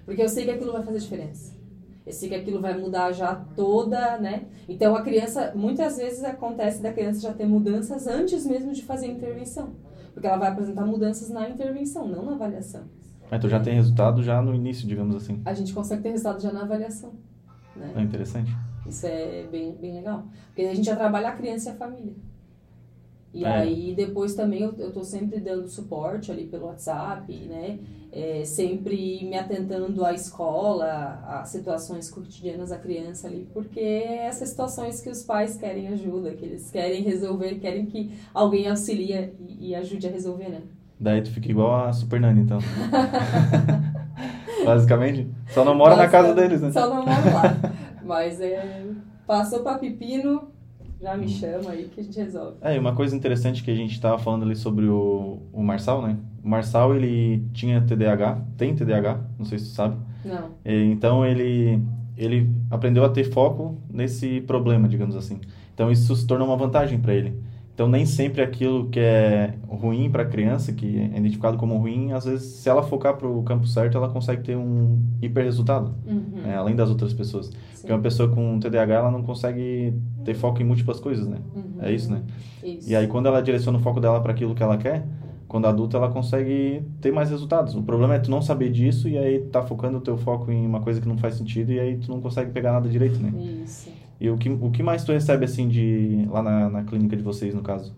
Porque 0.06 0.22
eu 0.22 0.30
sei 0.30 0.45
que 0.45 0.52
aquilo 0.52 0.72
vai 0.72 0.84
fazer 0.84 0.99
diferença. 0.99 1.61
Eu 2.06 2.12
sei 2.12 2.30
que 2.30 2.36
aquilo 2.36 2.60
vai 2.60 2.78
mudar 2.78 3.12
já 3.12 3.36
toda, 3.36 4.18
né? 4.18 4.45
Então 4.68 4.95
a 4.95 5.02
criança, 5.02 5.54
muitas 5.56 5.97
vezes 5.97 6.24
acontece 6.24 6.82
da 6.82 6.91
criança 6.91 7.22
já 7.22 7.34
ter 7.34 7.45
mudanças 7.45 8.08
antes 8.08 8.45
mesmo 8.45 8.74
de 8.74 8.84
fazer 8.84 9.06
a 9.06 9.10
intervenção. 9.10 9.70
Porque 10.14 10.28
ela 10.28 10.38
vai 10.38 10.49
apresentar 10.49 10.86
mudanças 10.86 11.30
na 11.30 11.49
intervenção, 11.49 12.08
não 12.08 12.26
na 12.26 12.34
avaliação. 12.34 12.84
Mas 13.30 13.39
tu 13.39 13.47
já 13.47 13.60
tem 13.60 13.76
resultado 13.76 14.22
já 14.22 14.41
no 14.41 14.54
início, 14.54 14.88
digamos 14.88 15.16
assim. 15.16 15.41
A 15.45 15.54
gente 15.54 15.74
consegue 15.74 16.02
ter 16.02 16.10
resultado 16.10 16.41
já 16.41 16.52
na 16.52 16.64
avaliação. 16.64 17.14
Né? 17.76 17.93
É 17.95 18.02
interessante. 18.02 18.52
Isso 18.86 19.06
é 19.06 19.47
bem, 19.49 19.74
bem 19.80 19.93
legal. 19.93 20.26
Porque 20.47 20.64
a 20.64 20.76
gente 20.76 20.86
já 20.86 20.95
trabalha 20.95 21.30
a 21.30 21.32
criança 21.34 21.70
e 21.70 21.72
a 21.72 21.76
família. 21.76 22.14
E 23.34 23.46
é. 23.46 23.48
aí 23.48 23.94
depois 23.96 24.36
também 24.36 24.62
eu, 24.62 24.74
eu 24.78 24.92
tô 24.92 25.04
sempre 25.04 25.40
dando 25.40 25.68
suporte 25.68 26.32
ali 26.32 26.46
pelo 26.46 26.66
WhatsApp, 26.66 27.34
né? 27.34 27.80
É, 28.12 28.44
sempre 28.44 29.24
me 29.24 29.38
atentando 29.38 30.04
à 30.04 30.14
escola, 30.14 31.24
a 31.26 31.46
situações 31.46 32.10
cotidianas 32.10 32.70
da 32.70 32.78
criança 32.78 33.28
ali, 33.28 33.48
porque 33.54 33.80
é 33.80 34.26
essas 34.26 34.50
situações 34.50 35.00
que 35.00 35.10
os 35.10 35.24
pais 35.24 35.56
querem 35.56 35.88
ajuda, 35.88 36.34
que 36.34 36.44
eles 36.44 36.70
querem 36.70 37.04
resolver, 37.04 37.56
querem 37.56 37.86
que 37.86 38.12
alguém 38.34 38.68
auxilie 38.68 39.34
e, 39.40 39.70
e 39.70 39.76
ajude 39.76 40.08
a 40.08 40.12
resolver, 40.12 40.50
né? 40.50 40.62
Daí 41.00 41.22
tu 41.22 41.32
fica 41.32 41.50
igual 41.50 41.86
a 41.86 41.94
Super 41.94 42.20
Nani, 42.20 42.42
então. 42.42 42.60
Basicamente. 44.66 45.32
Só 45.48 45.64
não 45.64 45.74
mora 45.74 45.96
na 45.96 46.08
casa 46.08 46.36
deles, 46.36 46.62
né? 46.62 46.72
Só 46.72 46.88
não 46.88 47.06
mora 47.06 47.34
lá. 47.34 47.58
Mas 48.04 48.40
é. 48.40 48.86
Passou 49.26 49.62
pra 49.62 49.78
Pepino, 49.78 50.52
já 51.02 51.18
me 51.18 51.28
chama 51.28 51.72
aí 51.72 51.86
que 51.86 51.99
a 51.99 52.04
gente 52.04 52.18
resolve. 52.18 52.58
É, 52.62 52.76
e 52.76 52.80
uma 52.80 52.93
coisa 52.93 53.16
interessante 53.16 53.64
que 53.64 53.72
a 53.72 53.76
gente 53.76 53.93
estava 53.93 54.20
falando 54.20 54.43
ali 54.43 54.56
sobre 54.56 54.86
o, 54.86 55.39
o 55.52 55.64
Marçal, 55.64 56.02
né? 56.02 56.18
O 56.43 56.47
Marçal, 56.47 56.95
ele 56.95 57.43
tinha 57.54 57.82
TDAH, 57.82 58.41
tem 58.58 58.76
TDAH, 58.76 59.20
não 59.38 59.45
sei 59.45 59.58
se 59.58 59.66
tu 59.66 59.72
sabe. 59.72 59.97
Não. 60.24 60.52
E, 60.64 60.84
então, 60.91 61.26
ele, 61.26 61.82
ele 62.16 62.49
aprendeu 62.70 63.04
a 63.04 63.10
ter 63.10 63.24
foco 63.24 63.78
nesse 63.89 64.41
problema, 64.41 64.88
digamos 64.88 65.16
assim. 65.16 65.41
Então, 65.74 65.91
isso 65.91 66.16
se 66.16 66.28
tornou 66.28 66.47
uma 66.47 66.58
vantagem 66.58 66.99
para 66.99 67.14
ele. 67.14 67.41
Então, 67.74 67.88
nem 67.88 68.06
sempre 68.06 68.42
aquilo 68.42 68.90
que 68.90 69.00
é 69.00 69.56
ruim 69.68 70.10
para 70.10 70.24
a 70.24 70.26
criança, 70.26 70.74
que 70.74 71.00
é 71.00 71.18
identificado 71.18 71.58
como 71.58 71.78
ruim, 71.78 72.12
às 72.12 72.26
vezes, 72.26 72.46
se 72.46 72.70
ela 72.70 72.84
focar 72.84 73.16
para 73.16 73.28
o 73.28 73.42
campo 73.44 73.66
certo, 73.66 73.98
ela 73.98 74.10
consegue 74.10 74.44
ter 74.44 74.56
um 74.56 75.00
hiper 75.22 75.44
resultado, 75.44 75.96
uhum. 76.06 76.42
né? 76.44 76.56
além 76.56 76.76
das 76.76 76.90
outras 76.90 77.14
pessoas. 77.14 77.48
Sim. 77.48 77.54
Porque 77.80 77.94
uma 77.94 78.02
pessoa 78.02 78.30
com 78.30 78.60
TDAH, 78.60 78.94
ela 78.94 79.12
não 79.12 79.24
consegue 79.24 79.94
ter 80.24 80.34
foco 80.36 80.62
em 80.62 80.66
múltiplas 80.66 81.00
coisas, 81.00 81.28
né? 81.28 81.38
Uhum. 81.56 81.82
É 81.82 81.92
isso, 81.92 82.12
né? 82.12 82.22
Isso. 82.64 82.90
E 82.90 82.96
aí, 82.96 83.08
quando 83.08 83.28
ela 83.28 83.42
direciona 83.42 83.78
o 83.78 83.82
foco 83.82 84.00
dela 84.00 84.20
para 84.22 84.34
aquilo 84.34 84.54
que 84.54 84.62
ela 84.62 84.78
quer, 84.78 85.04
quando 85.48 85.66
adulta, 85.66 85.98
ela 85.98 86.10
consegue 86.10 86.82
ter 87.02 87.12
mais 87.12 87.30
resultados. 87.30 87.76
O 87.76 87.84
problema 87.84 88.16
é 88.16 88.20
tu 88.20 88.32
não 88.32 88.42
saber 88.42 88.70
disso 88.70 89.10
e 89.10 89.18
aí 89.18 89.40
tá 89.40 89.62
focando 89.62 89.98
o 89.98 90.02
teu 90.02 90.18
foco 90.18 90.50
em 90.50 90.66
uma 90.66 90.80
coisa 90.80 91.02
que 91.02 91.08
não 91.08 91.18
faz 91.18 91.36
sentido 91.36 91.74
e 91.74 91.80
aí 91.80 91.98
tu 91.98 92.10
não 92.10 92.22
consegue 92.22 92.52
pegar 92.52 92.72
nada 92.72 92.88
direito, 92.88 93.20
né? 93.20 93.34
Isso. 93.62 93.90
E 94.22 94.30
o 94.30 94.38
que, 94.38 94.50
o 94.50 94.70
que 94.70 94.84
mais 94.84 95.04
tu 95.04 95.12
recebe, 95.12 95.46
assim, 95.46 95.68
de 95.68 96.28
lá 96.30 96.44
na, 96.44 96.70
na 96.70 96.84
clínica 96.84 97.18
de 97.18 97.24
vocês, 97.24 97.56
no 97.56 97.64
caso? 97.64 97.96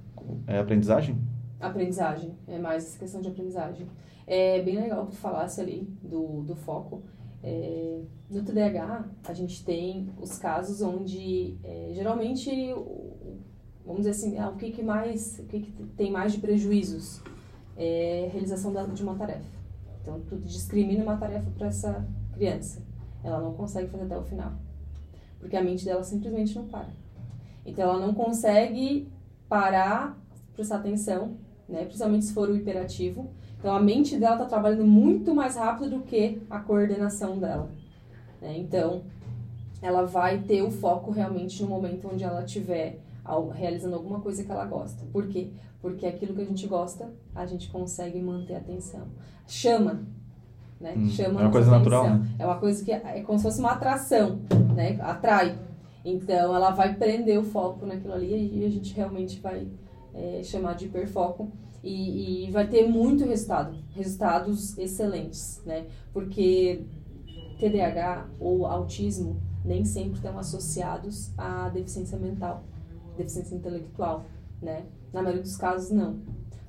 É 0.48 0.58
aprendizagem? 0.58 1.18
Aprendizagem. 1.60 2.32
É 2.48 2.58
mais 2.58 2.96
questão 2.96 3.20
de 3.20 3.28
aprendizagem. 3.28 3.86
É 4.26 4.62
bem 4.62 4.80
legal 4.80 5.06
tu 5.06 5.18
falasse 5.18 5.60
ali 5.60 5.86
do, 6.02 6.44
do 6.44 6.56
foco. 6.56 7.04
É, 7.44 8.00
No 8.30 8.42
TDAH, 8.42 9.06
a 9.28 9.34
gente 9.34 9.66
tem 9.66 10.08
os 10.18 10.38
casos 10.38 10.82
onde, 10.82 11.58
é, 11.62 11.92
geralmente, 11.94 12.50
vamos 13.86 14.04
dizer 14.04 14.12
assim, 14.12 14.38
ah, 14.38 14.48
o 14.50 14.56
que, 14.56 14.72
que 14.72 14.82
mais, 14.82 15.40
o 15.40 15.44
que, 15.44 15.60
que 15.60 15.72
tem 15.98 16.10
mais 16.10 16.32
de 16.32 16.38
prejuízos? 16.38 17.22
É 17.76 18.30
realização 18.32 18.72
da, 18.72 18.86
de 18.86 19.04
uma 19.04 19.16
tarefa. 19.16 19.52
Então, 20.02 20.22
tu 20.22 20.38
discrimina 20.38 21.04
uma 21.04 21.18
tarefa 21.18 21.52
para 21.52 21.68
essa 21.68 22.08
criança. 22.32 22.82
Ela 23.22 23.42
não 23.42 23.54
consegue 23.54 23.90
fazer 23.90 24.06
até 24.06 24.18
o 24.18 24.24
final. 24.24 24.54
Porque 25.44 25.58
a 25.58 25.62
mente 25.62 25.84
dela 25.84 26.04
simplesmente 26.04 26.56
não 26.56 26.66
para. 26.66 26.88
Então, 27.66 27.84
ela 27.84 28.00
não 28.00 28.14
consegue 28.14 29.10
parar, 29.50 30.18
prestar 30.56 30.78
atenção, 30.78 31.36
né? 31.68 31.84
principalmente 31.84 32.24
se 32.24 32.34
for 32.34 32.50
o 32.50 32.56
hiperativo. 32.56 33.30
Então, 33.60 33.76
a 33.76 33.80
mente 33.82 34.16
dela 34.16 34.36
está 34.36 34.46
trabalhando 34.46 34.86
muito 34.86 35.36
mais 35.36 35.58
rápido 35.58 35.98
do 35.98 36.04
que 36.04 36.41
a 36.50 36.60
coordenação 36.60 37.38
dela. 37.38 37.70
Né? 38.41 38.58
Então, 38.58 39.04
ela 39.82 40.06
vai 40.06 40.39
ter 40.39 40.62
o 40.62 40.72
foco 40.72 41.12
realmente 41.12 41.62
no 41.62 41.68
momento 41.68 42.10
onde 42.12 42.24
ela 42.24 42.46
estiver 42.46 43.00
realizando 43.54 43.96
alguma 43.96 44.22
coisa 44.22 44.44
que 44.44 44.52
ela 44.52 44.66
gosta. 44.66 45.06
Por 45.12 45.28
quê? 45.28 45.50
Porque 45.82 46.08
aquilo 46.08 46.34
que 46.34 46.41
a 46.41 46.46
gente 46.46 46.66
gosta, 46.68 47.14
a 47.36 47.46
gente 47.46 47.70
consegue 47.70 48.22
manter 48.22 48.56
a 48.56 48.60
atenção. 48.60 49.08
Chama, 49.46 50.06
né? 50.84 50.94
Hum, 50.98 51.10
Chama 51.10 51.40
é 51.40 51.44
uma 51.44 51.52
coisa 51.52 51.74
atenção. 51.76 51.80
natural, 51.80 52.20
né? 52.20 52.36
É 52.38 52.46
uma 52.46 52.58
coisa 52.58 52.84
que 52.84 52.92
é 52.92 53.22
como 53.22 53.40
se 53.40 53.44
fosse 53.44 53.60
uma 53.60 53.72
atração, 53.72 54.42
né? 54.76 55.00
Atrai. 55.02 55.58
Então, 56.04 56.54
ela 56.54 56.72
vai 56.72 56.94
prender 56.94 57.40
o 57.40 57.44
foco 57.44 57.86
naquilo 57.86 58.14
ali 58.14 58.60
e 58.60 58.66
a 58.66 58.70
gente 58.70 58.94
realmente 58.94 59.40
vai 59.40 59.66
é, 60.14 60.42
chamar 60.44 60.74
de 60.76 60.86
hiperfoco. 60.86 61.50
E, 61.82 62.46
e 62.48 62.52
vai 62.52 62.66
ter 62.66 62.88
muito 62.88 63.26
resultado, 63.26 63.76
resultados 63.94 64.78
excelentes, 64.78 65.62
né? 65.66 65.86
Porque 66.14 66.86
TDAH 67.60 68.30
ou 68.40 68.66
autismo 68.66 69.42
nem 69.66 69.84
sempre 69.84 70.14
estão 70.14 70.38
associados 70.40 71.32
à 71.38 71.68
deficiência 71.68 72.18
mental, 72.18 72.64
deficiência 73.18 73.56
intelectual, 73.56 74.24
né? 74.62 74.86
Na 75.12 75.22
maioria 75.22 75.44
dos 75.44 75.58
casos, 75.58 75.92
não. 75.92 76.20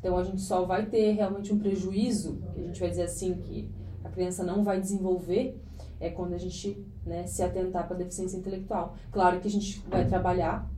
Então, 0.00 0.18
a 0.18 0.24
gente 0.24 0.40
só 0.40 0.64
vai 0.64 0.86
ter 0.86 1.12
realmente 1.12 1.52
um 1.54 1.58
prejuízo, 1.60 2.40
que 2.52 2.60
a 2.60 2.64
gente 2.64 2.80
vai 2.80 2.90
dizer 2.90 3.04
assim, 3.04 3.34
que 3.34 3.70
criança 4.14 4.44
não 4.44 4.64
vai 4.64 4.80
desenvolver, 4.80 5.60
é 6.00 6.08
quando 6.10 6.34
a 6.34 6.38
gente 6.38 6.82
né, 7.04 7.26
se 7.26 7.42
atentar 7.42 7.86
para 7.86 7.96
a 7.96 7.98
deficiência 7.98 8.36
intelectual. 8.36 8.94
Claro 9.10 9.40
que 9.40 9.48
a 9.48 9.50
gente 9.50 9.82
vai 9.88 10.06
trabalhar 10.06 10.68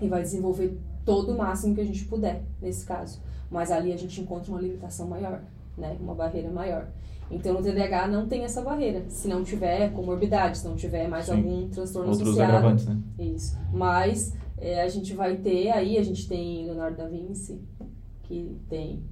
e 0.00 0.08
vai 0.08 0.22
desenvolver 0.22 0.78
todo 1.04 1.32
o 1.32 1.38
máximo 1.38 1.74
que 1.74 1.80
a 1.80 1.84
gente 1.84 2.04
puder, 2.04 2.42
nesse 2.60 2.84
caso. 2.84 3.20
Mas 3.50 3.70
ali 3.70 3.92
a 3.92 3.96
gente 3.96 4.20
encontra 4.20 4.50
uma 4.50 4.60
limitação 4.60 5.06
maior, 5.06 5.42
né? 5.76 5.96
Uma 6.00 6.14
barreira 6.14 6.50
maior. 6.50 6.88
Então, 7.30 7.54
no 7.54 7.62
TDAH 7.62 8.08
não 8.08 8.26
tem 8.26 8.44
essa 8.44 8.60
barreira. 8.62 9.04
Se 9.08 9.28
não 9.28 9.42
tiver 9.42 9.92
comorbidade, 9.92 10.58
se 10.58 10.68
não 10.68 10.76
tiver 10.76 11.08
mais 11.08 11.26
Sim. 11.26 11.32
algum 11.32 11.68
transtorno 11.68 12.10
Outros 12.10 12.28
associado. 12.28 12.56
agravantes, 12.56 12.86
né? 12.86 12.98
Isso. 13.18 13.58
Mas 13.72 14.34
é, 14.58 14.82
a 14.82 14.88
gente 14.88 15.14
vai 15.14 15.36
ter, 15.36 15.70
aí 15.70 15.98
a 15.98 16.02
gente 16.02 16.28
tem 16.28 16.64
Leonardo 16.66 16.96
da 16.96 17.08
Vinci, 17.08 17.60
que 18.24 18.56
tem... 18.68 19.02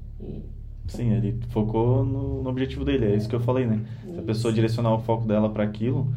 Sim, 0.87 1.13
ele 1.13 1.39
focou 1.49 2.05
no, 2.05 2.43
no, 2.43 2.51
objetivo 2.51 2.85
dele, 2.85 3.07
é 3.07 3.17
isso 3.17 3.29
que 3.29 3.35
eu 3.35 3.41
falei, 3.41 3.67
né? 3.67 3.85
Isso. 4.05 4.15
Se 4.15 4.19
a 4.19 4.23
pessoa 4.23 4.53
direcionar 4.53 4.95
o 4.95 4.99
foco 4.99 5.27
dela 5.27 5.49
para 5.49 5.65
aquilo, 5.65 6.13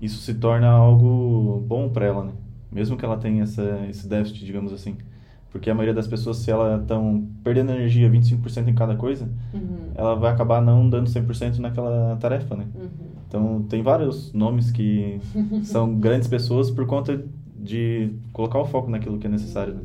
isso 0.00 0.20
se 0.20 0.34
torna 0.34 0.68
algo 0.68 1.62
bom 1.66 1.88
para 1.88 2.06
ela, 2.06 2.24
né? 2.24 2.32
Mesmo 2.70 2.96
que 2.96 3.04
ela 3.04 3.16
tenha 3.16 3.42
essa, 3.42 3.86
esse 3.88 4.08
déficit, 4.08 4.44
digamos 4.44 4.72
assim. 4.72 4.96
Porque 5.50 5.70
a 5.70 5.74
maioria 5.74 5.94
das 5.94 6.06
pessoas, 6.06 6.38
se 6.38 6.50
elas 6.50 6.82
estão 6.82 7.26
perdendo 7.42 7.72
energia 7.72 8.10
25% 8.10 8.68
em 8.68 8.74
cada 8.74 8.96
coisa, 8.96 9.30
uhum. 9.54 9.92
ela 9.94 10.14
vai 10.14 10.32
acabar 10.32 10.60
não 10.60 10.88
dando 10.88 11.08
100% 11.08 11.58
naquela 11.58 12.16
tarefa, 12.16 12.56
né? 12.56 12.66
Uhum. 12.74 12.88
Então, 13.26 13.62
tem 13.62 13.82
vários 13.82 14.32
nomes 14.32 14.70
que 14.70 15.18
são 15.64 15.94
grandes 15.94 16.28
pessoas 16.28 16.70
por 16.70 16.84
conta 16.86 17.24
de 17.58 18.12
colocar 18.32 18.58
o 18.58 18.66
foco 18.66 18.90
naquilo 18.90 19.18
que 19.18 19.26
é 19.26 19.30
necessário, 19.30 19.74
né? 19.74 19.80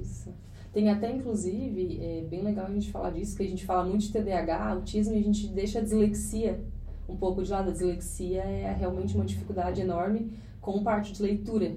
Tem 0.73 0.89
até, 0.89 1.11
inclusive, 1.11 1.99
é 2.01 2.21
bem 2.29 2.41
legal 2.41 2.65
a 2.65 2.71
gente 2.71 2.91
falar 2.91 3.11
disso, 3.11 3.35
que 3.35 3.43
a 3.43 3.47
gente 3.47 3.65
fala 3.65 3.83
muito 3.83 4.03
de 4.03 4.13
TDAH, 4.13 4.69
autismo, 4.69 5.13
e 5.13 5.19
a 5.19 5.23
gente 5.23 5.47
deixa 5.47 5.79
a 5.79 5.81
dislexia 5.81 6.63
um 7.09 7.15
pouco 7.17 7.43
de 7.43 7.51
lado. 7.51 7.69
A 7.69 7.73
dislexia 7.73 8.41
é 8.41 8.73
realmente 8.73 9.15
uma 9.15 9.25
dificuldade 9.25 9.81
enorme 9.81 10.31
com 10.61 10.81
parte 10.81 11.11
de 11.11 11.21
leitura, 11.21 11.75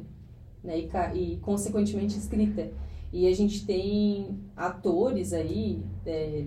né? 0.62 0.78
E, 0.78 0.88
e 1.18 1.36
consequentemente, 1.38 2.16
escrita. 2.16 2.70
E 3.12 3.26
a 3.26 3.34
gente 3.34 3.64
tem 3.66 4.38
atores 4.56 5.32
aí, 5.32 5.82
é, 6.06 6.46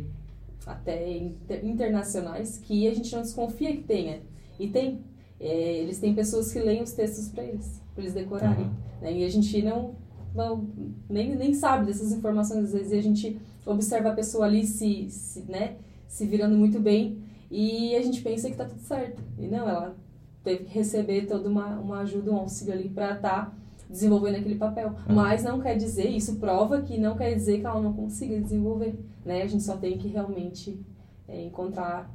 até 0.66 1.32
internacionais, 1.64 2.58
que 2.58 2.88
a 2.88 2.94
gente 2.94 3.14
não 3.14 3.22
desconfia 3.22 3.76
que 3.76 3.84
tenha. 3.84 4.22
E 4.60 4.68
tem. 4.68 5.02
É, 5.40 5.78
eles 5.78 6.00
têm 6.00 6.16
pessoas 6.16 6.52
que 6.52 6.60
leem 6.60 6.82
os 6.82 6.94
textos 6.94 7.30
para 7.30 7.44
eles, 7.44 7.82
para 7.94 8.04
eles 8.04 8.14
decorarem. 8.14 8.66
Uhum. 8.66 8.74
Né? 9.02 9.20
E 9.20 9.24
a 9.24 9.30
gente 9.30 9.62
não, 9.62 9.96
não 10.38 10.66
nem, 11.10 11.36
nem 11.36 11.54
sabe 11.54 11.88
dessas 11.88 12.12
informações, 12.12 12.66
às 12.66 12.74
vezes, 12.74 12.92
e 12.92 12.98
a 12.98 13.04
gente 13.04 13.42
observa 13.66 14.10
a 14.10 14.14
pessoa 14.14 14.46
ali 14.46 14.66
se, 14.66 15.10
se, 15.10 15.42
né, 15.50 15.76
se 16.08 16.26
virando 16.26 16.56
muito 16.56 16.80
bem 16.80 17.18
e 17.50 17.96
a 17.96 18.02
gente 18.02 18.22
pensa 18.22 18.50
que 18.50 18.56
tá 18.56 18.66
tudo 18.66 18.82
certo. 18.82 19.22
E 19.38 19.48
não, 19.48 19.68
ela 19.68 19.96
teve 20.44 20.66
que 20.66 20.74
receber 20.74 21.26
toda 21.26 21.50
uma, 21.50 21.78
uma 21.80 22.00
ajuda, 22.00 22.32
um 22.32 22.38
auxílio 22.38 22.74
ali 22.74 22.90
para 22.90 23.16
estar 23.16 23.46
tá 23.46 23.54
desenvolvendo 23.90 24.36
aquele 24.36 24.56
papel. 24.56 24.94
É. 25.08 25.14
Mas 25.14 25.44
não 25.44 25.60
quer 25.60 25.76
dizer, 25.76 26.10
isso 26.10 26.36
prova 26.36 26.82
que 26.82 26.98
não 26.98 27.16
quer 27.16 27.34
dizer 27.34 27.60
que 27.60 27.66
ela 27.66 27.82
não 27.82 27.94
consiga 27.94 28.40
desenvolver, 28.40 28.98
né? 29.26 29.42
A 29.42 29.48
gente 29.48 29.64
só 29.64 29.78
tem 29.78 29.98
que 29.98 30.08
realmente 30.08 30.80
é, 31.28 31.44
encontrar 31.46 32.10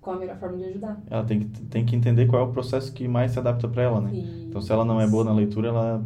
qual 0.00 0.16
a 0.16 0.18
melhor 0.18 0.36
forma 0.38 0.56
de 0.56 0.64
ajudar. 0.64 1.00
Ela 1.10 1.24
tem 1.24 1.40
que, 1.40 1.62
tem 1.62 1.84
que 1.84 1.94
entender 1.94 2.26
qual 2.26 2.42
é 2.42 2.44
o 2.46 2.52
processo 2.52 2.92
que 2.92 3.06
mais 3.06 3.32
se 3.32 3.38
adapta 3.38 3.68
para 3.68 3.82
ela, 3.82 4.00
né? 4.00 4.10
Isso. 4.14 4.46
Então, 4.48 4.60
se 4.60 4.72
ela 4.72 4.84
não 4.84 5.00
é 5.00 5.06
boa 5.06 5.24
na 5.24 5.32
leitura, 5.32 5.68
ela 5.68 6.04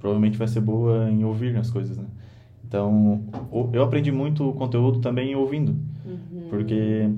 provavelmente 0.00 0.36
vai 0.36 0.48
ser 0.48 0.60
boa 0.60 1.08
em 1.10 1.22
ouvir 1.24 1.56
as 1.56 1.70
coisas, 1.70 1.96
né? 1.96 2.04
Então, 2.66 3.20
eu 3.72 3.82
aprendi 3.82 4.10
muito 4.10 4.48
o 4.48 4.52
conteúdo 4.52 5.00
também 5.00 5.34
ouvindo. 5.34 5.74
Uhum. 6.04 6.46
Porque 6.48 7.10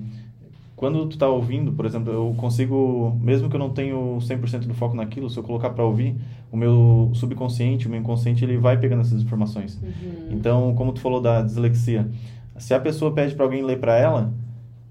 quando 0.75 1.07
tu 1.07 1.17
tá 1.17 1.29
ouvindo, 1.29 1.73
por 1.73 1.87
exemplo, 1.87 2.13
eu 2.13 2.35
consigo, 2.37 3.17
mesmo 3.21 3.49
que 3.49 3.55
eu 3.55 3.61
não 3.61 3.71
tenho 3.71 4.19
100% 4.19 4.67
do 4.67 4.75
foco 4.75 4.97
naquilo, 4.97 5.31
se 5.31 5.39
eu 5.39 5.43
colocar 5.43 5.71
para 5.71 5.85
ouvir, 5.85 6.17
o 6.51 6.57
meu 6.57 7.11
subconsciente, 7.15 7.87
o 7.87 7.91
meu 7.91 8.01
inconsciente, 8.01 8.45
ele 8.45 8.57
vai 8.57 8.77
pegando 8.79 9.03
essas 9.03 9.23
informações. 9.23 9.81
Uhum. 9.81 10.29
Então, 10.33 10.75
como 10.75 10.93
tu 10.93 11.01
falou 11.01 11.21
da 11.21 11.41
dislexia, 11.43 12.11
se 12.57 12.75
a 12.75 12.81
pessoa 12.81 13.13
pede 13.13 13.35
para 13.35 13.45
alguém 13.45 13.63
ler 13.63 13.79
para 13.79 13.97
ela, 13.97 14.33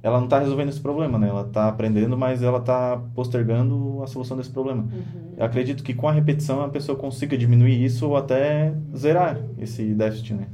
ela 0.03 0.17
não 0.17 0.25
está 0.25 0.39
resolvendo 0.39 0.69
esse 0.69 0.81
problema, 0.81 1.19
né? 1.19 1.27
Ela 1.29 1.45
está 1.45 1.67
aprendendo, 1.67 2.17
mas 2.17 2.41
ela 2.41 2.57
está 2.57 2.97
postergando 3.13 4.01
a 4.01 4.07
solução 4.07 4.35
desse 4.35 4.49
problema. 4.49 4.83
Uhum. 4.83 5.35
Acredito 5.43 5.83
que 5.83 5.93
com 5.93 6.07
a 6.07 6.11
repetição 6.11 6.61
a 6.61 6.69
pessoa 6.69 6.97
consiga 6.97 7.37
diminuir 7.37 7.83
isso 7.83 8.07
ou 8.07 8.17
até 8.17 8.73
zerar 8.95 9.39
esse 9.59 9.93
déficit, 9.93 10.33
né? 10.33 10.47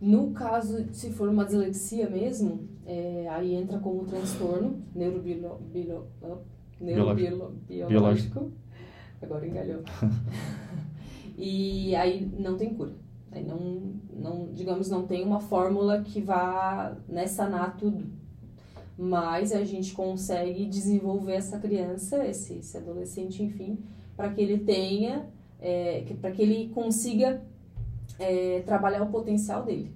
No 0.00 0.30
caso, 0.30 0.86
se 0.92 1.10
for 1.10 1.28
uma 1.28 1.44
dislexia 1.44 2.08
mesmo, 2.08 2.68
é, 2.86 3.26
aí 3.30 3.54
entra 3.54 3.78
como 3.78 4.04
transtorno 4.04 4.82
neurobiolo, 4.94 5.60
bio, 5.72 6.04
neurobiológico. 6.80 8.52
Agora 9.20 9.46
engalhou. 9.46 9.82
e 11.36 11.94
aí 11.96 12.30
não 12.38 12.56
tem 12.56 12.74
cura. 12.74 12.92
Aí 13.32 13.44
não, 13.44 13.94
não, 14.12 14.48
digamos, 14.52 14.88
não 14.88 15.06
tem 15.06 15.24
uma 15.24 15.40
fórmula 15.40 16.02
que 16.02 16.20
vá 16.20 16.96
né, 17.08 17.26
sanar 17.26 17.76
tudo. 17.76 18.04
Mas 18.98 19.52
a 19.52 19.62
gente 19.64 19.92
consegue 19.92 20.66
desenvolver 20.66 21.34
essa 21.34 21.58
criança, 21.58 22.26
esse, 22.26 22.54
esse 22.54 22.76
adolescente, 22.76 23.42
enfim, 23.42 23.78
para 24.16 24.30
que 24.30 24.40
ele 24.40 24.58
tenha, 24.58 25.26
é, 25.60 26.04
para 26.20 26.30
que 26.30 26.40
ele 26.40 26.70
consiga 26.74 27.42
é, 28.18 28.62
trabalhar 28.64 29.02
o 29.02 29.08
potencial 29.08 29.64
dele. 29.64 29.92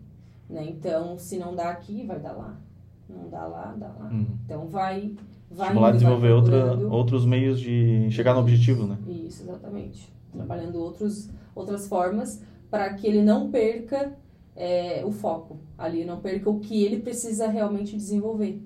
Né? 0.48 0.66
Então, 0.68 1.18
se 1.18 1.38
não 1.38 1.54
dá 1.54 1.70
aqui, 1.70 2.04
vai 2.04 2.18
dar 2.18 2.32
lá. 2.32 2.60
Não 3.08 3.28
dá 3.28 3.46
lá, 3.46 3.74
dá 3.76 3.88
lá. 3.88 4.10
Uhum. 4.12 4.26
Então, 4.44 4.68
vai. 4.68 5.14
vai 5.50 5.68
Estimular 5.68 5.88
a 5.88 5.92
desenvolver 5.92 6.30
outra, 6.30 6.76
outros 6.88 7.24
meios 7.24 7.58
de 7.60 8.10
chegar 8.10 8.34
no 8.34 8.40
objetivo, 8.40 8.86
né? 8.86 8.98
Isso, 9.08 9.42
exatamente. 9.42 10.12
Trabalhando 10.32 10.76
outros, 10.76 11.30
outras 11.54 11.88
formas 11.88 12.42
para 12.70 12.92
que 12.94 13.06
ele 13.06 13.22
não 13.22 13.50
perca 13.50 14.16
é, 14.54 15.02
o 15.04 15.10
foco 15.10 15.58
ali, 15.76 16.04
não 16.04 16.20
perca 16.20 16.48
o 16.48 16.60
que 16.60 16.84
ele 16.84 17.00
precisa 17.00 17.48
realmente 17.48 17.96
desenvolver. 17.96 18.62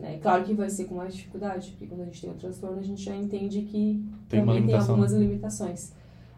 Né? 0.00 0.18
Claro 0.20 0.44
que 0.44 0.54
vai 0.54 0.70
ser 0.70 0.86
com 0.86 0.94
mais 0.94 1.14
dificuldade, 1.14 1.70
porque 1.70 1.86
quando 1.86 2.00
a 2.00 2.04
gente 2.04 2.20
tem 2.20 2.30
um 2.30 2.34
transtorno, 2.34 2.78
a 2.78 2.82
gente 2.82 3.02
já 3.02 3.14
entende 3.14 3.62
que 3.62 4.02
tem 4.28 4.40
também 4.40 4.66
tem 4.66 4.74
algumas 4.74 5.12
limitações. 5.12 5.92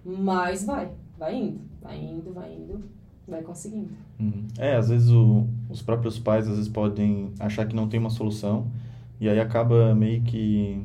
Mas 0.05 0.65
vai, 0.65 0.91
vai 1.17 1.37
indo, 1.37 1.61
vai 1.81 1.97
indo, 1.97 2.33
vai 2.33 2.53
indo, 2.53 2.85
vai 3.27 3.43
conseguindo. 3.43 3.91
Uhum. 4.19 4.49
É, 4.59 4.77
às 4.77 4.89
vezes 4.89 5.11
o, 5.11 5.47
os 5.71 5.81
próprios 5.81 6.19
pais 6.19 6.49
às 6.49 6.57
vezes 6.57 6.69
podem 6.69 7.31
achar 7.39 7.67
que 7.67 7.77
não 7.77 7.89
tem 7.89 8.01
uma 8.01 8.11
solução 8.11 8.67
e 9.21 9.29
aí 9.29 9.39
acaba 9.39 9.95
meio 9.95 10.23
que 10.23 10.83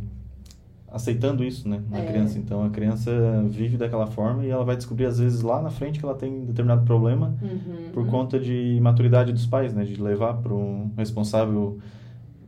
aceitando 0.89 1.43
isso, 1.43 1.67
né, 1.67 1.81
na 1.89 1.99
é. 1.99 2.05
criança. 2.05 2.37
Então 2.37 2.63
a 2.63 2.69
criança 2.69 3.11
vive 3.49 3.75
daquela 3.75 4.05
forma 4.05 4.45
e 4.45 4.49
ela 4.49 4.63
vai 4.63 4.77
descobrir 4.77 5.05
às 5.05 5.17
vezes 5.17 5.41
lá 5.41 5.61
na 5.61 5.71
frente 5.71 5.99
que 5.99 6.05
ela 6.05 6.15
tem 6.15 6.45
determinado 6.45 6.85
problema 6.85 7.35
uhum. 7.41 7.91
por 7.91 8.05
conta 8.05 8.39
de 8.39 8.77
maturidade 8.81 9.33
dos 9.33 9.47
pais, 9.47 9.73
né, 9.73 9.83
de 9.83 9.99
levar 9.99 10.35
para 10.35 10.53
um 10.53 10.91
responsável 10.95 11.79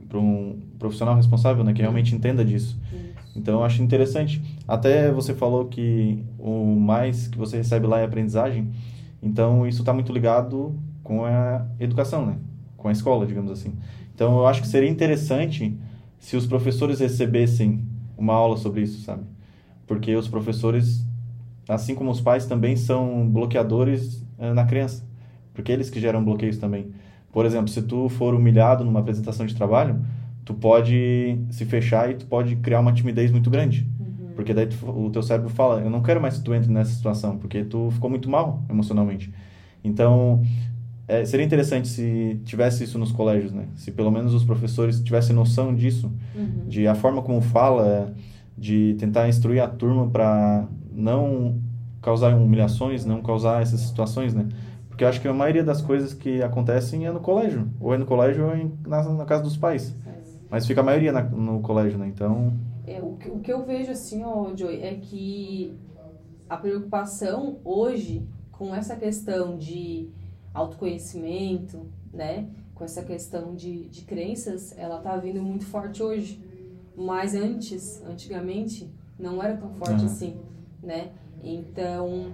para 0.10 0.20
um 0.20 0.60
profissional 0.80 1.16
responsável, 1.16 1.64
né, 1.64 1.72
que 1.72 1.82
realmente 1.82 2.16
entenda 2.16 2.44
disso. 2.44 2.78
Isso. 2.92 3.10
Então 3.36 3.60
eu 3.60 3.64
acho 3.64 3.82
interessante. 3.82 4.42
Até 4.68 5.12
você 5.12 5.34
falou 5.34 5.66
que 5.66 6.24
o 6.38 6.76
mais 6.76 7.28
que 7.28 7.38
você 7.38 7.58
recebe 7.58 7.88
lá 7.88 8.00
é 8.00 8.06
aprendizagem. 8.06 8.70
Então 9.22 9.68
isso 9.68 9.82
está 9.82 9.94
muito 9.94 10.12
ligado 10.12 10.76
com 11.04 11.26
a 11.26 11.66
educação, 11.80 12.26
né? 12.26 12.38
Com 12.76 12.88
a 12.88 12.92
escola, 12.92 13.26
digamos 13.26 13.52
assim. 13.52 13.74
Então 14.14 14.40
eu 14.40 14.48
acho 14.48 14.62
que 14.62 14.68
seria 14.68 14.90
interessante 14.90 15.78
se 16.18 16.36
os 16.36 16.46
professores 16.46 17.00
recebessem 17.00 17.86
uma 18.18 18.34
aula 18.34 18.58
sobre 18.58 18.82
isso, 18.82 19.02
sabe? 19.02 19.24
Porque 19.88 20.16
os 20.16 20.28
professores, 20.28 21.06
assim 21.68 21.96
como 21.96 22.12
os 22.12 22.20
pais, 22.20 22.46
também 22.46 22.76
são 22.76 23.28
bloqueadores 23.30 24.22
uh, 24.38 24.54
na 24.54 24.66
criança. 24.66 25.08
Porque 25.54 25.72
eles 25.72 25.90
que 25.90 26.00
geram 26.00 26.24
bloqueios 26.24 26.58
também. 26.58 26.92
Por 27.32 27.46
exemplo, 27.46 27.68
se 27.68 27.82
tu 27.82 28.10
for 28.10 28.34
humilhado 28.34 28.84
numa 28.84 29.00
apresentação 29.00 29.46
de 29.46 29.56
trabalho, 29.56 30.00
tu 30.44 30.54
pode 30.54 31.38
se 31.52 31.66
fechar 31.66 32.10
e 32.10 32.16
tu 32.16 32.26
pode 32.26 32.56
criar 32.58 32.80
uma 32.80 32.92
timidez 32.92 33.32
muito 33.32 33.50
grande. 33.50 33.88
Uhum. 34.00 34.32
Porque 34.36 34.54
daí 34.54 34.68
tu, 34.68 34.90
o 34.90 35.10
teu 35.12 35.22
cérebro 35.22 35.50
fala, 35.50 35.82
eu 35.82 35.90
não 35.90 36.02
quero 36.02 36.20
mais 36.20 36.38
que 36.38 36.44
tu 36.44 36.54
entre 36.54 36.72
nessa 36.72 36.92
situação, 36.92 37.38
porque 37.38 37.64
tu 37.64 37.90
ficou 37.92 38.10
muito 38.10 38.30
mal 38.30 38.64
emocionalmente. 38.70 39.32
Então, 39.84 40.42
é, 41.08 41.24
seria 41.26 41.46
interessante 41.46 41.88
se 41.88 42.40
tivesse 42.46 42.84
isso 42.84 42.98
nos 43.00 43.12
colégios, 43.12 43.52
né? 43.52 43.66
Se 43.76 43.92
pelo 43.92 44.12
menos 44.12 44.34
os 44.34 44.44
professores 44.44 45.00
tivessem 45.00 45.36
noção 45.36 45.74
disso, 45.74 46.12
uhum. 46.36 46.68
de 46.68 46.88
a 46.88 46.96
forma 46.96 47.22
como 47.22 47.42
fala, 47.42 48.14
de 48.58 48.96
tentar 49.00 49.28
instruir 49.30 49.62
a 49.62 49.68
turma 49.68 50.08
para 50.08 50.68
não 50.92 51.60
causar 52.02 52.36
humilhações, 52.36 53.06
não 53.06 53.22
causar 53.22 53.62
essas 53.62 53.82
situações, 53.82 54.34
né? 54.34 54.48
Porque 55.00 55.06
eu 55.06 55.10
acho 55.10 55.22
que 55.22 55.30
a 55.30 55.34
maioria 55.34 55.64
das 55.64 55.82
coisas 55.82 56.14
que 56.14 56.44
acontecem 56.44 57.08
é 57.08 57.12
no 57.12 57.22
colégio, 57.22 57.72
ou 57.80 57.94
é 57.94 57.98
no 57.98 58.06
colégio 58.06 58.48
ou 58.48 58.52
é 58.52 58.68
na, 58.86 59.02
na 59.14 59.24
casa 59.24 59.42
dos 59.42 59.56
pais. 59.56 59.96
Mas 60.50 60.68
fica 60.68 60.82
a 60.82 60.84
maioria 60.84 61.14
na, 61.14 61.24
no 61.24 61.62
colégio, 61.62 61.98
né? 61.98 62.06
Então. 62.06 62.52
É, 62.86 63.02
o, 63.02 63.14
que, 63.14 63.30
o 63.30 63.40
que 63.40 63.50
eu 63.50 63.66
vejo 63.66 63.94
assim, 63.94 64.26
ó, 64.26 64.54
Joey, 64.54 64.84
é 64.84 64.96
que 64.96 65.74
a 66.50 66.58
preocupação 66.58 67.60
hoje 67.64 68.28
com 68.52 68.76
essa 68.76 68.94
questão 68.98 69.58
de 69.58 70.10
autoconhecimento, 70.54 71.86
né? 72.14 72.50
Com 72.76 72.84
essa 72.84 73.02
questão 73.02 73.56
de, 73.56 73.88
de 73.88 74.02
crenças, 74.02 74.78
ela 74.78 75.00
tá 75.00 75.16
vindo 75.16 75.42
muito 75.42 75.66
forte 75.66 76.04
hoje. 76.04 76.44
Mas 76.94 77.36
antes, 77.36 78.04
antigamente, 78.06 78.94
não 79.18 79.42
era 79.42 79.56
tão 79.56 79.70
forte 79.76 80.02
uhum. 80.02 80.08
assim, 80.08 80.38
né? 80.84 81.12
Então, 81.42 82.34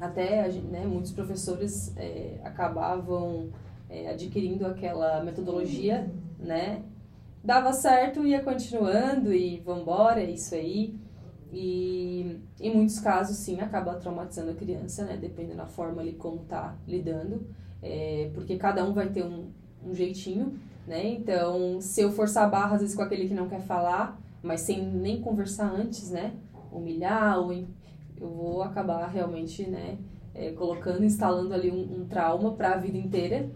até 0.00 0.48
né, 0.48 0.84
muitos 0.86 1.12
professores 1.12 1.92
é, 1.96 2.38
acabavam 2.44 3.48
é, 3.88 4.10
adquirindo 4.10 4.66
aquela 4.66 5.22
metodologia, 5.22 6.10
né? 6.38 6.82
dava 7.46 7.72
certo, 7.72 8.26
ia 8.26 8.42
continuando 8.42 9.32
e 9.32 9.60
vambora, 9.60 10.20
é 10.20 10.28
isso 10.28 10.52
aí. 10.56 10.98
E 11.52 12.40
em 12.60 12.74
muitos 12.74 12.98
casos, 12.98 13.36
sim, 13.36 13.60
acaba 13.60 13.94
traumatizando 13.94 14.50
a 14.50 14.54
criança, 14.54 15.04
né? 15.04 15.16
Dependendo 15.16 15.58
da 15.58 15.66
forma 15.66 16.02
ali 16.02 16.14
como 16.14 16.38
tá 16.40 16.74
lidando. 16.88 17.46
É, 17.80 18.30
porque 18.34 18.56
cada 18.56 18.84
um 18.84 18.92
vai 18.92 19.08
ter 19.10 19.24
um, 19.24 19.46
um 19.86 19.94
jeitinho, 19.94 20.58
né? 20.88 21.06
Então, 21.06 21.80
se 21.80 22.00
eu 22.00 22.10
forçar 22.10 22.44
a 22.44 22.48
barra, 22.48 22.74
às 22.74 22.80
vezes, 22.80 22.96
com 22.96 23.02
aquele 23.02 23.28
que 23.28 23.34
não 23.34 23.48
quer 23.48 23.60
falar, 23.60 24.20
mas 24.42 24.62
sem 24.62 24.84
nem 24.84 25.20
conversar 25.20 25.72
antes, 25.72 26.10
né? 26.10 26.34
Humilhar, 26.72 27.38
ou 27.38 27.52
eu 28.20 28.28
vou 28.28 28.62
acabar 28.62 29.06
realmente, 29.08 29.66
né? 29.68 29.98
É, 30.34 30.52
colocando, 30.52 31.02
instalando 31.02 31.54
ali 31.54 31.70
um, 31.70 32.00
um 32.00 32.06
trauma 32.06 32.52
para 32.52 32.72
a 32.72 32.76
vida 32.76 32.98
inteira 32.98 33.50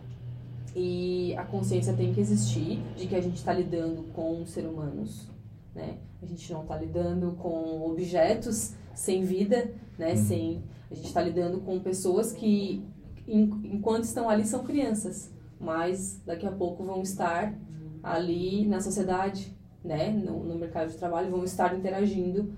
e 0.74 1.34
a 1.36 1.44
consciência 1.44 1.92
tem 1.94 2.12
que 2.12 2.20
existir 2.20 2.82
de 2.96 3.06
que 3.06 3.14
a 3.14 3.20
gente 3.20 3.36
está 3.36 3.52
lidando 3.52 4.04
com 4.14 4.46
seres 4.46 4.70
humanos, 4.70 5.28
né? 5.74 5.98
A 6.22 6.26
gente 6.26 6.52
não 6.52 6.62
está 6.62 6.76
lidando 6.76 7.32
com 7.32 7.82
objetos 7.90 8.74
sem 8.94 9.24
vida, 9.24 9.72
né? 9.98 10.12
Uhum. 10.12 10.16
Sem, 10.16 10.62
a 10.90 10.94
gente 10.94 11.06
está 11.06 11.22
lidando 11.22 11.60
com 11.60 11.78
pessoas 11.80 12.32
que, 12.32 12.84
enquanto 13.26 14.04
estão 14.04 14.28
ali, 14.28 14.44
são 14.44 14.64
crianças, 14.64 15.32
mas 15.58 16.20
daqui 16.24 16.46
a 16.46 16.52
pouco 16.52 16.84
vão 16.84 17.02
estar 17.02 17.54
ali 18.02 18.66
na 18.66 18.80
sociedade, 18.80 19.56
né? 19.84 20.10
No, 20.10 20.44
no 20.44 20.54
mercado 20.54 20.90
de 20.90 20.96
trabalho, 20.96 21.30
vão 21.30 21.44
estar 21.44 21.76
interagindo 21.76 22.52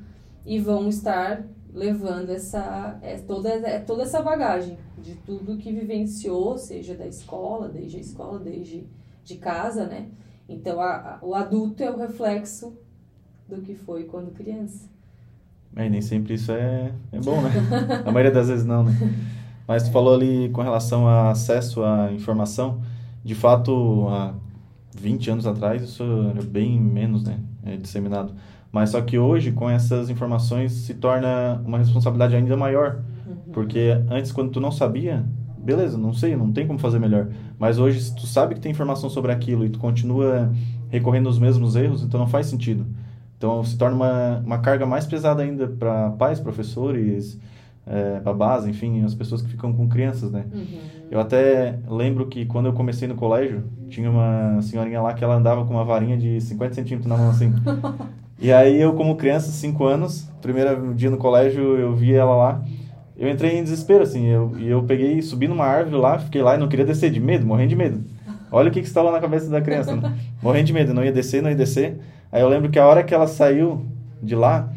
e 0.44 0.58
vão 0.58 0.88
estar 0.88 1.46
levando 1.72 2.30
essa 2.30 2.98
é, 3.02 3.16
toda 3.16 3.48
é, 3.48 3.78
toda 3.80 4.02
essa 4.02 4.20
bagagem 4.20 4.78
de 4.98 5.14
tudo 5.16 5.56
que 5.56 5.72
vivenciou, 5.72 6.58
seja 6.58 6.94
da 6.94 7.06
escola, 7.06 7.68
desde 7.68 7.96
a 7.96 8.00
escola, 8.00 8.38
desde 8.38 8.86
de 9.24 9.36
casa, 9.36 9.86
né? 9.86 10.08
Então 10.48 10.80
a, 10.80 10.94
a, 10.94 11.18
o 11.22 11.34
adulto 11.34 11.82
é 11.82 11.90
o 11.90 11.96
reflexo 11.96 12.76
do 13.48 13.60
que 13.62 13.74
foi 13.74 14.04
quando 14.04 14.32
criança. 14.32 14.90
É, 15.74 15.88
nem 15.88 16.02
sempre 16.02 16.34
isso 16.34 16.52
é, 16.52 16.92
é 17.10 17.20
bom, 17.20 17.40
né? 17.40 17.50
a 18.04 18.12
maioria 18.12 18.30
das 18.32 18.48
vezes 18.48 18.64
não, 18.64 18.84
né? 18.84 18.92
Mas 19.66 19.84
tu 19.84 19.92
falou 19.92 20.14
ali 20.14 20.50
com 20.50 20.60
relação 20.60 21.06
a 21.06 21.30
acesso 21.30 21.82
à 21.82 22.12
informação, 22.12 22.82
de 23.24 23.34
fato, 23.34 24.06
há 24.08 24.34
20 24.94 25.30
anos 25.30 25.46
atrás 25.46 25.82
isso 25.82 26.02
era 26.30 26.42
bem 26.42 26.78
menos, 26.78 27.24
né? 27.24 27.38
É 27.64 27.76
disseminado. 27.76 28.34
Mas 28.72 28.90
só 28.90 29.02
que 29.02 29.18
hoje, 29.18 29.52
com 29.52 29.68
essas 29.68 30.08
informações, 30.08 30.72
se 30.72 30.94
torna 30.94 31.62
uma 31.64 31.76
responsabilidade 31.76 32.34
ainda 32.34 32.56
maior. 32.56 33.02
Uhum. 33.26 33.52
Porque 33.52 33.98
antes, 34.10 34.32
quando 34.32 34.50
tu 34.50 34.60
não 34.60 34.72
sabia, 34.72 35.22
beleza, 35.58 35.98
não 35.98 36.14
sei, 36.14 36.34
não 36.34 36.50
tem 36.50 36.66
como 36.66 36.78
fazer 36.78 36.98
melhor. 36.98 37.28
Mas 37.58 37.78
hoje, 37.78 38.00
se 38.00 38.14
tu 38.14 38.26
sabe 38.26 38.54
que 38.54 38.60
tem 38.60 38.72
informação 38.72 39.10
sobre 39.10 39.30
aquilo 39.30 39.64
e 39.64 39.68
tu 39.68 39.78
continua 39.78 40.50
recorrendo 40.88 41.26
aos 41.28 41.38
mesmos 41.38 41.76
erros, 41.76 42.02
então 42.02 42.18
não 42.18 42.26
faz 42.26 42.46
sentido. 42.46 42.86
Então 43.36 43.62
se 43.62 43.76
torna 43.76 43.94
uma, 43.94 44.38
uma 44.38 44.58
carga 44.58 44.86
mais 44.86 45.06
pesada 45.06 45.42
ainda 45.42 45.66
para 45.66 46.10
pais, 46.10 46.40
professores, 46.40 47.38
é, 47.86 48.20
babás, 48.20 48.66
enfim, 48.66 49.02
as 49.04 49.14
pessoas 49.14 49.42
que 49.42 49.48
ficam 49.48 49.72
com 49.72 49.88
crianças, 49.88 50.30
né? 50.30 50.46
Uhum. 50.52 50.78
Eu 51.10 51.20
até 51.20 51.78
lembro 51.88 52.26
que 52.26 52.46
quando 52.46 52.66
eu 52.66 52.72
comecei 52.72 53.06
no 53.06 53.16
colégio, 53.16 53.64
tinha 53.90 54.10
uma 54.10 54.62
senhorinha 54.62 55.02
lá 55.02 55.12
que 55.12 55.22
ela 55.22 55.34
andava 55.34 55.64
com 55.66 55.74
uma 55.74 55.84
varinha 55.84 56.16
de 56.16 56.40
50 56.40 56.74
centímetros 56.74 57.08
na 57.08 57.18
mão 57.18 57.30
assim. 57.30 57.52
E 58.42 58.52
aí 58.52 58.80
eu, 58.80 58.92
como 58.94 59.14
criança, 59.14 59.52
5 59.52 59.84
anos, 59.84 60.28
primeiro 60.40 60.92
dia 60.94 61.08
no 61.08 61.16
colégio, 61.16 61.78
eu 61.78 61.94
vi 61.94 62.12
ela 62.12 62.34
lá. 62.34 62.62
Eu 63.16 63.30
entrei 63.30 63.56
em 63.56 63.62
desespero, 63.62 64.02
assim. 64.02 64.26
Eu, 64.26 64.52
e 64.58 64.68
eu 64.68 64.82
peguei, 64.82 65.22
subi 65.22 65.46
numa 65.46 65.64
árvore 65.64 65.94
lá, 65.94 66.18
fiquei 66.18 66.42
lá 66.42 66.56
e 66.56 66.58
não 66.58 66.68
queria 66.68 66.84
descer, 66.84 67.08
de 67.12 67.20
medo, 67.20 67.46
morrendo 67.46 67.68
de 67.68 67.76
medo. 67.76 68.02
Olha 68.50 68.68
o 68.68 68.72
que, 68.72 68.80
que 68.80 68.88
está 68.88 69.00
lá 69.00 69.12
na 69.12 69.20
cabeça 69.20 69.48
da 69.48 69.60
criança. 69.60 69.94
Né? 69.94 70.12
Morrendo 70.42 70.66
de 70.66 70.72
medo, 70.72 70.92
não 70.92 71.04
ia 71.04 71.12
descer, 71.12 71.40
não 71.40 71.50
ia 71.50 71.56
descer. 71.56 72.00
Aí 72.32 72.42
eu 72.42 72.48
lembro 72.48 72.68
que 72.68 72.80
a 72.80 72.86
hora 72.86 73.04
que 73.04 73.14
ela 73.14 73.28
saiu 73.28 73.86
de 74.20 74.34
lá, 74.34 74.72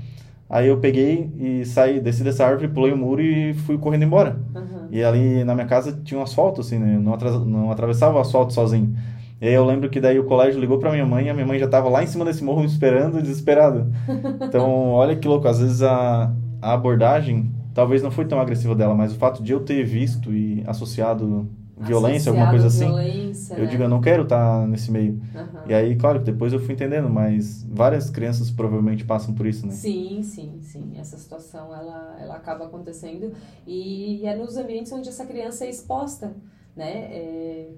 aí 0.47 0.67
eu 0.67 0.77
peguei 0.77 1.31
e 1.35 1.65
saí, 1.65 1.99
desci 1.99 2.23
dessa 2.23 2.45
árvore, 2.45 2.67
pulei 2.67 2.93
o 2.93 2.97
muro 2.97 3.19
e 3.19 3.55
fui 3.55 3.79
correndo 3.79 4.03
embora. 4.03 4.37
Uhum. 4.53 4.87
E 4.91 5.03
ali 5.03 5.43
na 5.43 5.55
minha 5.55 5.65
casa 5.65 5.99
tinha 6.03 6.19
um 6.19 6.23
asfalto, 6.23 6.61
assim, 6.61 6.77
né? 6.77 6.99
Não, 6.99 7.17
não 7.45 7.71
atravessava 7.71 8.15
o 8.15 8.21
asfalto 8.21 8.53
sozinho. 8.53 8.95
E 9.41 9.47
aí 9.47 9.53
eu 9.53 9.65
lembro 9.65 9.89
que 9.89 9.99
daí 9.99 10.17
o 10.17 10.23
colégio 10.25 10.59
ligou 10.59 10.79
para 10.79 10.91
minha 10.91 11.05
mãe 11.05 11.25
e 11.25 11.29
a 11.29 11.33
minha 11.33 11.45
mãe 11.45 11.59
já 11.59 11.65
estava 11.65 11.89
lá 11.89 12.03
em 12.03 12.07
cima 12.07 12.23
desse 12.23 12.43
morro 12.43 12.61
me 12.61 12.67
esperando, 12.67 13.21
desesperada. 13.21 13.87
Então, 14.47 14.91
olha 14.91 15.15
que 15.15 15.27
louco, 15.27 15.47
às 15.47 15.59
vezes 15.59 15.81
a, 15.81 16.31
a 16.61 16.73
abordagem 16.73 17.51
talvez 17.73 18.01
não 18.01 18.11
foi 18.11 18.25
tão 18.25 18.39
agressiva 18.39 18.73
dela, 18.73 18.95
mas 18.95 19.11
o 19.11 19.17
fato 19.17 19.43
de 19.43 19.51
eu 19.51 19.59
ter 19.59 19.83
visto 19.83 20.33
e 20.33 20.63
associado 20.65 21.49
violência, 21.77 22.29
alguma 22.29 22.49
coisa 22.49 22.67
assim, 22.67 22.85
violência, 22.85 23.55
eu 23.55 23.63
né? 23.63 23.65
digo, 23.67 23.83
eu 23.83 23.89
não 23.89 23.99
quero 23.99 24.23
estar 24.23 24.61
tá 24.61 24.67
nesse 24.67 24.89
meio. 24.89 25.13
Uhum. 25.13 25.45
E 25.65 25.73
aí, 25.73 25.95
claro, 25.95 26.19
depois 26.19 26.53
eu 26.53 26.59
fui 26.59 26.73
entendendo, 26.73 27.09
mas 27.09 27.63
várias 27.69 28.09
crianças 28.09 28.49
provavelmente 28.49 29.03
passam 29.03 29.33
por 29.33 29.45
isso, 29.45 29.65
né? 29.67 29.73
Sim, 29.73 30.21
sim, 30.23 30.59
sim. 30.61 30.93
Essa 30.97 31.17
situação, 31.17 31.75
ela, 31.75 32.17
ela 32.21 32.35
acaba 32.35 32.65
acontecendo 32.65 33.33
e 33.67 34.25
é 34.25 34.35
nos 34.35 34.55
ambientes 34.55 34.91
onde 34.91 35.09
essa 35.09 35.25
criança 35.25 35.65
é 35.65 35.69
exposta, 35.69 36.33
né? 36.75 37.07
É, 37.11 37.69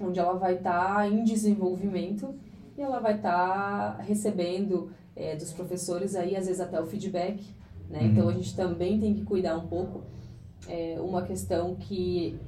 onde 0.00 0.18
ela 0.18 0.34
vai 0.34 0.56
estar 0.56 0.96
tá 0.96 1.08
em 1.08 1.24
desenvolvimento 1.24 2.34
e 2.76 2.82
ela 2.82 3.00
vai 3.00 3.16
estar 3.16 3.96
tá 3.96 4.02
recebendo 4.02 4.90
é, 5.14 5.34
dos 5.34 5.52
professores 5.52 6.14
aí, 6.14 6.36
às 6.36 6.46
vezes 6.46 6.60
até 6.60 6.80
o 6.80 6.86
feedback, 6.86 7.42
né? 7.88 8.00
Uhum. 8.00 8.06
Então, 8.06 8.28
a 8.28 8.32
gente 8.32 8.54
também 8.54 9.00
tem 9.00 9.14
que 9.14 9.24
cuidar 9.24 9.56
um 9.56 9.66
pouco. 9.66 10.02
É 10.68 10.96
uma 11.00 11.22
questão 11.22 11.74
que 11.76 12.38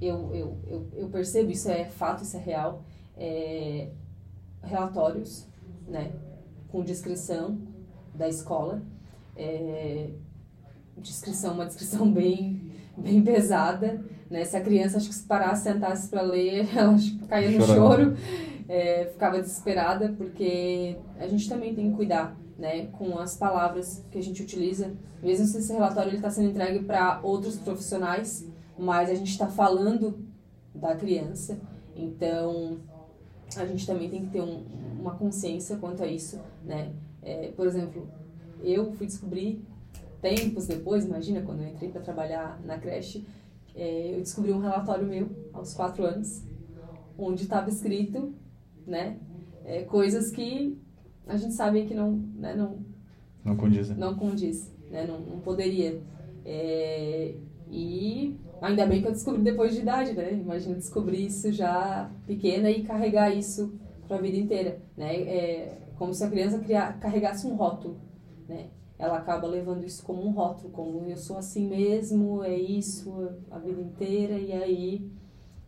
eu, 0.00 0.34
eu, 0.34 0.58
eu, 0.66 0.86
eu 0.94 1.08
percebo, 1.08 1.50
isso 1.50 1.70
é 1.70 1.84
fato, 1.84 2.22
isso 2.22 2.36
é 2.36 2.40
real, 2.40 2.82
é, 3.16 3.90
relatórios, 4.62 5.46
né? 5.86 6.12
Com 6.68 6.82
descrição 6.82 7.58
da 8.14 8.28
escola, 8.28 8.82
é, 9.36 10.10
descrição, 10.96 11.54
uma 11.54 11.66
descrição 11.66 12.10
bem, 12.12 12.72
bem 12.96 13.22
pesada, 13.22 14.04
né? 14.30 14.44
Se 14.44 14.56
a 14.56 14.60
criança, 14.60 14.98
acho 14.98 15.08
que 15.08 15.14
se 15.14 15.24
parasse, 15.24 15.64
sentasse 15.64 16.08
para 16.08 16.22
ler, 16.22 16.68
ela 16.76 16.96
caía 17.28 17.58
no 17.58 17.64
choro, 17.64 18.16
é, 18.68 19.06
ficava 19.06 19.40
desesperada, 19.40 20.14
porque 20.16 20.96
a 21.18 21.26
gente 21.26 21.48
também 21.48 21.74
tem 21.74 21.90
que 21.90 21.96
cuidar, 21.96 22.36
né? 22.58 22.86
Com 22.86 23.18
as 23.18 23.36
palavras 23.36 24.04
que 24.10 24.18
a 24.18 24.22
gente 24.22 24.42
utiliza, 24.42 24.94
mesmo 25.22 25.46
se 25.46 25.58
esse 25.58 25.72
relatório 25.72 26.14
está 26.14 26.30
sendo 26.30 26.50
entregue 26.50 26.84
para 26.84 27.20
outros 27.22 27.56
profissionais, 27.56 28.46
mas 28.78 29.10
a 29.10 29.14
gente 29.14 29.30
está 29.30 29.48
falando 29.48 30.26
da 30.74 30.94
criança, 30.94 31.58
então 31.96 32.78
a 33.56 33.64
gente 33.64 33.86
também 33.86 34.08
tem 34.08 34.26
que 34.26 34.30
ter 34.30 34.40
um, 34.40 34.64
uma 35.00 35.14
consciência 35.14 35.76
quanto 35.76 36.02
a 36.02 36.06
isso, 36.06 36.38
né? 36.64 36.92
É, 37.22 37.50
por 37.56 37.66
exemplo, 37.66 38.08
eu 38.62 38.92
fui 38.92 39.06
descobrir 39.06 39.62
tempos 40.20 40.66
depois, 40.66 41.04
imagina, 41.04 41.42
quando 41.42 41.62
eu 41.62 41.68
entrei 41.68 41.90
para 41.90 42.00
trabalhar 42.00 42.60
na 42.64 42.78
creche, 42.78 43.26
é, 43.78 44.14
eu 44.14 44.18
descobri 44.18 44.52
um 44.52 44.58
relatório 44.58 45.06
meu 45.06 45.28
aos 45.52 45.72
quatro 45.72 46.04
anos, 46.04 46.44
onde 47.16 47.44
estava 47.44 47.68
escrito, 47.68 48.34
né, 48.86 49.18
é, 49.64 49.82
coisas 49.84 50.30
que 50.30 50.76
a 51.26 51.36
gente 51.36 51.54
sabe 51.54 51.84
que 51.84 51.94
não, 51.94 52.12
né, 52.12 52.54
não 52.54 52.78
não 53.44 53.56
condiz, 53.56 53.96
não 53.96 54.14
condiz, 54.16 54.74
né, 54.90 55.06
não, 55.06 55.20
não 55.20 55.38
poderia. 55.40 56.02
É, 56.44 57.34
e 57.70 58.36
ainda 58.60 58.86
bem 58.86 59.00
que 59.00 59.08
eu 59.08 59.12
descobri 59.12 59.42
depois 59.42 59.74
de 59.74 59.80
idade, 59.80 60.12
né? 60.14 60.32
Imagina 60.32 60.74
descobrir 60.74 61.26
isso 61.26 61.52
já 61.52 62.10
pequena 62.26 62.70
e 62.70 62.82
carregar 62.82 63.34
isso 63.34 63.78
para 64.06 64.16
a 64.16 64.20
vida 64.20 64.36
inteira, 64.36 64.80
né? 64.96 65.14
É 65.22 65.78
como 65.96 66.14
se 66.14 66.24
a 66.24 66.30
criança 66.30 66.58
criar, 66.58 66.98
carregasse 67.00 67.46
um 67.46 67.54
rótulo, 67.54 67.98
né? 68.48 68.68
Ela 68.98 69.18
acaba 69.18 69.46
levando 69.46 69.84
isso 69.84 70.02
como 70.02 70.26
um 70.26 70.32
rótulo, 70.32 70.70
como 70.70 71.04
eu 71.06 71.16
sou 71.16 71.38
assim 71.38 71.68
mesmo, 71.68 72.42
é 72.42 72.56
isso 72.56 73.30
a 73.50 73.58
vida 73.58 73.80
inteira 73.80 74.34
e 74.34 74.52
aí 74.52 75.10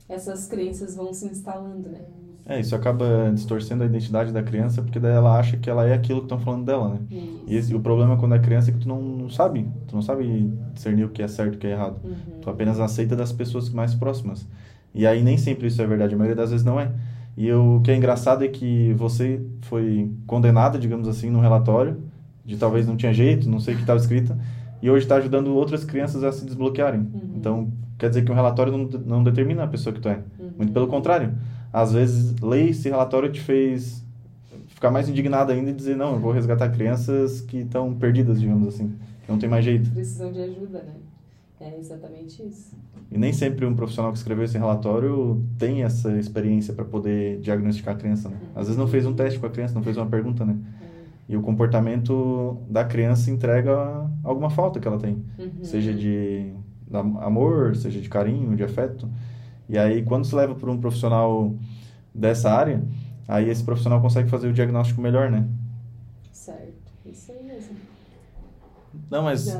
essas 0.08 0.46
crenças 0.46 0.96
vão 0.96 1.14
se 1.14 1.26
instalando, 1.26 1.88
né? 1.88 2.00
É, 2.44 2.58
isso 2.58 2.74
acaba 2.74 3.30
distorcendo 3.32 3.84
a 3.84 3.86
identidade 3.86 4.32
da 4.32 4.42
criança, 4.42 4.82
porque 4.82 4.98
daí 4.98 5.12
ela 5.12 5.38
acha 5.38 5.56
que 5.56 5.70
ela 5.70 5.86
é 5.86 5.94
aquilo 5.94 6.18
que 6.20 6.24
estão 6.24 6.40
falando 6.40 6.64
dela, 6.64 6.88
né? 6.88 7.00
Isso. 7.08 7.44
E 7.46 7.54
esse, 7.54 7.74
o 7.74 7.80
problema 7.80 8.16
quando 8.16 8.34
é 8.34 8.40
criança 8.40 8.70
é 8.70 8.72
que 8.72 8.80
tu 8.80 8.88
não, 8.88 9.00
não 9.00 9.30
sabe, 9.30 9.68
tu 9.86 9.94
não 9.94 10.02
sabe 10.02 10.52
discernir 10.74 11.04
o 11.04 11.10
que 11.10 11.22
é 11.22 11.28
certo 11.28 11.54
e 11.54 11.56
o 11.56 11.58
que 11.60 11.68
é 11.68 11.70
errado. 11.70 12.00
Uhum. 12.02 12.40
Tu 12.40 12.50
apenas 12.50 12.80
aceita 12.80 13.14
das 13.14 13.30
pessoas 13.30 13.70
mais 13.70 13.94
próximas. 13.94 14.48
E 14.92 15.06
aí 15.06 15.22
nem 15.22 15.38
sempre 15.38 15.68
isso 15.68 15.80
é 15.80 15.86
verdade, 15.86 16.14
a 16.14 16.18
maioria 16.18 16.34
das 16.34 16.50
vezes 16.50 16.66
não 16.66 16.80
é. 16.80 16.90
E 17.36 17.52
o 17.52 17.80
que 17.80 17.92
é 17.92 17.96
engraçado 17.96 18.44
é 18.44 18.48
que 18.48 18.92
você 18.94 19.40
foi 19.60 20.10
condenada, 20.26 20.76
digamos 20.76 21.06
assim, 21.06 21.30
no 21.30 21.38
relatório, 21.38 22.02
de 22.45 22.57
talvez 22.57 22.86
não 22.86 22.97
tinha 22.97 23.12
jeito, 23.12 23.49
não 23.49 23.61
sei 23.61 23.74
o 23.74 23.76
que 23.76 23.82
estava 23.82 23.99
escrito, 23.99 24.36
e 24.82 24.91
hoje 24.91 25.05
está 25.05 25.16
ajudando 25.16 25.55
outras 25.55 25.84
crianças 25.84 26.24
a 26.24 26.32
se 26.32 26.45
desbloquearem. 26.45 27.01
Uhum. 27.01 27.32
Então, 27.36 27.72
quer 27.99 28.09
dizer 28.09 28.24
que 28.24 28.32
um 28.32 28.34
relatório 28.34 28.72
não, 28.72 28.84
não 29.01 29.24
determina 29.24 29.64
a 29.64 29.66
pessoa 29.66 29.93
que 29.93 30.01
tu 30.01 30.09
é. 30.09 30.22
Uhum. 30.38 30.51
Muito 30.59 30.72
pelo 30.72 30.86
contrário 30.86 31.32
às 31.72 31.93
vezes, 31.93 32.34
ler 32.41 32.70
esse 32.70 32.88
relatório 32.88 33.30
te 33.30 33.41
fez 33.41 34.05
ficar 34.68 34.91
mais 34.91 35.09
indignado 35.09 35.53
ainda 35.53 35.70
e 35.70 35.74
dizer, 35.74 35.97
não, 35.97 36.14
eu 36.14 36.20
vou 36.20 36.32
resgatar 36.32 36.70
crianças 36.70 37.41
que 37.41 37.59
estão 37.59 37.95
perdidas, 37.95 38.41
digamos 38.41 38.66
assim, 38.66 38.93
não 39.28 39.38
tem 39.38 39.49
mais 39.49 39.64
jeito. 39.64 39.91
Precisam 39.91 40.32
de 40.32 40.41
ajuda, 40.41 40.82
né? 40.82 40.95
É 41.61 41.78
exatamente 41.78 42.43
isso. 42.43 42.74
E 43.11 43.18
nem 43.18 43.32
sempre 43.32 43.66
um 43.66 43.74
profissional 43.74 44.11
que 44.11 44.18
escreveu 44.18 44.45
esse 44.45 44.57
relatório 44.57 45.45
tem 45.59 45.82
essa 45.82 46.16
experiência 46.16 46.72
para 46.72 46.84
poder 46.84 47.38
diagnosticar 47.41 47.95
a 47.95 47.99
criança, 47.99 48.30
né? 48.30 48.36
Às 48.55 48.66
vezes 48.66 48.78
não 48.78 48.88
fez 48.88 49.05
um 49.05 49.12
teste 49.12 49.38
com 49.38 49.47
a 49.47 49.51
criança, 49.51 49.74
não 49.74 49.82
fez 49.82 49.97
uma 49.97 50.07
pergunta, 50.07 50.45
né? 50.45 50.57
E 51.30 51.36
o 51.36 51.42
comportamento 51.42 52.58
da 52.68 52.84
criança 52.84 53.30
entrega 53.30 53.72
alguma 54.24 54.50
falta 54.50 54.80
que 54.80 54.88
ela 54.88 54.98
tem, 54.98 55.24
uhum. 55.38 55.62
seja 55.62 55.94
de 55.94 56.52
amor, 57.20 57.76
seja 57.76 58.00
de 58.00 58.08
carinho, 58.08 58.56
de 58.56 58.64
afeto. 58.64 59.08
E 59.68 59.78
aí, 59.78 60.02
quando 60.02 60.24
se 60.24 60.34
leva 60.34 60.56
para 60.56 60.68
um 60.68 60.80
profissional 60.80 61.54
dessa 62.12 62.50
área, 62.50 62.82
aí 63.28 63.48
esse 63.48 63.62
profissional 63.62 64.00
consegue 64.00 64.28
fazer 64.28 64.48
o 64.48 64.52
diagnóstico 64.52 65.00
melhor, 65.00 65.30
né? 65.30 65.46
Certo, 66.32 66.90
isso 67.06 67.30
aí 67.30 67.44
mesmo. 67.44 67.76
Não, 69.08 69.22
mas 69.22 69.56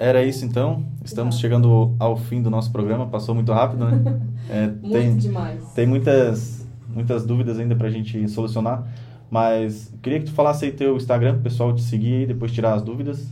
era 0.00 0.24
isso 0.24 0.44
então. 0.44 0.84
Estamos 1.04 1.38
chegando 1.38 1.94
ao 2.00 2.16
fim 2.16 2.42
do 2.42 2.50
nosso 2.50 2.72
programa, 2.72 3.06
passou 3.06 3.36
muito 3.36 3.52
rápido, 3.52 3.84
né? 3.84 4.20
É, 4.50 4.66
muito 4.66 4.90
tem, 4.90 5.16
demais. 5.16 5.72
Tem 5.72 5.86
muitas, 5.86 6.66
muitas 6.88 7.24
dúvidas 7.24 7.60
ainda 7.60 7.76
para 7.76 7.86
a 7.86 7.90
gente 7.90 8.28
solucionar, 8.28 8.84
mas 9.32 9.90
queria 10.02 10.20
que 10.20 10.26
tu 10.26 10.32
falasse 10.32 10.66
aí 10.66 10.72
teu 10.72 10.94
Instagram, 10.94 11.32
para 11.32 11.40
o 11.40 11.42
pessoal 11.44 11.74
te 11.74 11.80
seguir 11.80 12.24
e 12.24 12.26
depois 12.26 12.52
tirar 12.52 12.74
as 12.74 12.82
dúvidas. 12.82 13.26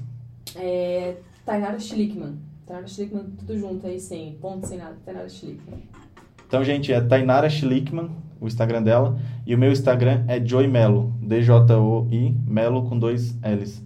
É 0.57 1.17
Tainara 1.45 1.79
Schlickman. 1.79 2.39
Tainara 2.67 2.89
Schlickman, 2.89 3.25
tudo 3.39 3.59
junto 3.59 3.87
aí, 3.87 4.01
sem 4.01 4.33
ponto, 4.41 4.67
sem 4.67 4.79
nada. 4.79 4.97
Tainara 5.05 5.29
Schlickman. 5.29 5.83
Então, 6.49 6.65
gente, 6.65 6.91
é 6.91 7.03
Tainara 7.03 7.51
Schlickman, 7.51 8.09
o 8.41 8.47
Instagram 8.47 8.83
dela. 8.83 9.19
E 9.47 9.55
o 9.55 9.59
meu 9.59 9.71
Instagram 9.71 10.25
é 10.27 10.43
Joy 10.43 10.67
Melo, 10.67 11.13
D-J-O-I, 11.21 12.35
Melo 12.47 12.89
com 12.89 12.99
dois 12.99 13.37
L's. 13.43 13.83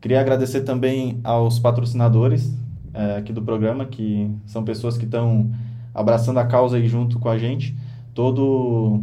Queria 0.00 0.22
agradecer 0.22 0.62
também 0.62 1.20
aos 1.22 1.58
patrocinadores 1.58 2.50
é, 2.94 3.16
aqui 3.18 3.30
do 3.30 3.42
programa, 3.42 3.84
que 3.84 4.34
são 4.46 4.64
pessoas 4.64 4.96
que 4.96 5.04
estão 5.04 5.52
abraçando 5.92 6.38
a 6.38 6.46
causa 6.46 6.78
aí 6.78 6.88
junto 6.88 7.18
com 7.18 7.28
a 7.28 7.36
gente. 7.36 7.76
Todo, 8.14 9.02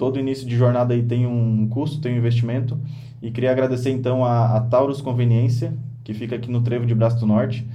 todo 0.00 0.18
início 0.18 0.48
de 0.48 0.56
jornada 0.56 0.94
aí 0.94 1.02
tem 1.02 1.26
um 1.26 1.68
custo, 1.68 2.00
tem 2.00 2.14
um 2.14 2.16
investimento. 2.16 2.80
E 3.20 3.30
queria 3.30 3.50
agradecer 3.50 3.90
então 3.90 4.24
a, 4.24 4.56
a 4.56 4.60
Taurus 4.62 5.02
Conveniência, 5.02 5.74
que 6.02 6.14
fica 6.14 6.36
aqui 6.36 6.50
no 6.50 6.62
Trevo 6.62 6.86
de 6.86 6.94
Braço 6.94 7.20
do 7.20 7.26
Norte. 7.26 7.68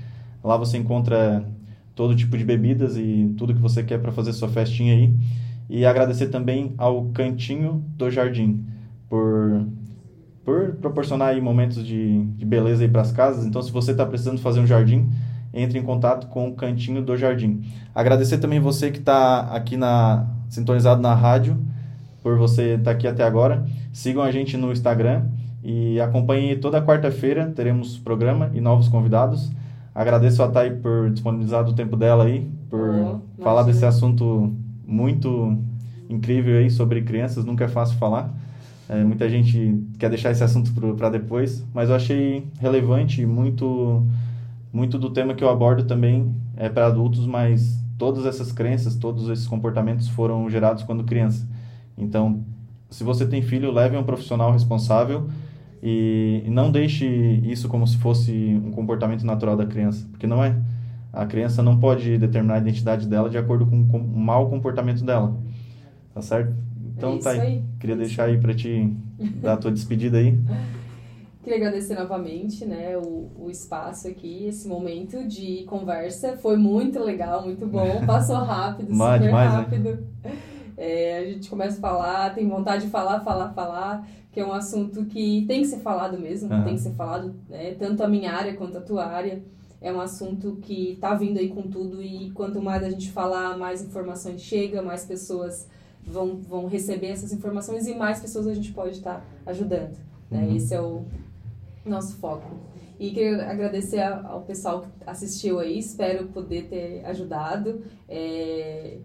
Lá 0.43 0.57
você 0.57 0.75
encontra 0.75 1.47
todo 1.93 2.15
tipo 2.15 2.35
de 2.35 2.43
bebidas 2.43 2.97
e 2.97 3.31
tudo 3.37 3.53
que 3.53 3.61
você 3.61 3.83
quer 3.83 3.99
para 3.99 4.11
fazer 4.11 4.33
sua 4.33 4.49
festinha 4.49 4.95
aí. 4.95 5.13
E 5.69 5.85
agradecer 5.85 6.29
também 6.29 6.73
ao 6.79 7.05
Cantinho 7.09 7.85
do 7.95 8.09
Jardim 8.09 8.65
por, 9.07 9.67
por 10.43 10.77
proporcionar 10.81 11.27
aí 11.27 11.39
momentos 11.39 11.85
de, 11.85 12.23
de 12.23 12.43
beleza 12.43 12.83
aí 12.83 12.89
para 12.89 13.01
as 13.01 13.11
casas. 13.11 13.45
Então, 13.45 13.61
se 13.61 13.71
você 13.71 13.91
está 13.91 14.03
precisando 14.03 14.41
fazer 14.41 14.61
um 14.61 14.65
jardim, 14.65 15.11
entre 15.53 15.77
em 15.77 15.83
contato 15.83 16.25
com 16.25 16.49
o 16.49 16.55
Cantinho 16.55 17.03
do 17.03 17.15
Jardim. 17.15 17.61
Agradecer 17.93 18.39
também 18.39 18.59
você 18.59 18.89
que 18.89 18.97
está 18.97 19.41
aqui 19.55 19.77
na 19.77 20.25
sintonizado 20.49 21.01
na 21.01 21.13
rádio, 21.13 21.57
por 22.25 22.39
você 22.39 22.71
estar 22.71 22.85
tá 22.85 22.89
aqui 22.89 23.05
até 23.05 23.23
agora. 23.23 23.63
Sigam 23.93 24.23
a 24.23 24.31
gente 24.31 24.57
no 24.57 24.71
Instagram 24.71 25.25
e 25.63 26.01
acompanhem 26.01 26.59
toda 26.59 26.81
quarta-feira, 26.81 27.53
teremos 27.55 27.99
programa 27.99 28.49
e 28.51 28.59
novos 28.59 28.89
convidados. 28.89 29.51
Agradeço 29.93 30.41
a 30.41 30.47
Thay 30.47 30.71
por 30.71 31.11
disponibilizar 31.11 31.69
o 31.69 31.73
tempo 31.73 31.95
dela 31.95 32.23
aí, 32.23 32.49
por 32.67 32.89
oh, 32.89 33.43
falar 33.43 33.61
desse 33.61 33.85
assunto 33.85 34.51
muito 34.87 35.55
incrível 36.09 36.57
aí 36.57 36.71
sobre 36.71 37.03
crianças, 37.03 37.45
nunca 37.45 37.65
é 37.65 37.67
fácil 37.67 37.95
falar. 37.99 38.33
É, 38.89 39.03
muita 39.03 39.29
gente 39.29 39.79
quer 39.99 40.09
deixar 40.09 40.31
esse 40.31 40.43
assunto 40.43 40.71
para 40.97 41.11
depois, 41.11 41.63
mas 41.75 41.89
eu 41.89 41.95
achei 41.95 42.43
relevante 42.59 43.21
e 43.21 43.25
muito, 43.27 44.03
muito 44.73 44.97
do 44.97 45.11
tema 45.11 45.35
que 45.35 45.43
eu 45.43 45.49
abordo 45.49 45.83
também 45.83 46.33
é 46.57 46.69
para 46.69 46.87
adultos, 46.87 47.27
mas 47.27 47.79
todas 47.99 48.25
essas 48.25 48.51
crenças, 48.51 48.95
todos 48.95 49.29
esses 49.29 49.45
comportamentos 49.45 50.07
foram 50.07 50.49
gerados 50.49 50.81
quando 50.81 51.03
criança. 51.03 51.47
Então, 51.97 52.43
se 52.89 53.03
você 53.03 53.25
tem 53.25 53.41
filho, 53.41 53.71
leve 53.71 53.97
um 53.97 54.03
profissional 54.03 54.51
responsável 54.51 55.27
e, 55.81 56.43
não 56.47 56.71
deixe 56.71 57.05
isso 57.43 57.67
como 57.67 57.85
se 57.85 57.97
fosse 57.97 58.31
um 58.31 58.71
comportamento 58.71 59.25
natural 59.25 59.55
da 59.55 59.65
criança, 59.65 60.07
porque 60.09 60.25
não 60.25 60.43
é. 60.43 60.55
A 61.11 61.25
criança 61.25 61.63
não 61.63 61.77
pode 61.77 62.17
determinar 62.17 62.55
a 62.55 62.57
identidade 62.57 63.07
dela 63.07 63.29
de 63.29 63.37
acordo 63.37 63.65
com, 63.65 63.87
com 63.87 63.99
o 63.99 64.19
mau 64.19 64.49
comportamento 64.49 65.03
dela. 65.03 65.37
Tá 66.13 66.21
certo? 66.21 66.53
Então, 66.97 67.15
é 67.15 67.19
tá 67.19 67.31
aí. 67.31 67.39
aí. 67.39 67.63
Queria 67.79 67.95
deixar 67.95 68.25
aí 68.25 68.37
para 68.37 68.53
te 68.53 68.91
dar 69.41 69.53
a 69.53 69.57
tua 69.57 69.71
despedida 69.71 70.17
aí. 70.17 70.37
Queria 71.43 71.59
agradecer 71.59 71.93
novamente 71.93 72.65
né, 72.65 72.97
o, 72.97 73.29
o 73.37 73.51
espaço 73.51 74.07
aqui, 74.07 74.47
esse 74.47 74.67
momento 74.67 75.27
de 75.27 75.63
conversa. 75.65 76.35
Foi 76.37 76.57
muito 76.57 76.99
legal, 76.99 77.43
muito 77.43 77.67
bom. 77.67 78.01
Passou 78.07 78.37
rápido, 78.37 78.91
super 78.91 79.19
demais, 79.19 79.53
né? 79.53 79.59
rápido. 79.59 79.99
Né? 80.23 80.31
É, 80.77 81.19
a 81.19 81.25
gente 81.25 81.49
começa 81.49 81.77
a 81.77 81.81
falar, 81.81 82.35
tem 82.35 82.47
vontade 82.47 82.85
de 82.85 82.91
falar, 82.91 83.21
falar, 83.21 83.53
falar 83.53 84.05
que 84.35 84.41
é 84.41 84.45
um 84.45 84.51
assunto 84.51 85.05
que 85.05 85.45
tem 85.47 85.61
que 85.61 85.67
ser 85.67 85.79
falado 85.79 86.19
mesmo, 86.19 86.53
uhum. 86.53 86.63
tem 86.65 86.75
que 86.75 86.81
ser 86.81 86.91
falado, 86.91 87.33
né? 87.47 87.73
tanto 87.75 88.03
a 88.03 88.07
minha 88.07 88.33
área 88.33 88.53
quanto 88.53 88.77
a 88.77 88.81
tua 88.81 89.05
área. 89.05 89.41
É 89.79 89.93
um 89.93 90.01
assunto 90.01 90.57
que 90.61 90.91
está 90.91 91.13
vindo 91.13 91.39
aí 91.39 91.47
com 91.47 91.61
tudo 91.61 92.03
e 92.03 92.31
quanto 92.31 92.61
mais 92.61 92.83
a 92.83 92.89
gente 92.89 93.11
falar, 93.11 93.57
mais 93.57 93.81
informações 93.81 94.41
chega, 94.41 94.81
mais 94.81 95.05
pessoas 95.05 95.69
vão, 96.05 96.35
vão 96.35 96.67
receber 96.67 97.07
essas 97.07 97.31
informações 97.31 97.87
e 97.87 97.95
mais 97.95 98.19
pessoas 98.19 98.47
a 98.47 98.53
gente 98.53 98.73
pode 98.73 98.97
estar 98.97 99.19
tá 99.19 99.51
ajudando. 99.51 99.97
Né? 100.29 100.43
Uhum. 100.43 100.55
Esse 100.57 100.73
é 100.73 100.81
o 100.81 101.05
nosso 101.85 102.17
foco. 102.17 102.57
E 102.99 103.11
queria 103.11 103.49
agradecer 103.49 104.01
ao 104.01 104.41
pessoal 104.41 104.81
que 104.81 104.87
assistiu 105.05 105.59
aí, 105.59 105.79
espero 105.79 106.27
poder 106.27 106.67
ter 106.67 107.05
ajudado. 107.05 107.83
É, 108.09 108.97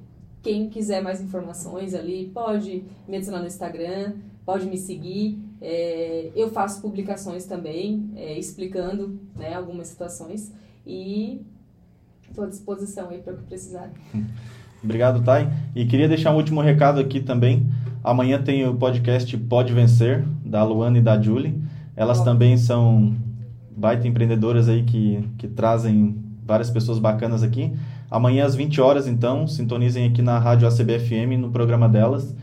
quem 0.43 0.69
quiser 0.69 1.03
mais 1.03 1.21
informações 1.21 1.95
ali, 1.95 2.31
pode 2.33 2.85
me 3.07 3.17
adicionar 3.17 3.41
no 3.41 3.47
Instagram, 3.47 4.15
pode 4.45 4.67
me 4.67 4.77
seguir. 4.77 5.39
É, 5.61 6.31
eu 6.35 6.51
faço 6.51 6.81
publicações 6.81 7.45
também, 7.45 8.11
é, 8.17 8.39
explicando 8.39 9.21
né, 9.37 9.55
algumas 9.55 9.89
situações 9.89 10.53
e 10.87 11.43
estou 12.29 12.45
à 12.45 12.49
disposição 12.49 13.11
aí 13.11 13.19
para 13.19 13.35
o 13.35 13.37
que 13.37 13.45
precisar. 13.45 13.91
Obrigado, 14.83 15.23
Thay. 15.23 15.47
E 15.77 15.85
queria 15.85 16.09
deixar 16.09 16.33
um 16.33 16.37
último 16.37 16.63
recado 16.63 17.01
aqui 17.01 17.21
também. 17.21 17.69
Amanhã 18.03 18.43
tem 18.43 18.67
o 18.67 18.75
podcast 18.75 19.37
Pode 19.37 19.75
Vencer, 19.75 20.25
da 20.43 20.65
Luana 20.65 20.97
e 20.97 21.03
da 21.03 21.21
Julie. 21.21 21.63
Elas 21.95 22.23
também 22.25 22.57
são 22.57 23.15
baita 23.77 24.09
empreendedoras 24.09 24.71
aí 24.71 24.83
que, 24.85 25.23
que 25.37 25.47
trazem 25.47 26.17
várias 26.47 26.71
pessoas 26.71 26.99
bacanas 26.99 27.43
aqui. 27.43 27.73
Amanhã 28.11 28.45
às 28.45 28.55
20 28.57 28.81
horas, 28.81 29.07
então, 29.07 29.47
sintonizem 29.47 30.07
aqui 30.07 30.21
na 30.21 30.39
Rádio 30.39 30.67
ACBFM 30.67 31.39
no 31.39 31.51
programa 31.51 31.89
delas, 31.89 32.35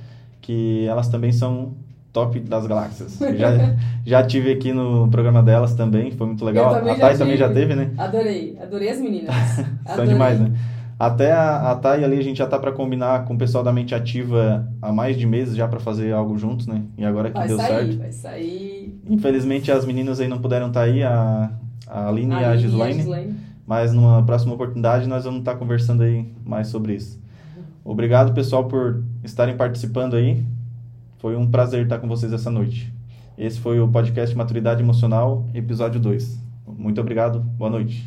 que 0.42 0.86
elas 0.88 1.10
também 1.10 1.34
são 1.34 1.74
top 2.14 2.40
das 2.40 2.66
galáxias. 2.66 3.20
já, 3.38 3.76
já 4.06 4.24
tive 4.24 4.52
aqui 4.52 4.72
no 4.72 5.10
programa 5.10 5.44
delas 5.44 5.76
também, 5.76 6.12
foi 6.12 6.28
muito 6.28 6.46
legal. 6.46 6.74
a 6.74 6.96
Thay 6.96 7.18
também 7.18 7.38
já 7.38 7.50
teve, 7.52 7.76
né? 7.76 7.92
Adorei, 7.98 8.58
adorei 8.62 8.90
as 8.90 9.00
meninas. 9.00 9.36
São 9.86 9.94
adorei. 9.94 10.14
demais, 10.14 10.40
né? 10.40 10.54
Até 11.00 11.32
a, 11.32 11.72
a 11.72 11.76
Thay 11.76 12.04
ali 12.04 12.18
a 12.18 12.24
gente 12.24 12.38
já 12.38 12.48
tá 12.48 12.58
para 12.58 12.72
combinar 12.72 13.26
com 13.26 13.36
o 13.36 13.38
pessoal 13.38 13.64
da 13.64 13.72
Mente 13.72 13.94
Ativa 13.94 14.68
há 14.82 14.92
mais 14.92 15.16
de 15.16 15.28
meses 15.28 15.56
já 15.56 15.68
para 15.68 15.80
fazer 15.80 16.12
algo 16.12 16.38
juntos, 16.40 16.66
né? 16.66 16.82
E 16.98 17.06
agora 17.06 17.30
que 17.30 17.38
vai 17.38 17.48
deu 17.48 17.58
sair, 17.58 17.68
certo. 17.68 17.98
Vai 18.00 18.12
sair. 18.12 19.00
Infelizmente 19.08 19.72
as 19.72 19.86
meninas 19.86 20.20
aí 20.20 20.28
não 20.28 20.40
puderam 20.40 20.70
estar 20.70 20.80
tá 20.80 20.86
aí, 20.88 21.04
a, 21.04 21.52
a 21.86 22.08
Aline 22.08 22.34
a 22.34 22.42
e 22.42 22.46
a 22.46 22.58
Gislaine. 22.58 23.36
Mas 23.68 23.92
numa 23.92 24.24
próxima 24.24 24.54
oportunidade 24.54 25.08
nós 25.08 25.26
vamos 25.26 25.40
estar 25.40 25.56
conversando 25.56 26.02
aí 26.02 26.34
mais 26.46 26.68
sobre 26.68 26.96
isso. 26.96 27.22
Obrigado, 27.84 28.34
pessoal, 28.34 28.66
por 28.66 29.04
estarem 29.24 29.56
participando 29.56 30.16
aí. 30.16 30.46
Foi 31.20 31.36
um 31.36 31.50
prazer 31.50 31.84
estar 31.84 32.00
com 32.00 32.08
vocês 32.08 32.32
essa 32.34 32.50
noite. 32.50 32.94
Esse 33.38 33.60
foi 33.60 33.80
o 33.80 33.88
podcast 33.88 34.36
Maturidade 34.36 34.82
Emocional, 34.82 35.46
episódio 35.54 36.00
2. 36.00 36.42
Muito 36.68 37.00
obrigado, 37.00 37.40
boa 37.40 37.70
noite. 37.70 38.06